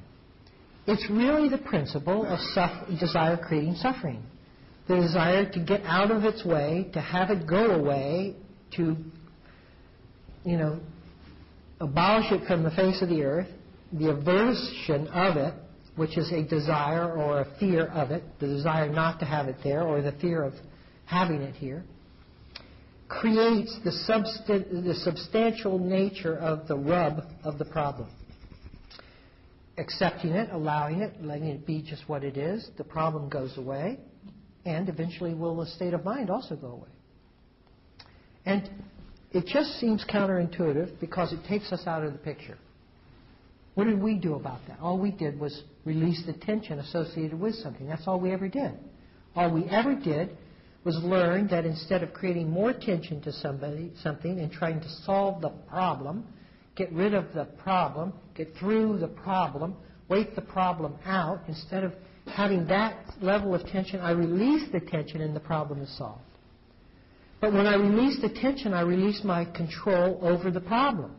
It's 0.87 1.09
really 1.11 1.49
the 1.49 1.59
principle 1.59 2.27
of 2.27 2.39
suff- 2.53 2.89
desire 3.01 3.37
creating 3.37 3.77
suffering. 3.77 4.23
The 4.87 4.97
desire 4.97 5.51
to 5.51 5.61
get 5.61 5.83
out 5.85 6.11
of 6.11 6.25
its 6.25 6.45
way, 6.45 6.91
to 6.93 7.01
have 7.01 7.31
it 7.31 7.47
go 7.47 7.71
away, 7.71 8.35
to, 8.77 8.97
you 10.45 10.57
know, 10.57 10.81
abolish 11.81 12.31
it 12.31 12.47
from 12.47 12.63
the 12.63 12.71
face 12.71 13.03
of 13.03 13.09
the 13.09 13.23
earth, 13.23 13.49
the 13.93 14.11
aversion 14.11 15.09
of 15.09 15.37
it, 15.37 15.55
which 15.97 16.19
is 16.19 16.31
a 16.33 16.43
desire 16.43 17.13
or 17.13 17.41
a 17.41 17.59
fear 17.59 17.87
of 17.87 18.11
it, 18.11 18.23
the 18.41 18.47
desire 18.47 18.89
not 18.89 19.21
to 19.21 19.25
have 19.25 19.47
it 19.47 19.57
there, 19.63 19.83
or 19.83 20.03
the 20.03 20.13
fear 20.21 20.43
of 20.43 20.55
having 21.07 21.41
it 21.41 21.55
here, 21.55 21.85
creates 23.09 23.79
the, 23.85 23.91
substan- 24.09 24.85
the 24.85 24.95
substantial 24.95 25.79
nature 25.79 26.37
of 26.37 26.67
the 26.67 26.77
rub 26.77 27.23
of 27.45 27.59
the 27.59 27.65
problem. 27.65 28.09
Accepting 29.79 30.31
it, 30.31 30.49
allowing 30.53 31.01
it, 31.01 31.23
letting 31.23 31.49
it 31.49 31.67
be 31.67 31.83
just 31.83 32.09
what 32.09 32.25
it 32.25 32.37
is, 32.37 32.69
the 32.77 32.85
problem 32.85 33.29
goes 33.29 33.57
away, 33.57 33.99
and 34.65 34.89
eventually 34.89 35.35
will 35.35 35.57
the 35.57 35.67
state 35.67 35.95
of 35.95 36.05
mind 36.05 36.31
also 36.31 36.57
go 36.57 36.69
away. 36.69 36.89
And 38.47 38.69
it 39.35 39.47
just 39.47 39.81
seems 39.81 40.05
counterintuitive 40.09 41.01
because 41.01 41.33
it 41.33 41.41
takes 41.49 41.73
us 41.73 41.83
out 41.87 42.05
of 42.05 42.13
the 42.13 42.19
picture. 42.19 42.57
What 43.75 43.85
did 43.85 44.01
we 44.01 44.15
do 44.15 44.35
about 44.35 44.61
that? 44.69 44.79
All 44.81 44.97
we 44.97 45.11
did 45.11 45.41
was 45.41 45.65
release 45.85 46.23
the 46.25 46.35
tension 46.35 46.79
associated 46.79 47.39
with 47.39 47.57
something. 47.57 47.89
That's 47.89 48.07
all 48.07 48.21
we 48.21 48.31
ever 48.31 48.49
did. 48.49 48.73
All 49.35 49.53
we 49.53 49.65
ever 49.65 49.97
did 49.97 50.37
was 50.85 50.97
learn 51.03 51.49
that 51.49 51.65
instead 51.65 52.05
of 52.05 52.13
creating 52.13 52.49
more 52.49 52.73
tension 52.73 53.21
to 53.23 53.33
somebody, 53.33 53.93
something 54.03 54.39
and 54.39 54.53
trying 54.53 54.81
to 54.81 54.89
solve 55.05 55.43
the 55.43 55.49
problem, 55.69 56.25
get 56.77 56.93
rid 56.93 57.13
of 57.13 57.33
the 57.35 57.47
problem, 57.63 58.13
get 58.37 58.55
through 58.61 58.99
the 58.99 59.09
problem, 59.09 59.75
wait 60.09 60.37
the 60.37 60.43
problem 60.43 60.95
out, 61.05 61.41
instead 61.49 61.83
of 61.83 61.93
having 62.27 62.67
that 62.69 62.97
level 63.21 63.53
of 63.53 63.67
tension, 63.67 63.99
I 63.99 64.13
release 64.13 64.71
the 64.71 64.81
tension 64.81 65.21
and 65.23 65.35
the 65.35 65.41
problem 65.41 65.83
is 65.83 65.99
solved. 65.99 66.23
But 67.45 67.53
when 67.53 67.67
I 67.67 67.75
release 67.75 68.19
the 68.23 68.31
tension, 68.31 68.73
I 68.73 68.81
release 68.81 69.23
my 69.23 69.45
control 69.45 70.19
over 70.23 70.51
the 70.51 70.63
problem. 70.63 71.15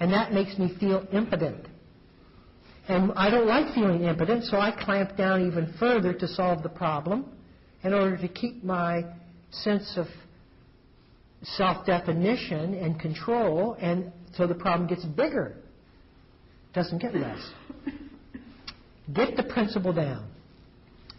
And 0.00 0.12
that 0.12 0.32
makes 0.32 0.58
me 0.58 0.74
feel 0.80 1.06
impotent. 1.12 1.64
And 2.88 3.12
I 3.14 3.30
don't 3.30 3.46
like 3.46 3.72
feeling 3.72 4.02
impotent, 4.02 4.46
so 4.46 4.56
I 4.56 4.72
clamp 4.72 5.16
down 5.16 5.46
even 5.46 5.72
further 5.78 6.12
to 6.12 6.26
solve 6.26 6.64
the 6.64 6.68
problem 6.68 7.24
in 7.84 7.94
order 7.94 8.16
to 8.16 8.26
keep 8.26 8.64
my 8.64 9.04
sense 9.52 9.96
of 9.96 10.08
self 11.44 11.86
definition 11.86 12.74
and 12.74 12.98
control, 12.98 13.76
and 13.80 14.10
so 14.34 14.48
the 14.48 14.56
problem 14.56 14.88
gets 14.88 15.04
bigger, 15.04 15.54
doesn't 16.74 16.98
get 16.98 17.14
less. 17.14 17.38
Get 19.14 19.36
the 19.36 19.44
principle 19.44 19.92
down. 19.92 20.28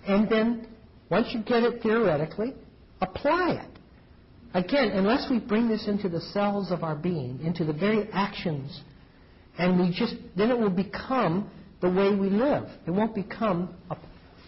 And 0.06 0.30
then, 0.30 0.68
once 1.10 1.28
you 1.32 1.42
get 1.42 1.64
it 1.64 1.82
theoretically, 1.82 2.54
apply 3.02 3.64
it. 3.64 3.71
Again, 4.54 4.90
unless 4.90 5.30
we 5.30 5.40
bring 5.40 5.70
this 5.70 5.88
into 5.88 6.10
the 6.10 6.20
cells 6.20 6.72
of 6.72 6.84
our 6.84 6.96
being, 6.96 7.40
into 7.42 7.64
the 7.64 7.74
very 7.74 8.10
actions, 8.12 8.82
and 9.58 9.80
we 9.80 9.96
just, 9.98 10.16
then 10.36 10.52
it 10.52 10.58
will 10.58 10.70
become 10.70 11.50
the 11.82 11.90
way 11.90 12.14
we 12.14 12.30
live. 12.30 12.68
It 12.86 12.92
won't 12.92 13.16
become 13.16 13.76
a 13.90 13.98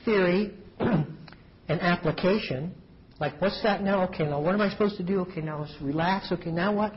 theory, 0.03 0.53
an 0.79 1.07
application, 1.69 2.75
like, 3.19 3.39
what's 3.39 3.61
that 3.63 3.83
now? 3.83 4.03
Okay, 4.09 4.25
now 4.25 4.41
what 4.41 4.53
am 4.53 4.61
I 4.61 4.69
supposed 4.69 4.97
to 4.97 5.03
do? 5.03 5.21
Okay, 5.21 5.39
now 5.39 5.61
let's 5.61 5.75
relax. 5.79 6.31
Okay, 6.31 6.51
now 6.51 6.75
what? 6.75 6.93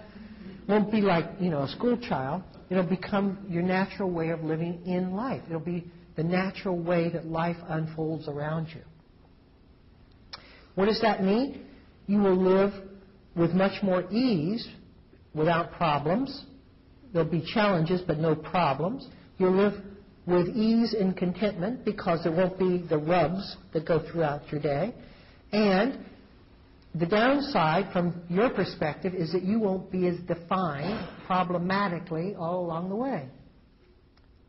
won't 0.69 0.91
be 0.91 1.01
like, 1.01 1.27
you 1.41 1.51
know, 1.51 1.63
a 1.63 1.69
school 1.69 1.97
child. 1.97 2.43
It'll 2.71 2.83
become 2.83 3.47
your 3.49 3.63
natural 3.63 4.11
way 4.11 4.31
of 4.31 4.43
living 4.43 4.83
in 4.87 5.13
life. 5.13 5.43
It'll 5.47 5.61
be 5.61 5.85
the 6.17 6.25
natural 6.25 6.79
way 6.79 7.11
that 7.11 7.27
life 7.27 7.57
unfolds 7.69 8.27
around 8.27 8.69
you. 8.75 8.83
What 10.75 10.87
does 10.87 11.01
that 11.03 11.23
mean? 11.23 11.65
You 12.07 12.19
will 12.19 12.37
live 12.37 12.73
with 13.37 13.53
much 13.53 13.83
more 13.83 14.11
ease, 14.11 14.67
without 15.35 15.73
problems. 15.73 16.45
There'll 17.13 17.31
be 17.31 17.45
challenges, 17.55 18.01
but 18.07 18.19
no 18.19 18.35
problems. 18.35 19.07
You'll 19.39 19.57
live 19.57 19.75
with 20.27 20.49
ease 20.49 20.95
and 20.99 21.17
contentment 21.17 21.85
because 21.85 22.25
there 22.25 22.33
won't 22.33 22.59
be 22.59 22.79
the 22.79 22.99
rubs 22.99 23.57
that 23.73 23.87
go 23.87 24.05
throughout 24.11 24.51
your 24.51 24.61
day. 24.61 24.95
And 25.53 26.05
the 26.95 27.07
downside, 27.07 27.93
from 27.93 28.23
your 28.29 28.51
perspective, 28.51 29.15
is 29.15 29.33
that 29.33 29.43
you 29.43 29.61
won't 29.61 29.93
be 29.93 30.09
as 30.09 30.19
defined 30.27 31.09
problematically 31.27 32.35
all 32.35 32.65
along 32.65 32.89
the 32.89 32.97
way. 32.97 33.29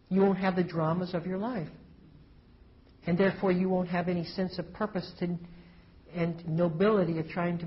You 0.09 0.21
won't 0.21 0.37
have 0.39 0.55
the 0.55 0.63
dramas 0.63 1.13
of 1.13 1.27
your 1.27 1.37
life. 1.37 1.67
And 3.05 3.17
therefore, 3.17 3.51
you 3.51 3.69
won't 3.69 3.89
have 3.89 4.07
any 4.07 4.23
sense 4.23 4.57
of 4.57 4.73
purpose 4.73 5.09
to, 5.19 5.37
and 6.15 6.47
nobility 6.47 7.19
of 7.19 7.27
trying 7.27 7.57
to 7.59 7.65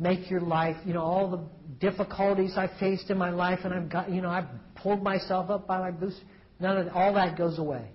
make 0.00 0.30
your 0.30 0.40
life, 0.40 0.76
you 0.86 0.94
know, 0.94 1.02
all 1.02 1.30
the 1.30 1.40
difficulties 1.78 2.54
I've 2.56 2.72
faced 2.80 3.10
in 3.10 3.18
my 3.18 3.30
life 3.30 3.60
and 3.64 3.74
I've 3.74 3.90
got, 3.90 4.10
you 4.10 4.22
know, 4.22 4.30
I've 4.30 4.48
pulled 4.76 5.02
myself 5.02 5.50
up 5.50 5.66
by 5.66 5.78
my 5.78 5.90
boots. 5.90 6.18
None 6.58 6.78
of 6.78 6.88
all 6.94 7.14
that 7.14 7.36
goes 7.36 7.58
away. 7.58 7.86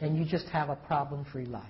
And 0.00 0.18
you 0.18 0.24
just 0.24 0.46
have 0.48 0.68
a 0.68 0.76
problem 0.76 1.24
free 1.32 1.46
life. 1.46 1.62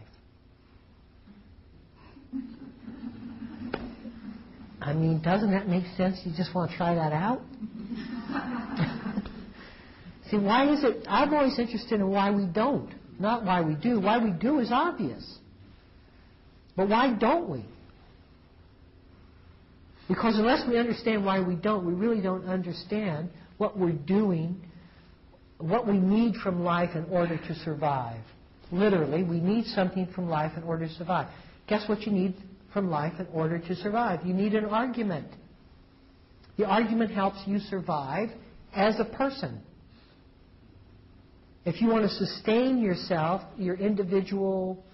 I 4.81 4.93
mean, 4.93 5.23
doesn't 5.23 5.53
that 5.53 5.69
make 5.69 5.85
sense? 5.97 6.21
You 6.25 6.33
just 6.37 6.55
want 6.55 6.73
to 6.73 6.77
try 6.77 6.95
that 6.95 7.13
out? 7.13 7.41
See, 10.31 10.39
why 10.39 10.71
is 10.73 10.83
it? 10.83 11.07
I'm 11.09 11.33
always 11.33 11.59
interested 11.59 12.01
in 12.01 12.09
why 12.09 12.31
we 12.31 12.47
don't, 12.47 12.93
not 13.19 13.45
why 13.45 13.63
we 13.63 13.75
do. 13.75 14.01
Why 14.01 14.19
we 14.19 14.31
do 14.31 14.59
is 14.59 14.71
obvious. 14.73 15.39
But 16.77 16.89
why 16.89 17.15
don't 17.15 17.49
we? 17.49 17.65
Because 20.09 20.39
unless 20.39 20.67
we 20.69 20.79
understand 20.79 21.25
why 21.25 21.41
we 21.41 21.55
don't, 21.55 21.87
we 21.87 21.95
really 21.95 22.21
don't 22.21 22.45
understand 22.47 23.31
what 23.57 23.79
we're 23.79 23.93
doing, 23.93 24.61
what 25.59 25.87
we 25.87 25.95
need 25.99 26.35
from 26.43 26.63
life 26.63 26.91
in 26.95 27.05
order 27.07 27.39
to 27.39 27.55
survive. 27.65 28.21
Literally, 28.71 29.23
we 29.23 29.41
need 29.41 29.67
something 29.67 30.07
from 30.15 30.29
life 30.29 30.53
in 30.57 30.63
order 30.65 30.87
to 30.87 30.95
survive. 30.95 31.29
Guess 31.69 31.89
what 31.89 32.03
you 32.03 32.13
need 32.13 32.35
from 32.73 32.91
life 32.91 33.15
in 33.19 33.27
order 33.33 33.59
to 33.59 33.75
survive? 33.77 34.27
You 34.27 34.35
need 34.35 34.55
an 34.55 34.67
argument. 34.67 35.29
The 36.59 36.67
argument 36.67 37.11
helps 37.11 37.39
you 37.47 37.59
survive 37.59 38.29
as 38.75 39.01
a 39.01 39.05
person. 39.05 39.61
If 41.65 41.81
you 41.81 41.89
want 41.89 42.03
to 42.03 42.11
sustain 42.11 42.83
yourself, 42.83 43.41
your 43.57 43.77
individual 43.77 44.85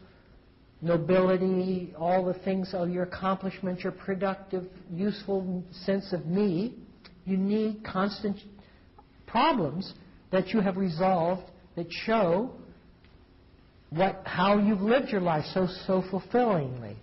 nobility, 0.82 1.92
all 1.98 2.24
the 2.24 2.34
things 2.34 2.70
of 2.72 2.88
your 2.88 3.04
accomplishments, 3.04 3.82
your 3.82 3.92
productive, 3.92 4.64
useful 4.92 5.62
sense 5.84 6.12
of 6.12 6.26
me, 6.26 6.74
you 7.24 7.36
need 7.36 7.84
constant 7.84 8.36
problems 9.26 9.92
that 10.32 10.48
you 10.48 10.60
have 10.60 10.76
resolved 10.76 11.42
that 11.76 11.86
show 11.90 12.50
what, 13.90 14.22
how 14.24 14.58
you've 14.58 14.80
lived 14.80 15.08
your 15.08 15.20
life 15.20 15.44
so, 15.52 15.66
so 15.86 16.02
fulfillingly. 16.10 16.96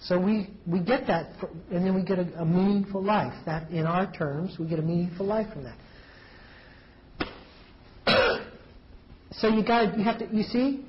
So 0.00 0.18
we, 0.18 0.48
we 0.66 0.80
get 0.80 1.06
that, 1.08 1.32
and 1.70 1.84
then 1.84 1.94
we 1.94 2.02
get 2.02 2.18
a, 2.18 2.40
a 2.40 2.44
meaningful 2.44 3.02
life. 3.02 3.34
That, 3.46 3.70
in 3.70 3.84
our 3.84 4.10
terms, 4.10 4.56
we 4.58 4.66
get 4.66 4.78
a 4.78 4.82
meaningful 4.82 5.26
life 5.26 5.46
from 5.52 5.64
that. 5.64 5.76
so 9.32 9.48
you 9.48 9.64
got, 9.64 9.98
you 9.98 10.04
have 10.04 10.18
to, 10.20 10.28
you 10.32 10.44
see, 10.44 10.86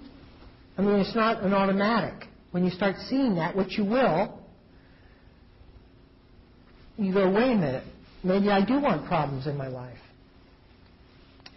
I 0.79 0.81
mean, 0.81 0.95
it's 0.95 1.13
not 1.13 1.43
an 1.43 1.53
automatic. 1.53 2.29
When 2.51 2.63
you 2.63 2.71
start 2.71 2.95
seeing 3.09 3.35
that, 3.35 3.53
which 3.53 3.77
you 3.77 3.83
will, 3.83 4.39
you 6.97 7.13
go, 7.13 7.29
wait 7.29 7.51
a 7.51 7.55
minute, 7.55 7.83
maybe 8.23 8.49
I 8.49 8.63
do 8.63 8.79
want 8.79 9.05
problems 9.05 9.45
in 9.45 9.57
my 9.57 9.67
life. 9.67 9.99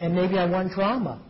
And 0.00 0.16
maybe 0.16 0.38
I 0.38 0.50
want 0.50 0.72
drama. 0.72 1.22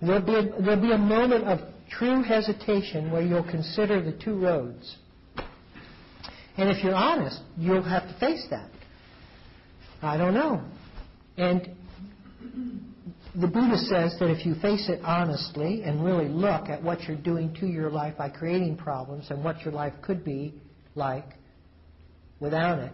There'll 0.00 0.22
be, 0.24 0.34
a, 0.34 0.62
there'll 0.62 0.80
be 0.80 0.92
a 0.92 0.98
moment 0.98 1.44
of 1.44 1.58
true 1.90 2.22
hesitation 2.22 3.12
where 3.12 3.20
you'll 3.20 3.44
consider 3.44 4.02
the 4.02 4.12
two 4.12 4.40
roads. 4.40 4.96
And 6.56 6.70
if 6.70 6.82
you're 6.82 6.94
honest, 6.94 7.38
you'll 7.58 7.82
have 7.82 8.04
to 8.04 8.18
face 8.18 8.46
that. 8.48 8.70
I 10.00 10.16
don't 10.16 10.32
know. 10.32 10.64
And 11.36 11.68
the 13.34 13.46
Buddha 13.46 13.78
says 13.78 14.14
that 14.18 14.30
if 14.30 14.44
you 14.44 14.54
face 14.56 14.88
it 14.90 15.00
honestly 15.02 15.82
and 15.82 16.04
really 16.04 16.28
look 16.28 16.68
at 16.68 16.82
what 16.82 17.02
you're 17.04 17.16
doing 17.16 17.54
to 17.60 17.66
your 17.66 17.90
life 17.90 18.16
by 18.18 18.28
creating 18.28 18.76
problems 18.76 19.28
and 19.30 19.42
what 19.42 19.62
your 19.62 19.72
life 19.72 19.94
could 20.02 20.22
be 20.22 20.54
like 20.94 21.24
without 22.40 22.78
it, 22.78 22.92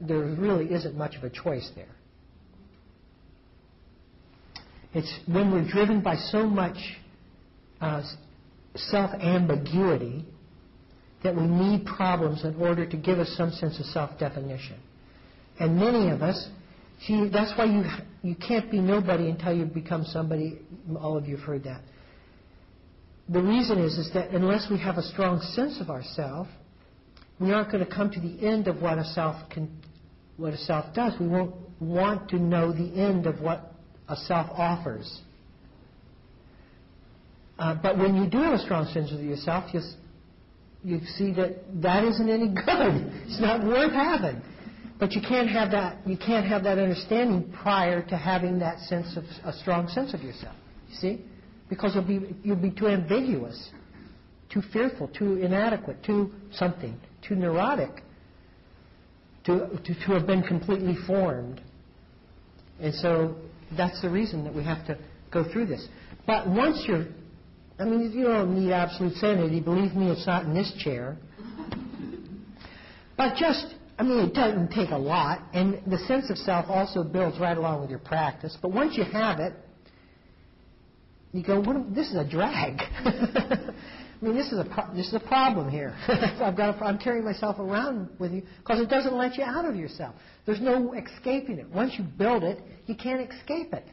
there 0.00 0.20
really 0.20 0.72
isn't 0.72 0.96
much 0.96 1.14
of 1.16 1.24
a 1.24 1.30
choice 1.30 1.70
there. 1.76 1.94
It's 4.94 5.12
when 5.26 5.52
we're 5.52 5.68
driven 5.68 6.00
by 6.00 6.16
so 6.16 6.46
much 6.46 6.78
uh, 7.82 8.02
self 8.74 9.12
ambiguity 9.20 10.24
that 11.22 11.36
we 11.36 11.42
need 11.42 11.84
problems 11.84 12.44
in 12.44 12.56
order 12.56 12.86
to 12.86 12.96
give 12.96 13.18
us 13.18 13.28
some 13.36 13.50
sense 13.50 13.78
of 13.78 13.86
self 13.86 14.18
definition. 14.18 14.78
And 15.58 15.76
many 15.78 16.10
of 16.10 16.22
us, 16.22 16.48
see, 17.06 17.28
that's 17.32 17.56
why 17.56 17.64
you, 17.64 17.84
you 18.22 18.34
can't 18.34 18.70
be 18.70 18.80
nobody 18.80 19.30
until 19.30 19.56
you 19.56 19.64
become 19.64 20.04
somebody. 20.04 20.60
All 20.98 21.16
of 21.16 21.26
you 21.26 21.36
have 21.36 21.46
heard 21.46 21.64
that. 21.64 21.82
The 23.28 23.42
reason 23.42 23.78
is, 23.78 23.96
is 23.96 24.10
that 24.14 24.30
unless 24.30 24.66
we 24.70 24.78
have 24.80 24.98
a 24.98 25.02
strong 25.02 25.40
sense 25.54 25.80
of 25.80 25.88
ourself, 25.88 26.48
we 27.38 27.52
aren't 27.52 27.70
going 27.70 27.84
to 27.84 27.90
come 27.90 28.10
to 28.10 28.20
the 28.20 28.46
end 28.46 28.68
of 28.68 28.82
what 28.82 28.98
a 28.98 29.04
self 29.04 29.48
can, 29.50 29.70
what 30.36 30.52
a 30.52 30.58
self 30.58 30.92
does. 30.94 31.14
We 31.20 31.28
won't 31.28 31.54
want 31.80 32.28
to 32.30 32.36
know 32.36 32.72
the 32.72 33.00
end 33.00 33.26
of 33.26 33.40
what 33.40 33.72
a 34.08 34.16
self 34.16 34.50
offers. 34.50 35.20
Uh, 37.58 37.76
but 37.82 37.98
when 37.98 38.16
you 38.16 38.28
do 38.28 38.38
have 38.38 38.54
a 38.54 38.58
strong 38.58 38.86
sense 38.86 39.12
of 39.12 39.20
yourself, 39.20 39.72
you, 39.72 39.80
you 40.82 41.00
see 41.16 41.32
that 41.34 41.58
that 41.82 42.04
isn't 42.04 42.28
any 42.28 42.48
good. 42.54 43.12
It's 43.26 43.40
not 43.40 43.64
worth 43.64 43.92
having. 43.92 44.42
But 45.00 45.12
you 45.12 45.22
can't 45.22 45.48
have 45.48 45.70
that. 45.70 46.06
You 46.06 46.18
can't 46.18 46.46
have 46.46 46.62
that 46.64 46.78
understanding 46.78 47.50
prior 47.62 48.02
to 48.06 48.16
having 48.16 48.58
that 48.58 48.78
sense 48.80 49.16
of 49.16 49.24
a 49.44 49.52
strong 49.52 49.88
sense 49.88 50.12
of 50.12 50.22
yourself. 50.22 50.54
You 50.90 50.96
see, 50.96 51.24
because 51.70 51.94
you'll 51.94 52.04
be 52.04 52.36
you'll 52.44 52.56
be 52.56 52.70
too 52.70 52.86
ambiguous, 52.86 53.70
too 54.50 54.60
fearful, 54.72 55.08
too 55.08 55.36
inadequate, 55.36 56.04
too 56.04 56.30
something, 56.52 57.00
too 57.26 57.34
neurotic 57.34 58.02
to 59.46 59.80
to, 59.84 59.94
to 59.94 60.12
have 60.12 60.26
been 60.26 60.42
completely 60.42 60.96
formed. 61.06 61.62
And 62.78 62.94
so 62.94 63.36
that's 63.76 64.02
the 64.02 64.10
reason 64.10 64.44
that 64.44 64.54
we 64.54 64.64
have 64.64 64.86
to 64.86 64.98
go 65.30 65.50
through 65.50 65.66
this. 65.66 65.86
But 66.26 66.46
once 66.46 66.84
you're, 66.86 67.06
I 67.78 67.84
mean, 67.84 68.12
you 68.12 68.24
don't 68.24 68.54
need 68.54 68.72
absolute 68.72 69.14
sanity. 69.14 69.60
Believe 69.60 69.94
me, 69.94 70.10
it's 70.10 70.26
not 70.26 70.44
in 70.44 70.54
this 70.54 70.72
chair. 70.78 71.16
But 73.16 73.36
just, 73.36 73.74
I 74.00 74.02
mean, 74.02 74.18
it 74.20 74.32
doesn't 74.32 74.70
take 74.70 74.92
a 74.92 74.96
lot. 74.96 75.42
And 75.52 75.82
the 75.86 75.98
sense 76.08 76.30
of 76.30 76.38
self 76.38 76.70
also 76.70 77.04
builds 77.04 77.38
right 77.38 77.56
along 77.56 77.82
with 77.82 77.90
your 77.90 77.98
practice. 77.98 78.56
But 78.62 78.72
once 78.72 78.96
you 78.96 79.04
have 79.04 79.40
it, 79.40 79.52
you 81.32 81.42
go, 81.44 81.60
what, 81.60 81.76
am- 81.76 81.94
this 81.94 82.08
is 82.08 82.16
a 82.16 82.26
drag. 82.26 82.80
I 83.04 84.24
mean, 84.24 84.34
this 84.34 84.52
is 84.52 84.58
a 84.58 84.64
pro- 84.64 84.94
this 84.94 85.08
is 85.08 85.14
a 85.14 85.20
problem 85.20 85.68
here. 85.68 85.94
I've 86.08 86.56
got 86.56 86.80
I'm 86.82 86.96
carrying 86.98 87.26
myself 87.26 87.58
around 87.58 88.08
with 88.18 88.32
you 88.32 88.42
because 88.58 88.80
it 88.80 88.88
doesn't 88.88 89.14
let 89.14 89.36
you 89.36 89.44
out 89.44 89.66
of 89.66 89.76
yourself. 89.76 90.14
There's 90.46 90.60
no 90.62 90.94
escaping 90.94 91.58
it. 91.58 91.68
Once 91.68 91.92
you 91.98 92.04
build 92.04 92.42
it, 92.42 92.58
you 92.86 92.94
can't 92.94 93.20
escape 93.30 93.74
it. 93.74 93.84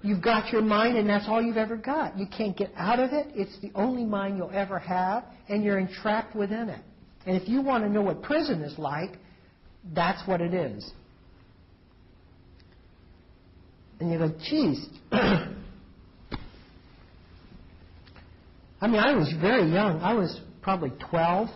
You've 0.00 0.22
got 0.22 0.50
your 0.50 0.62
mind, 0.62 0.96
and 0.96 1.08
that's 1.08 1.26
all 1.28 1.42
you've 1.42 1.56
ever 1.58 1.76
got. 1.76 2.18
You 2.18 2.26
can't 2.26 2.56
get 2.56 2.72
out 2.76 2.98
of 3.00 3.12
it. 3.12 3.28
It's 3.34 3.58
the 3.60 3.70
only 3.74 4.04
mind 4.04 4.38
you'll 4.38 4.50
ever 4.50 4.78
have, 4.78 5.24
and 5.48 5.62
you're 5.62 5.78
entrapped 5.78 6.34
within 6.34 6.70
it. 6.70 6.80
And 7.26 7.40
if 7.40 7.48
you 7.48 7.62
want 7.62 7.84
to 7.84 7.90
know 7.90 8.02
what 8.02 8.22
prison 8.22 8.62
is 8.62 8.76
like, 8.78 9.18
that's 9.94 10.26
what 10.26 10.40
it 10.40 10.54
is. 10.54 10.90
And 14.00 14.10
you 14.10 14.18
go, 14.18 14.32
geez. 14.48 14.86
I 15.12 15.46
mean, 18.88 18.96
I 18.96 19.14
was 19.14 19.32
very 19.40 19.70
young. 19.70 20.00
I 20.00 20.14
was 20.14 20.40
probably 20.60 20.92
12. 21.10 21.48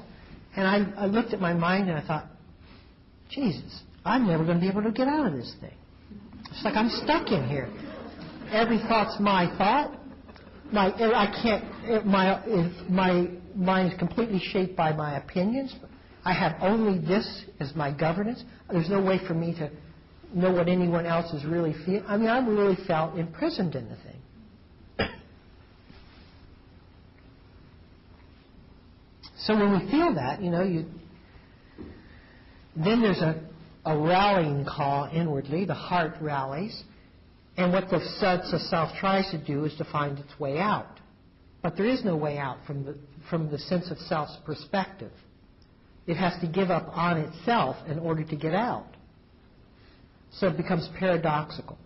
And 0.57 0.67
I, 0.67 1.03
I 1.03 1.07
looked 1.07 1.33
at 1.33 1.41
my 1.41 1.53
mind 1.53 1.89
and 1.89 1.99
I 1.99 2.07
thought, 2.07 2.27
Jesus, 3.31 3.83
I'm 4.05 4.27
never 4.27 4.45
going 4.45 4.59
to 4.59 4.61
be 4.61 4.69
able 4.69 4.85
to 4.85 4.93
get 4.93 5.09
out 5.09 5.27
of 5.27 5.33
this 5.33 5.53
thing. 5.61 5.75
It's 6.51 6.65
like 6.65 6.77
I'm 6.77 6.89
stuck 6.89 7.33
in 7.33 7.49
here. 7.49 7.69
Every 8.53 8.79
thought's 8.79 9.17
my 9.19 9.53
thought. 9.59 9.99
My, 10.73 10.93
I 10.93 11.27
can't, 11.43 12.07
my, 12.07 12.41
my 12.89 13.29
mind 13.55 13.93
is 13.93 13.99
completely 13.99 14.41
shaped 14.41 14.77
by 14.77 14.93
my 14.93 15.19
opinions. 15.19 15.75
I 16.27 16.33
have 16.33 16.57
only 16.61 16.99
this 16.99 17.45
as 17.61 17.73
my 17.77 17.97
governance. 17.97 18.43
There's 18.69 18.91
no 18.91 19.01
way 19.01 19.21
for 19.29 19.33
me 19.33 19.55
to 19.55 19.71
know 20.35 20.51
what 20.51 20.67
anyone 20.67 21.07
else 21.07 21.33
is 21.33 21.45
really 21.45 21.73
feeling. 21.85 22.03
I 22.09 22.17
mean, 22.17 22.29
I 22.29 22.45
really 22.45 22.77
felt 22.85 23.17
imprisoned 23.17 23.77
in 23.77 23.89
the 23.89 23.95
thing. 23.95 25.09
So 29.39 29.55
when 29.55 29.73
we 29.79 29.89
feel 29.89 30.13
that, 30.17 30.43
you 30.43 30.51
know, 30.51 30.65
you 30.65 30.87
then 32.75 33.01
there's 33.01 33.21
a, 33.21 33.41
a 33.85 33.97
rallying 33.97 34.65
call 34.65 35.09
inwardly. 35.13 35.65
The 35.65 35.75
heart 35.75 36.17
rallies, 36.21 36.83
and 37.57 37.73
what 37.73 37.89
the 37.89 38.01
sense 38.19 38.53
of 38.53 38.61
self 38.63 38.91
tries 38.99 39.31
to 39.31 39.39
do 39.39 39.65
is 39.65 39.77
to 39.77 39.85
find 39.85 40.19
its 40.19 40.41
way 40.41 40.59
out. 40.59 40.99
But 41.63 41.77
there 41.77 41.87
is 41.87 42.05
no 42.05 42.17
way 42.17 42.37
out 42.37 42.59
from 42.67 42.85
the 42.85 42.97
from 43.31 43.49
the 43.49 43.61
sense 43.61 43.93
of 43.93 43.99
self's 43.99 44.37
perspective. 44.45 45.13
It 46.07 46.17
has 46.17 46.41
to 46.41 46.47
give 46.47 46.71
up 46.71 46.89
on 46.97 47.19
itself 47.19 47.77
in 47.89 47.99
order 47.99 48.25
to 48.25 48.37
get 48.37 48.55
out. 48.55 48.87
So 50.33 50.49
it 50.49 50.57
becomes 50.57 50.89
paradoxical. 50.99 51.79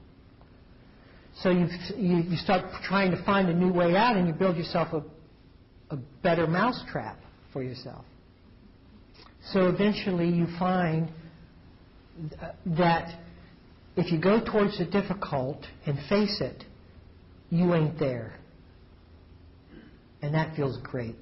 So 1.42 1.50
you 1.50 1.68
you, 1.96 2.36
start 2.36 2.64
trying 2.82 3.12
to 3.12 3.24
find 3.24 3.48
a 3.48 3.54
new 3.54 3.72
way 3.72 3.96
out, 3.96 4.16
and 4.16 4.26
you 4.26 4.34
build 4.34 4.56
yourself 4.56 4.88
a, 4.92 5.94
a 5.94 5.98
better 6.22 6.46
mousetrap 6.46 7.18
for 7.52 7.62
yourself. 7.62 8.04
So 9.52 9.68
eventually 9.68 10.28
you 10.28 10.46
find 10.58 11.10
that 12.66 13.18
if 13.96 14.12
you 14.12 14.20
go 14.20 14.44
towards 14.44 14.78
the 14.78 14.84
difficult 14.84 15.64
and 15.86 15.98
face 16.08 16.40
it, 16.40 16.64
you 17.48 17.74
ain't 17.74 17.98
there. 17.98 18.34
And 20.22 20.34
that 20.34 20.54
feels 20.56 20.78
great. 20.82 21.16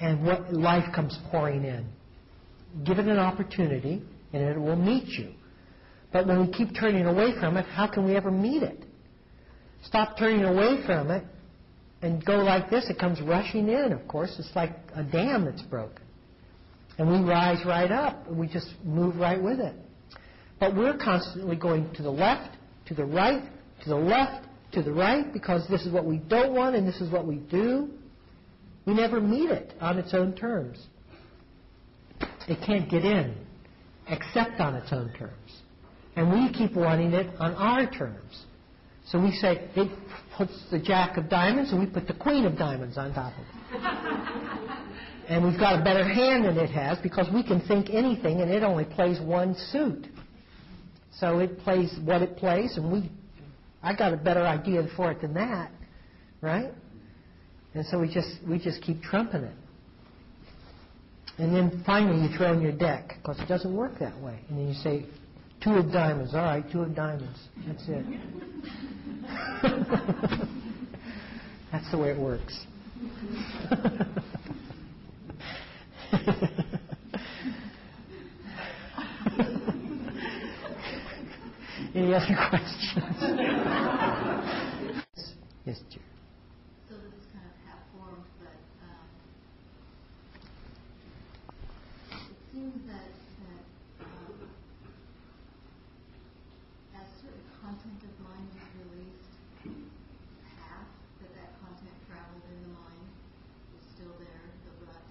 And 0.00 0.24
what 0.24 0.52
life 0.52 0.92
comes 0.94 1.16
pouring 1.30 1.64
in. 1.64 1.86
Give 2.84 2.98
it 2.98 3.06
an 3.06 3.18
opportunity 3.18 4.02
and 4.32 4.42
it 4.42 4.58
will 4.58 4.76
meet 4.76 5.06
you. 5.06 5.32
But 6.12 6.26
when 6.26 6.46
we 6.46 6.52
keep 6.52 6.68
turning 6.78 7.06
away 7.06 7.32
from 7.38 7.56
it, 7.56 7.66
how 7.66 7.86
can 7.86 8.04
we 8.04 8.16
ever 8.16 8.30
meet 8.30 8.62
it? 8.62 8.84
Stop 9.84 10.18
turning 10.18 10.44
away 10.44 10.84
from 10.86 11.10
it 11.10 11.24
and 12.02 12.24
go 12.24 12.36
like 12.38 12.70
this, 12.70 12.88
it 12.90 12.98
comes 12.98 13.20
rushing 13.22 13.68
in, 13.68 13.92
of 13.92 14.06
course. 14.08 14.34
It's 14.38 14.54
like 14.54 14.72
a 14.94 15.02
dam 15.02 15.46
that's 15.46 15.62
broken. 15.62 16.02
And 16.98 17.08
we 17.08 17.28
rise 17.28 17.64
right 17.64 17.90
up. 17.90 18.28
And 18.28 18.38
we 18.38 18.46
just 18.46 18.68
move 18.84 19.16
right 19.16 19.42
with 19.42 19.58
it. 19.58 19.74
But 20.60 20.76
we're 20.76 20.96
constantly 20.96 21.56
going 21.56 21.92
to 21.94 22.02
the 22.02 22.10
left, 22.10 22.56
to 22.86 22.94
the 22.94 23.04
right, 23.04 23.42
to 23.82 23.88
the 23.88 23.96
left, 23.96 24.46
to 24.72 24.82
the 24.82 24.92
right, 24.92 25.32
because 25.32 25.66
this 25.68 25.86
is 25.86 25.92
what 25.92 26.04
we 26.04 26.18
don't 26.18 26.54
want 26.54 26.76
and 26.76 26.86
this 26.86 27.00
is 27.00 27.10
what 27.10 27.26
we 27.26 27.36
do. 27.36 27.90
We 28.86 28.94
never 28.94 29.20
meet 29.20 29.50
it 29.50 29.72
on 29.80 29.98
its 29.98 30.12
own 30.12 30.34
terms. 30.34 30.86
It 32.48 32.58
can't 32.66 32.90
get 32.90 33.04
in, 33.04 33.34
except 34.08 34.60
on 34.60 34.74
its 34.74 34.92
own 34.92 35.12
terms. 35.18 35.62
And 36.16 36.30
we 36.30 36.52
keep 36.52 36.76
wanting 36.76 37.12
it 37.12 37.34
on 37.38 37.54
our 37.54 37.90
terms. 37.90 38.44
So 39.06 39.20
we 39.20 39.32
say, 39.32 39.68
it 39.74 39.90
puts 40.36 40.52
the 40.70 40.78
jack 40.78 41.16
of 41.16 41.28
diamonds 41.28 41.72
and 41.72 41.80
we 41.80 41.86
put 41.86 42.06
the 42.06 42.14
queen 42.14 42.44
of 42.44 42.56
diamonds 42.56 42.96
on 42.96 43.12
top 43.14 43.32
of 43.34 43.44
it. 43.44 44.78
and 45.28 45.44
we've 45.44 45.58
got 45.58 45.80
a 45.80 45.84
better 45.84 46.06
hand 46.06 46.44
than 46.44 46.56
it 46.56 46.70
has 46.70 46.98
because 46.98 47.28
we 47.32 47.42
can 47.42 47.60
think 47.66 47.90
anything 47.90 48.40
and 48.40 48.50
it 48.50 48.62
only 48.62 48.84
plays 48.84 49.20
one 49.20 49.54
suit. 49.72 50.06
So 51.18 51.38
it 51.38 51.58
plays 51.60 51.94
what 52.04 52.22
it 52.22 52.36
plays 52.36 52.76
and 52.76 52.90
we, 52.90 53.10
I 53.82 53.94
got 53.94 54.12
a 54.14 54.16
better 54.16 54.46
idea 54.46 54.86
for 54.96 55.10
it 55.10 55.20
than 55.20 55.34
that, 55.34 55.70
right? 56.40 56.72
And 57.74 57.84
so 57.86 57.98
we 57.98 58.06
just, 58.12 58.28
we 58.48 58.58
just 58.58 58.82
keep 58.82 59.02
trumping 59.02 59.42
it. 59.42 59.54
And 61.38 61.54
then 61.54 61.82
finally 61.84 62.28
you 62.28 62.36
throw 62.36 62.52
in 62.52 62.60
your 62.60 62.72
deck 62.72 63.14
because 63.16 63.40
it 63.40 63.48
doesn't 63.48 63.74
work 63.74 63.98
that 63.98 64.16
way. 64.20 64.38
And 64.48 64.58
then 64.58 64.68
you 64.68 64.74
say, 64.74 65.06
two 65.62 65.72
of 65.72 65.90
diamonds. 65.92 66.34
All 66.34 66.42
right, 66.42 66.64
two 66.70 66.82
of 66.82 66.94
diamonds. 66.94 67.38
That's 67.66 67.84
it. 67.88 68.04
That's 71.72 71.90
the 71.90 71.98
way 71.98 72.10
it 72.10 72.18
works. 72.18 72.56
Any 81.94 82.12
other 82.12 82.34
questions? 82.50 82.82
yes, 85.62 85.78
dear. 85.94 86.02
So 86.90 86.98
this 86.98 87.14
is 87.14 87.26
kind 87.30 87.46
of 87.46 87.54
half-formed, 87.70 88.26
but 88.42 88.58
um, 88.82 89.06
it 92.10 92.38
seems 92.50 92.82
that, 92.90 93.14
that 93.14 93.62
um, 94.02 94.34
as 96.98 97.06
certain 97.22 97.46
content 97.62 98.02
of 98.02 98.14
mind 98.26 98.42
is 98.58 98.66
released, 98.90 99.30
half 100.58 100.90
that 101.22 101.30
that 101.38 101.54
content 101.62 101.94
traveled 102.10 102.42
in 102.50 102.58
the 102.58 102.74
mind 102.74 103.06
is 103.78 103.86
still 103.94 104.18
there, 104.18 104.42
the 104.66 104.90
rut. 104.90 105.06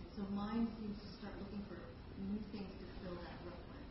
And 0.00 0.08
so 0.16 0.24
mind 0.32 0.64
seems 0.80 0.96
to 0.96 1.08
start 1.20 1.36
looking 1.44 1.60
for 1.68 1.76
new 2.24 2.40
things 2.56 2.72
to 2.80 2.88
fill 3.04 3.20
that 3.20 3.36
rut 3.44 3.60
with. 3.68 3.84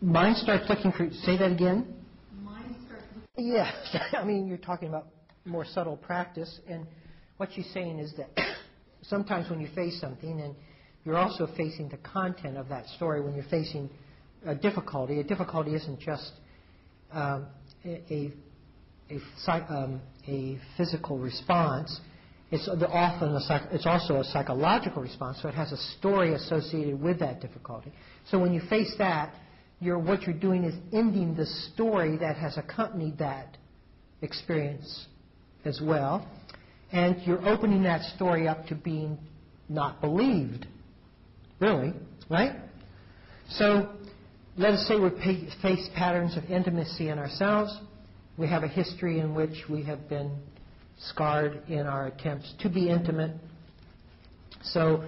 Mind 0.00 0.36
starts 0.38 0.64
looking 0.68 0.92
for. 0.92 1.10
Say 1.24 1.36
that 1.36 1.52
again. 1.52 1.94
Mind 2.42 2.74
starts 2.86 3.04
looking 3.14 3.52
Yeah, 3.52 3.70
I 4.12 4.24
mean, 4.24 4.46
you're 4.46 4.56
talking 4.58 4.88
about 4.88 5.08
more 5.44 5.64
subtle 5.64 5.96
practice, 5.96 6.60
and 6.68 6.86
what 7.36 7.50
she's 7.54 7.70
saying 7.72 7.98
is 7.98 8.14
that 8.16 8.30
sometimes 9.02 9.50
when 9.50 9.60
you 9.60 9.68
face 9.74 10.00
something 10.00 10.40
and 10.40 10.54
you're 11.04 11.16
also 11.16 11.48
facing 11.56 11.88
the 11.88 11.96
content 11.98 12.56
of 12.56 12.68
that 12.68 12.86
story 12.96 13.20
when 13.20 13.34
you're 13.34 13.44
facing 13.50 13.88
a 14.44 14.54
difficulty. 14.54 15.20
A 15.20 15.24
difficulty 15.24 15.74
isn't 15.74 16.00
just 16.00 16.32
um, 17.12 17.46
a, 17.84 18.32
a, 19.10 19.20
um, 19.68 20.00
a 20.28 20.58
physical 20.76 21.18
response. 21.18 22.00
It's 22.50 22.68
often 22.68 23.34
a 23.34 23.40
psych- 23.40 23.68
it's 23.70 23.86
also 23.86 24.16
a 24.20 24.24
psychological 24.24 25.02
response, 25.02 25.40
so 25.40 25.48
it 25.48 25.54
has 25.54 25.72
a 25.72 25.76
story 25.98 26.34
associated 26.34 27.00
with 27.00 27.20
that 27.20 27.40
difficulty. 27.40 27.92
So 28.30 28.38
when 28.38 28.52
you 28.52 28.60
face 28.68 28.94
that, 28.98 29.34
you're, 29.80 29.98
what 29.98 30.22
you're 30.22 30.38
doing 30.38 30.64
is 30.64 30.74
ending 30.92 31.34
the 31.34 31.46
story 31.46 32.16
that 32.18 32.36
has 32.36 32.58
accompanied 32.58 33.18
that 33.18 33.56
experience 34.22 35.06
as 35.64 35.80
well, 35.82 36.28
and 36.92 37.20
you're 37.22 37.46
opening 37.48 37.82
that 37.84 38.02
story 38.14 38.46
up 38.46 38.66
to 38.66 38.74
being 38.74 39.18
not 39.68 40.00
believed, 40.00 40.66
really, 41.60 41.92
right? 42.28 42.56
So 43.48 43.90
let 44.56 44.72
us 44.72 44.86
say 44.86 44.96
we 44.98 45.10
face 45.62 45.88
patterns 45.94 46.36
of 46.36 46.44
intimacy 46.44 47.08
in 47.08 47.18
ourselves. 47.18 47.76
We 48.36 48.48
have 48.48 48.62
a 48.62 48.68
history 48.68 49.20
in 49.20 49.34
which 49.34 49.64
we 49.68 49.82
have 49.84 50.08
been 50.08 50.38
scarred 50.98 51.62
in 51.68 51.86
our 51.86 52.06
attempts 52.08 52.52
to 52.60 52.68
be 52.68 52.90
intimate. 52.90 53.32
So 54.62 55.04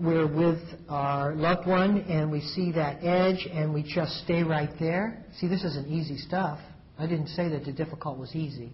we're 0.00 0.26
with 0.26 0.60
our 0.88 1.34
loved 1.34 1.68
one 1.68 1.98
and 2.08 2.30
we 2.30 2.40
see 2.40 2.72
that 2.72 3.04
edge 3.04 3.46
and 3.52 3.72
we 3.74 3.82
just 3.82 4.12
stay 4.24 4.42
right 4.42 4.70
there. 4.80 5.22
See, 5.38 5.46
this 5.46 5.62
isn't 5.62 5.88
easy 5.88 6.16
stuff. 6.16 6.58
I 6.98 7.06
didn't 7.06 7.28
say 7.28 7.48
that 7.50 7.64
the 7.64 7.72
difficult 7.72 8.18
was 8.18 8.34
easy. 8.34 8.72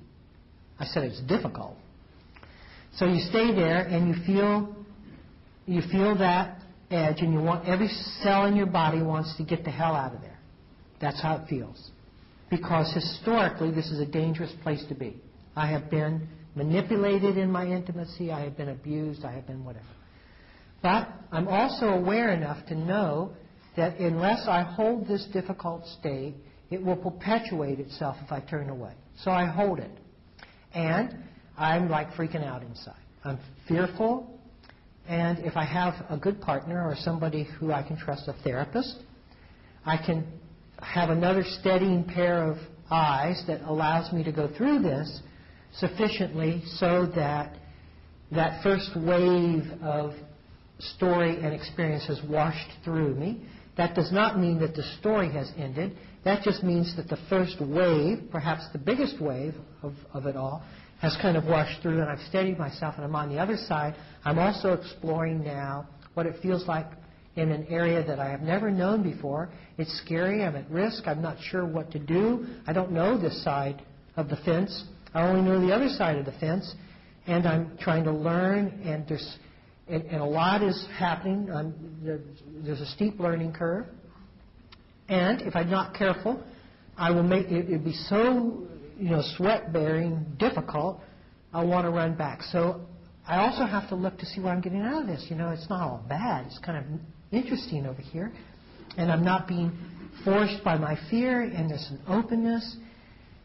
I 0.78 0.84
said 0.84 1.04
it's 1.04 1.20
difficult. 1.22 1.76
So 2.94 3.06
you 3.06 3.20
stay 3.28 3.54
there 3.54 3.80
and 3.86 4.08
you 4.08 4.24
feel 4.24 4.74
you 5.66 5.82
feel 5.90 6.16
that 6.18 6.60
edge 6.90 7.16
and 7.18 7.32
you 7.32 7.40
want 7.40 7.68
every 7.68 7.88
cell 8.22 8.46
in 8.46 8.54
your 8.54 8.66
body 8.66 9.02
wants 9.02 9.36
to 9.36 9.44
get 9.44 9.64
the 9.64 9.70
hell 9.70 9.94
out 9.94 10.14
of 10.14 10.20
there. 10.20 10.38
That's 11.00 11.20
how 11.20 11.36
it 11.36 11.48
feels. 11.48 11.90
Because 12.48 12.92
historically 12.94 13.72
this 13.72 13.90
is 13.90 13.98
a 13.98 14.06
dangerous 14.06 14.52
place 14.62 14.84
to 14.88 14.94
be. 14.94 15.20
I 15.56 15.66
have 15.66 15.90
been 15.90 16.28
manipulated 16.54 17.36
in 17.36 17.50
my 17.50 17.66
intimacy, 17.66 18.30
I 18.30 18.42
have 18.42 18.56
been 18.56 18.68
abused, 18.68 19.24
I 19.24 19.32
have 19.32 19.46
been 19.46 19.64
whatever. 19.64 19.84
But 20.82 21.08
I'm 21.32 21.48
also 21.48 21.86
aware 21.86 22.30
enough 22.30 22.66
to 22.66 22.74
know 22.74 23.32
that 23.76 23.98
unless 23.98 24.46
I 24.48 24.62
hold 24.62 25.06
this 25.06 25.26
difficult 25.32 25.86
state, 25.98 26.34
it 26.70 26.82
will 26.82 26.96
perpetuate 26.96 27.78
itself 27.78 28.16
if 28.24 28.32
I 28.32 28.40
turn 28.40 28.70
away. 28.70 28.92
So 29.18 29.30
I 29.30 29.46
hold 29.46 29.78
it. 29.78 29.90
And 30.74 31.16
I'm 31.56 31.88
like 31.88 32.10
freaking 32.12 32.44
out 32.44 32.62
inside. 32.62 32.94
I'm 33.24 33.38
fearful, 33.66 34.38
and 35.08 35.38
if 35.40 35.56
I 35.56 35.64
have 35.64 35.94
a 36.10 36.16
good 36.16 36.40
partner 36.40 36.86
or 36.86 36.96
somebody 36.96 37.44
who 37.44 37.72
I 37.72 37.82
can 37.82 37.96
trust, 37.96 38.28
a 38.28 38.34
therapist, 38.44 38.96
I 39.84 39.96
can 39.96 40.26
have 40.80 41.10
another 41.10 41.44
steadying 41.44 42.04
pair 42.04 42.50
of 42.50 42.58
eyes 42.90 43.42
that 43.46 43.62
allows 43.62 44.12
me 44.12 44.22
to 44.24 44.32
go 44.32 44.48
through 44.56 44.80
this 44.80 45.20
sufficiently 45.74 46.62
so 46.76 47.06
that 47.14 47.56
that 48.32 48.62
first 48.62 48.90
wave 48.96 49.64
of 49.82 50.12
story 50.78 51.36
and 51.36 51.52
experience 51.54 52.06
has 52.06 52.20
washed 52.28 52.70
through 52.84 53.14
me. 53.14 53.42
That 53.76 53.94
does 53.94 54.10
not 54.10 54.38
mean 54.38 54.58
that 54.60 54.74
the 54.74 54.82
story 54.98 55.30
has 55.32 55.50
ended. 55.56 55.96
That 56.24 56.42
just 56.42 56.62
means 56.62 56.96
that 56.96 57.08
the 57.08 57.18
first 57.28 57.60
wave, 57.60 58.30
perhaps 58.30 58.66
the 58.72 58.78
biggest 58.78 59.20
wave 59.20 59.54
of, 59.82 59.92
of 60.12 60.26
it 60.26 60.36
all, 60.36 60.64
has 61.00 61.16
kind 61.20 61.36
of 61.36 61.44
washed 61.44 61.82
through 61.82 62.00
and 62.00 62.08
I've 62.08 62.26
steadied 62.28 62.58
myself 62.58 62.94
and 62.96 63.04
I'm 63.04 63.14
on 63.14 63.28
the 63.28 63.38
other 63.38 63.56
side. 63.56 63.94
I'm 64.24 64.38
also 64.38 64.72
exploring 64.72 65.44
now 65.44 65.88
what 66.14 66.26
it 66.26 66.36
feels 66.40 66.66
like 66.66 66.86
in 67.36 67.52
an 67.52 67.66
area 67.68 68.02
that 68.02 68.18
I 68.18 68.30
have 68.30 68.40
never 68.40 68.70
known 68.70 69.02
before. 69.02 69.50
It's 69.76 69.92
scary. 69.98 70.42
I'm 70.42 70.56
at 70.56 70.70
risk. 70.70 71.06
I'm 71.06 71.20
not 71.20 71.36
sure 71.40 71.66
what 71.66 71.90
to 71.92 71.98
do. 71.98 72.46
I 72.66 72.72
don't 72.72 72.92
know 72.92 73.18
this 73.18 73.44
side 73.44 73.82
of 74.16 74.30
the 74.30 74.36
fence. 74.36 74.84
I 75.12 75.22
only 75.28 75.42
know 75.42 75.60
the 75.60 75.74
other 75.74 75.90
side 75.90 76.16
of 76.16 76.24
the 76.24 76.32
fence. 76.32 76.74
And 77.26 77.46
I'm 77.46 77.76
trying 77.78 78.04
to 78.04 78.12
learn 78.12 78.80
and 78.84 79.06
there's 79.06 79.38
and, 79.88 80.02
and 80.04 80.20
a 80.20 80.24
lot 80.24 80.62
is 80.62 80.86
happening. 80.98 81.50
Um, 81.50 81.74
there, 82.02 82.20
there's 82.64 82.80
a 82.80 82.86
steep 82.86 83.18
learning 83.20 83.52
curve. 83.52 83.86
And 85.08 85.42
if 85.42 85.54
I'm 85.54 85.70
not 85.70 85.94
careful, 85.94 86.42
I 86.96 87.10
will 87.10 87.22
make 87.22 87.46
it 87.46 87.66
it'd 87.66 87.84
be 87.84 87.92
so 87.92 88.66
you 88.98 89.10
know 89.10 89.22
sweat 89.36 89.72
bearing 89.72 90.26
difficult. 90.38 91.00
I'll 91.52 91.66
want 91.68 91.86
to 91.86 91.90
run 91.90 92.16
back. 92.16 92.42
So 92.42 92.80
I 93.26 93.38
also 93.38 93.64
have 93.64 93.88
to 93.90 93.94
look 93.94 94.18
to 94.18 94.26
see 94.26 94.40
what 94.40 94.50
I'm 94.50 94.60
getting 94.60 94.82
out 94.82 95.02
of 95.02 95.06
this. 95.06 95.26
You 95.30 95.36
know, 95.36 95.50
it's 95.50 95.68
not 95.68 95.80
all 95.80 96.04
bad. 96.08 96.46
It's 96.46 96.58
kind 96.58 96.78
of 96.78 97.00
interesting 97.30 97.86
over 97.86 98.00
here, 98.00 98.32
and 98.96 99.10
I'm 99.12 99.24
not 99.24 99.46
being 99.46 99.72
forced 100.24 100.64
by 100.64 100.76
my 100.76 100.98
fear. 101.08 101.42
And 101.42 101.70
there's 101.70 101.88
an 101.90 102.00
openness, 102.08 102.76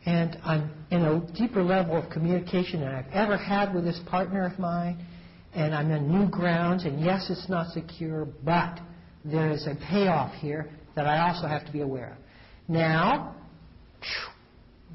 and 0.06 0.38
I'm 0.44 0.72
in 0.90 1.06
a 1.06 1.20
deeper 1.34 1.62
level 1.62 1.96
of 1.96 2.10
communication 2.10 2.80
than 2.80 2.90
I've 2.90 3.12
ever 3.14 3.38
had 3.38 3.76
with 3.76 3.84
this 3.84 4.00
partner 4.08 4.48
of 4.48 4.58
mine. 4.58 5.06
And 5.54 5.76
I'm 5.76 5.92
in 5.92 6.12
new 6.12 6.30
grounds. 6.30 6.86
And 6.86 7.04
yes, 7.04 7.28
it's 7.30 7.50
not 7.50 7.72
secure, 7.74 8.26
but 8.44 8.80
there 9.26 9.52
is 9.52 9.68
a 9.68 9.76
payoff 9.90 10.34
here 10.36 10.70
that 10.96 11.06
I 11.08 11.30
also 11.30 11.48
have 11.48 11.66
to 11.66 11.72
be 11.72 11.82
aware 11.82 12.12
of. 12.12 12.18
Now, 12.68 13.36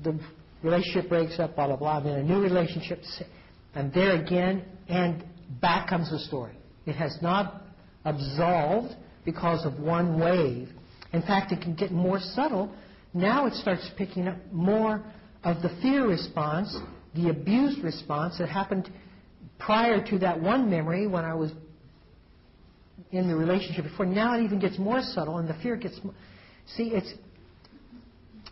the 0.03 0.19
relationship 0.63 1.09
breaks 1.09 1.39
up, 1.39 1.57
blah, 1.57 1.67
blah, 1.67 1.77
blah. 1.77 1.99
I'm 1.99 2.07
in 2.07 2.17
a 2.17 2.23
new 2.23 2.41
relationship. 2.41 3.01
I'm 3.75 3.91
there 3.93 4.21
again, 4.21 4.65
and 4.89 5.25
back 5.61 5.89
comes 5.89 6.11
the 6.11 6.19
story. 6.19 6.53
It 6.87 6.95
has 6.95 7.17
not 7.21 7.63
absolved 8.05 8.95
because 9.25 9.65
of 9.67 9.79
one 9.79 10.19
wave. 10.19 10.69
In 11.13 11.23
fact, 11.23 11.53
it 11.53 11.61
can 11.61 11.75
get 11.75 11.93
more 11.93 12.19
subtle. 12.21 12.73
Now 13.13 13.47
it 13.47 13.55
starts 13.55 13.89
picking 13.97 14.29
up 14.29 14.37
more 14.53 15.05
of 15.45 15.63
the 15.63 15.71
fear 15.83 16.07
response, 16.07 16.77
the 17.15 17.31
abuse 17.31 17.79
response 17.83 18.39
that 18.39 18.49
happened 18.49 18.91
prior 19.59 20.05
to 20.07 20.19
that 20.19 20.41
one 20.41 20.71
memory 20.71 21.07
when 21.07 21.25
I 21.25 21.35
was 21.35 21.53
in 23.13 23.29
the 23.29 23.37
relationship 23.37 23.85
before. 23.85 24.07
Now 24.07 24.39
it 24.39 24.43
even 24.43 24.59
gets 24.59 24.79
more 24.79 25.01
subtle, 25.01 25.39
and 25.39 25.49
the 25.49 25.57
fear 25.63 25.77
gets. 25.77 25.99
More, 26.03 26.15
see, 26.67 26.91
it's. 26.93 27.13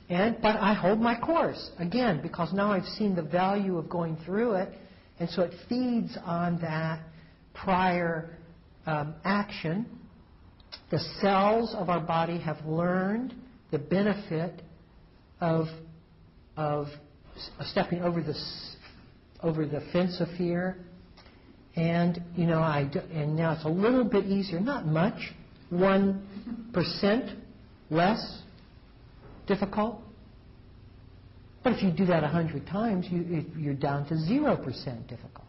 And 0.08 0.36
but 0.42 0.56
I 0.56 0.74
hold 0.74 1.00
my 1.00 1.18
course 1.18 1.70
again 1.78 2.20
because 2.22 2.52
now 2.52 2.72
I've 2.72 2.84
seen 2.84 3.16
the 3.16 3.22
value 3.22 3.78
of 3.78 3.88
going 3.88 4.18
through 4.24 4.54
it, 4.54 4.68
and 5.18 5.28
so 5.30 5.42
it 5.42 5.52
feeds 5.68 6.16
on 6.24 6.60
that 6.60 7.00
prior 7.54 8.36
um, 8.86 9.14
action. 9.24 9.86
The 10.90 10.98
cells 11.20 11.74
of 11.74 11.88
our 11.88 12.00
body 12.00 12.38
have 12.38 12.64
learned 12.66 13.34
the 13.70 13.78
benefit 13.78 14.62
of 15.40 15.66
of 16.56 16.88
stepping 17.62 18.02
over 18.02 18.22
the 18.22 18.34
over 19.42 19.66
the 19.66 19.80
fence 19.92 20.20
of 20.20 20.28
fear 20.36 20.76
and 21.76 22.22
you 22.36 22.46
know, 22.46 22.60
I 22.60 22.84
do, 22.84 23.00
and 23.12 23.36
now 23.36 23.52
it's 23.52 23.64
a 23.64 23.68
little 23.68 24.04
bit 24.04 24.26
easier, 24.26 24.60
not 24.60 24.86
much, 24.86 25.32
one 25.70 26.70
percent 26.72 27.38
less 27.90 28.42
difficult. 29.46 30.00
But 31.62 31.72
if 31.72 31.82
you 31.82 31.90
do 31.90 32.06
that 32.06 32.22
a 32.22 32.28
hundred 32.28 32.66
times, 32.66 33.06
you, 33.10 33.44
you're 33.56 33.74
down 33.74 34.06
to 34.08 34.18
zero 34.18 34.56
percent 34.56 35.08
difficult. 35.08 35.46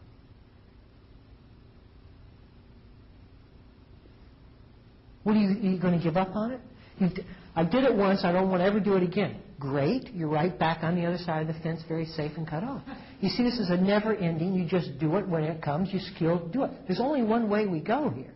What 5.22 5.36
are 5.36 5.40
you, 5.40 5.70
you 5.72 5.78
going 5.80 5.98
to 5.98 6.02
give 6.02 6.16
up 6.16 6.34
on 6.34 6.52
it? 6.52 6.60
You, 6.98 7.08
I 7.54 7.64
did 7.64 7.84
it 7.84 7.94
once. 7.94 8.20
I 8.24 8.32
don't 8.32 8.48
want 8.48 8.60
to 8.60 8.64
ever 8.64 8.80
do 8.80 8.94
it 8.94 9.02
again. 9.02 9.42
Great. 9.58 10.12
You're 10.12 10.28
right 10.28 10.56
back 10.58 10.82
on 10.82 10.96
the 10.96 11.06
other 11.06 11.18
side 11.18 11.48
of 11.48 11.54
the 11.54 11.60
fence, 11.62 11.80
very 11.88 12.04
safe 12.04 12.32
and 12.36 12.46
cut 12.46 12.62
off. 12.62 12.82
You 13.20 13.30
see, 13.30 13.42
this 13.42 13.58
is 13.58 13.70
a 13.70 13.76
never 13.76 14.14
ending. 14.14 14.54
You 14.54 14.66
just 14.66 14.98
do 14.98 15.16
it 15.16 15.26
when 15.26 15.44
it 15.44 15.62
comes. 15.62 15.92
You 15.92 16.00
skill, 16.14 16.46
do 16.48 16.64
it. 16.64 16.70
There's 16.86 17.00
only 17.00 17.22
one 17.22 17.48
way 17.48 17.66
we 17.66 17.80
go 17.80 18.10
here. 18.10 18.34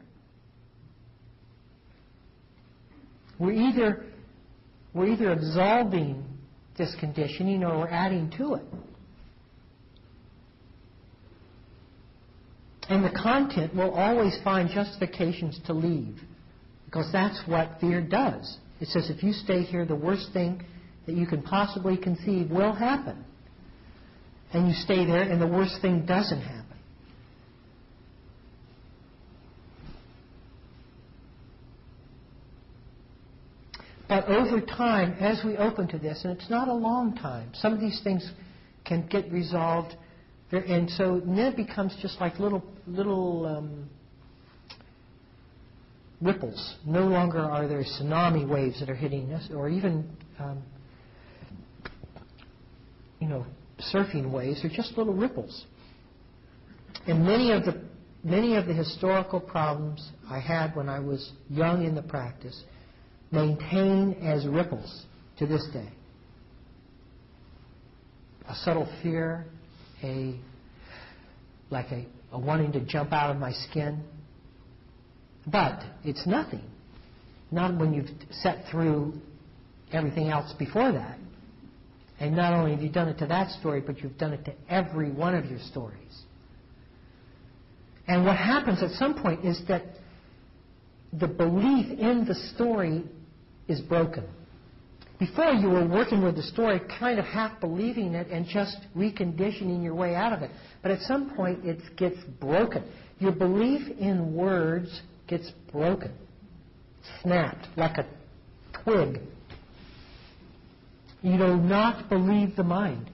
We're 3.38 3.52
either, 3.52 4.06
we're 4.94 5.08
either 5.08 5.32
absolving 5.32 6.24
this 6.78 6.94
conditioning 6.98 7.64
or 7.64 7.78
we're 7.78 7.88
adding 7.88 8.32
to 8.38 8.54
it. 8.54 8.64
And 12.88 13.04
the 13.04 13.10
content 13.10 13.74
will 13.74 13.92
always 13.92 14.36
find 14.42 14.68
justifications 14.70 15.60
to 15.66 15.74
leave. 15.74 16.18
Because 16.86 17.10
that's 17.12 17.40
what 17.46 17.78
fear 17.80 18.00
does. 18.00 18.58
It 18.80 18.88
says 18.88 19.10
if 19.10 19.22
you 19.22 19.32
stay 19.32 19.62
here, 19.62 19.84
the 19.84 19.94
worst 19.94 20.32
thing 20.32 20.64
that 21.10 21.18
you 21.18 21.26
can 21.26 21.42
possibly 21.42 21.96
conceive 21.96 22.50
will 22.50 22.72
happen. 22.72 23.24
And 24.52 24.68
you 24.68 24.74
stay 24.74 25.04
there, 25.04 25.22
and 25.22 25.40
the 25.40 25.46
worst 25.46 25.80
thing 25.82 26.06
doesn't 26.06 26.40
happen. 26.40 26.66
But 34.08 34.28
over 34.28 34.60
time, 34.60 35.12
as 35.20 35.40
we 35.44 35.56
open 35.56 35.86
to 35.88 35.98
this, 35.98 36.22
and 36.24 36.36
it's 36.36 36.50
not 36.50 36.68
a 36.68 36.74
long 36.74 37.16
time, 37.16 37.50
some 37.54 37.72
of 37.72 37.80
these 37.80 38.00
things 38.02 38.28
can 38.84 39.06
get 39.06 39.30
resolved, 39.30 39.94
and 40.50 40.90
so 40.90 41.20
then 41.24 41.38
it 41.38 41.56
becomes 41.56 41.96
just 42.02 42.20
like 42.20 42.40
little 42.40 42.64
little 42.88 43.46
um, 43.46 43.88
ripples. 46.20 46.76
No 46.84 47.06
longer 47.06 47.38
are 47.38 47.68
there 47.68 47.84
tsunami 47.84 48.48
waves 48.48 48.80
that 48.80 48.90
are 48.90 48.96
hitting 48.96 49.32
us, 49.32 49.48
or 49.54 49.68
even, 49.68 50.08
um, 50.40 50.60
you 53.20 53.28
know, 53.28 53.46
surfing 53.94 54.30
waves. 54.30 54.62
They're 54.62 54.70
just 54.70 54.96
little 54.98 55.14
ripples. 55.14 55.64
And 57.06 57.24
many 57.24 57.52
of 57.52 57.64
the 57.64 57.80
many 58.22 58.56
of 58.56 58.66
the 58.66 58.74
historical 58.74 59.40
problems 59.40 60.10
I 60.28 60.40
had 60.40 60.74
when 60.76 60.88
I 60.88 61.00
was 61.00 61.32
young 61.48 61.84
in 61.84 61.94
the 61.94 62.02
practice 62.02 62.62
maintain 63.30 64.14
as 64.22 64.46
ripples 64.46 65.06
to 65.38 65.46
this 65.46 65.66
day. 65.72 65.88
A 68.48 68.54
subtle 68.56 68.88
fear, 69.02 69.46
a 70.02 70.38
like 71.70 71.86
a, 71.92 72.04
a 72.32 72.38
wanting 72.38 72.72
to 72.72 72.80
jump 72.80 73.12
out 73.12 73.30
of 73.30 73.36
my 73.36 73.52
skin. 73.52 74.02
But 75.46 75.82
it's 76.04 76.26
nothing. 76.26 76.64
Not 77.50 77.78
when 77.78 77.94
you've 77.94 78.10
set 78.30 78.64
through 78.70 79.14
everything 79.92 80.28
else 80.28 80.52
before 80.58 80.92
that. 80.92 81.18
And 82.20 82.36
not 82.36 82.52
only 82.52 82.72
have 82.72 82.82
you 82.82 82.90
done 82.90 83.08
it 83.08 83.18
to 83.18 83.26
that 83.26 83.50
story, 83.58 83.80
but 83.80 84.00
you've 84.02 84.18
done 84.18 84.34
it 84.34 84.44
to 84.44 84.52
every 84.68 85.10
one 85.10 85.34
of 85.34 85.46
your 85.46 85.58
stories. 85.58 85.96
And 88.06 88.24
what 88.24 88.36
happens 88.36 88.82
at 88.82 88.90
some 88.92 89.14
point 89.14 89.44
is 89.44 89.62
that 89.68 89.82
the 91.12 91.26
belief 91.26 91.98
in 91.98 92.26
the 92.26 92.34
story 92.54 93.04
is 93.68 93.80
broken. 93.80 94.24
Before 95.18 95.52
you 95.52 95.68
were 95.68 95.86
working 95.86 96.22
with 96.22 96.36
the 96.36 96.42
story, 96.42 96.80
kind 96.98 97.18
of 97.18 97.24
half 97.24 97.60
believing 97.60 98.14
it 98.14 98.28
and 98.28 98.46
just 98.46 98.78
reconditioning 98.96 99.82
your 99.82 99.94
way 99.94 100.14
out 100.14 100.32
of 100.32 100.42
it. 100.42 100.50
But 100.82 100.92
at 100.92 101.00
some 101.02 101.34
point, 101.34 101.64
it 101.64 101.78
gets 101.96 102.16
broken. 102.40 102.84
Your 103.18 103.32
belief 103.32 103.86
in 103.98 104.34
words 104.34 105.02
gets 105.26 105.50
broken, 105.70 106.12
snapped 107.22 107.68
like 107.76 107.98
a 107.98 108.06
twig. 108.82 109.20
You 111.22 111.36
do 111.36 111.56
not 111.56 112.08
believe 112.08 112.56
the 112.56 112.64
mind. 112.64 113.10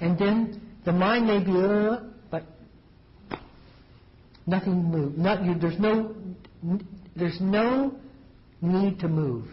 And 0.00 0.18
then 0.18 0.60
the 0.84 0.92
mind 0.92 1.26
may 1.26 1.38
be, 1.42 1.52
uh, 1.52 2.00
but 2.30 2.44
nothing 4.46 4.84
moves. 4.84 5.18
Not, 5.18 5.44
you, 5.44 5.54
there's 5.58 5.78
no, 5.78 6.14
there's 7.16 7.40
no 7.40 7.94
need 8.60 9.00
to 9.00 9.08
move 9.08 9.46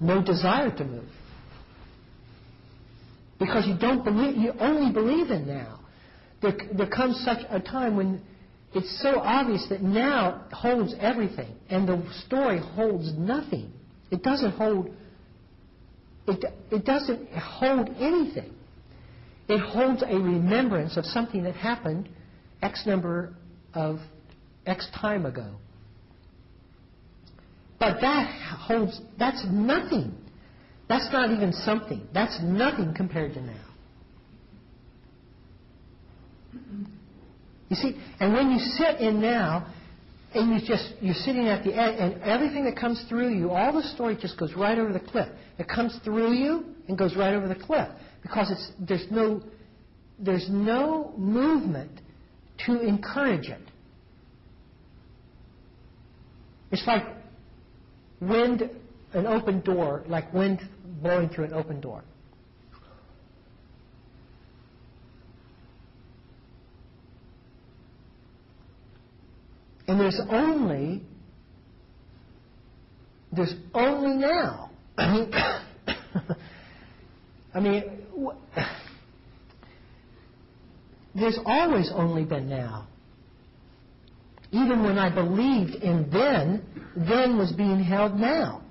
no 0.00 0.22
desire 0.22 0.70
to 0.70 0.84
move. 0.84 1.08
Because 3.38 3.66
you 3.66 3.76
don't 3.78 4.04
believe, 4.04 4.36
you 4.36 4.52
only 4.58 4.92
believe 4.92 5.30
in 5.30 5.46
now. 5.46 5.80
There, 6.42 6.56
there 6.76 6.88
comes 6.88 7.22
such 7.24 7.40
a 7.50 7.60
time 7.60 7.96
when 7.96 8.22
it's 8.74 9.02
so 9.02 9.20
obvious 9.20 9.66
that 9.68 9.82
now 9.82 10.46
holds 10.52 10.94
everything, 10.98 11.54
and 11.68 11.88
the 11.88 12.02
story 12.26 12.58
holds 12.60 13.12
nothing. 13.16 13.72
It 14.10 14.22
doesn't 14.22 14.52
hold. 14.52 14.90
It, 16.30 16.44
it 16.70 16.84
doesn't 16.84 17.28
hold 17.32 17.88
anything. 17.98 18.54
It 19.48 19.58
holds 19.58 20.02
a 20.02 20.14
remembrance 20.14 20.96
of 20.96 21.04
something 21.04 21.42
that 21.42 21.56
happened 21.56 22.08
X 22.62 22.86
number 22.86 23.34
of 23.74 23.98
X 24.64 24.86
time 24.94 25.26
ago. 25.26 25.56
But 27.80 28.00
that 28.00 28.30
holds, 28.60 29.00
that's 29.18 29.44
nothing. 29.50 30.14
That's 30.88 31.10
not 31.12 31.32
even 31.32 31.52
something. 31.52 32.06
That's 32.14 32.38
nothing 32.42 32.94
compared 32.94 33.34
to 33.34 33.40
now. 33.40 33.66
You 37.70 37.76
see, 37.76 38.00
and 38.20 38.32
when 38.34 38.50
you 38.50 38.58
sit 38.58 39.00
in 39.00 39.20
now, 39.20 39.72
and 40.34 40.50
you 40.52 40.66
just 40.66 40.92
you're 41.00 41.14
sitting 41.14 41.48
at 41.48 41.64
the 41.64 41.74
edge, 41.74 41.96
and 41.98 42.22
everything 42.22 42.64
that 42.64 42.76
comes 42.76 43.04
through 43.08 43.34
you, 43.34 43.50
all 43.50 43.72
the 43.72 43.82
story 43.88 44.16
just 44.20 44.38
goes 44.38 44.54
right 44.54 44.78
over 44.78 44.92
the 44.92 45.00
cliff. 45.00 45.28
It 45.58 45.68
comes 45.68 45.98
through 46.04 46.32
you 46.32 46.64
and 46.88 46.96
goes 46.96 47.16
right 47.16 47.34
over 47.34 47.48
the 47.48 47.56
cliff 47.56 47.88
because 48.22 48.50
it's 48.50 48.72
there's 48.78 49.10
no 49.10 49.42
there's 50.18 50.46
no 50.48 51.14
movement 51.16 52.00
to 52.66 52.80
encourage 52.80 53.48
it. 53.48 53.62
It's 56.70 56.86
like 56.86 57.04
wind, 58.20 58.70
an 59.12 59.26
open 59.26 59.60
door, 59.62 60.04
like 60.06 60.32
wind 60.32 60.60
blowing 61.02 61.28
through 61.30 61.46
an 61.46 61.54
open 61.54 61.80
door. 61.80 62.04
And 69.90 69.98
there's 69.98 70.20
only, 70.30 71.02
there's 73.32 73.54
only 73.74 74.18
now. 74.18 74.70
I 74.96 75.12
mean, 75.12 75.32
I 77.52 77.60
mean, 77.60 78.06
there's 81.12 81.40
always 81.44 81.90
only 81.92 82.24
been 82.24 82.48
now. 82.48 82.86
Even 84.52 84.84
when 84.84 84.96
I 84.96 85.12
believed 85.12 85.82
in 85.82 86.08
then, 86.12 86.62
then 86.96 87.36
was 87.36 87.50
being 87.50 87.82
held 87.82 88.14
now. 88.14 88.62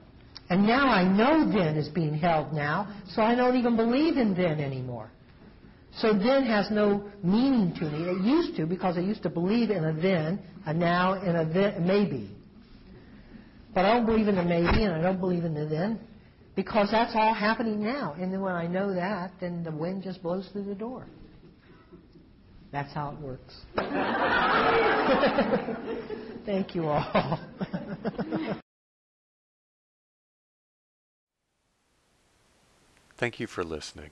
And 0.49 0.65
now 0.65 0.87
I 0.87 1.03
know 1.03 1.51
then 1.51 1.75
is 1.75 1.89
being 1.89 2.13
held 2.13 2.53
now, 2.53 2.95
so 3.09 3.21
I 3.23 3.35
don't 3.35 3.57
even 3.57 3.75
believe 3.75 4.15
in 4.15 4.35
then 4.35 4.61
anymore. 4.61 5.11
So 5.97 6.13
then 6.13 6.45
has 6.45 6.69
no 6.71 7.09
meaning 7.23 7.73
to 7.75 7.85
me. 7.85 8.09
It 8.09 8.21
used 8.23 8.55
to 8.57 8.65
because 8.65 8.97
I 8.97 9.01
used 9.01 9.23
to 9.23 9.29
believe 9.29 9.71
in 9.71 9.83
a 9.83 9.93
then, 9.93 10.39
a 10.65 10.73
now, 10.73 11.13
and 11.13 11.37
a 11.37 11.45
then, 11.45 11.85
maybe. 11.85 12.29
But 13.73 13.85
I 13.85 13.93
don't 13.93 14.05
believe 14.05 14.27
in 14.27 14.35
the 14.35 14.43
maybe 14.43 14.83
and 14.83 14.93
I 14.93 15.01
don't 15.01 15.19
believe 15.19 15.45
in 15.45 15.53
the 15.53 15.65
then 15.65 15.99
because 16.55 16.89
that's 16.91 17.13
all 17.15 17.33
happening 17.33 17.83
now. 17.83 18.15
And 18.19 18.33
then 18.33 18.41
when 18.41 18.55
I 18.55 18.67
know 18.67 18.93
that, 18.93 19.31
then 19.39 19.63
the 19.63 19.71
wind 19.71 20.03
just 20.03 20.21
blows 20.21 20.49
through 20.51 20.65
the 20.65 20.75
door. 20.75 21.05
That's 22.71 22.93
how 22.93 23.11
it 23.11 23.19
works. 23.19 23.55
Thank 26.45 26.75
you 26.75 26.87
all. 26.87 27.39
Thank 33.17 33.39
you 33.39 33.47
for 33.47 33.63
listening. 33.63 34.11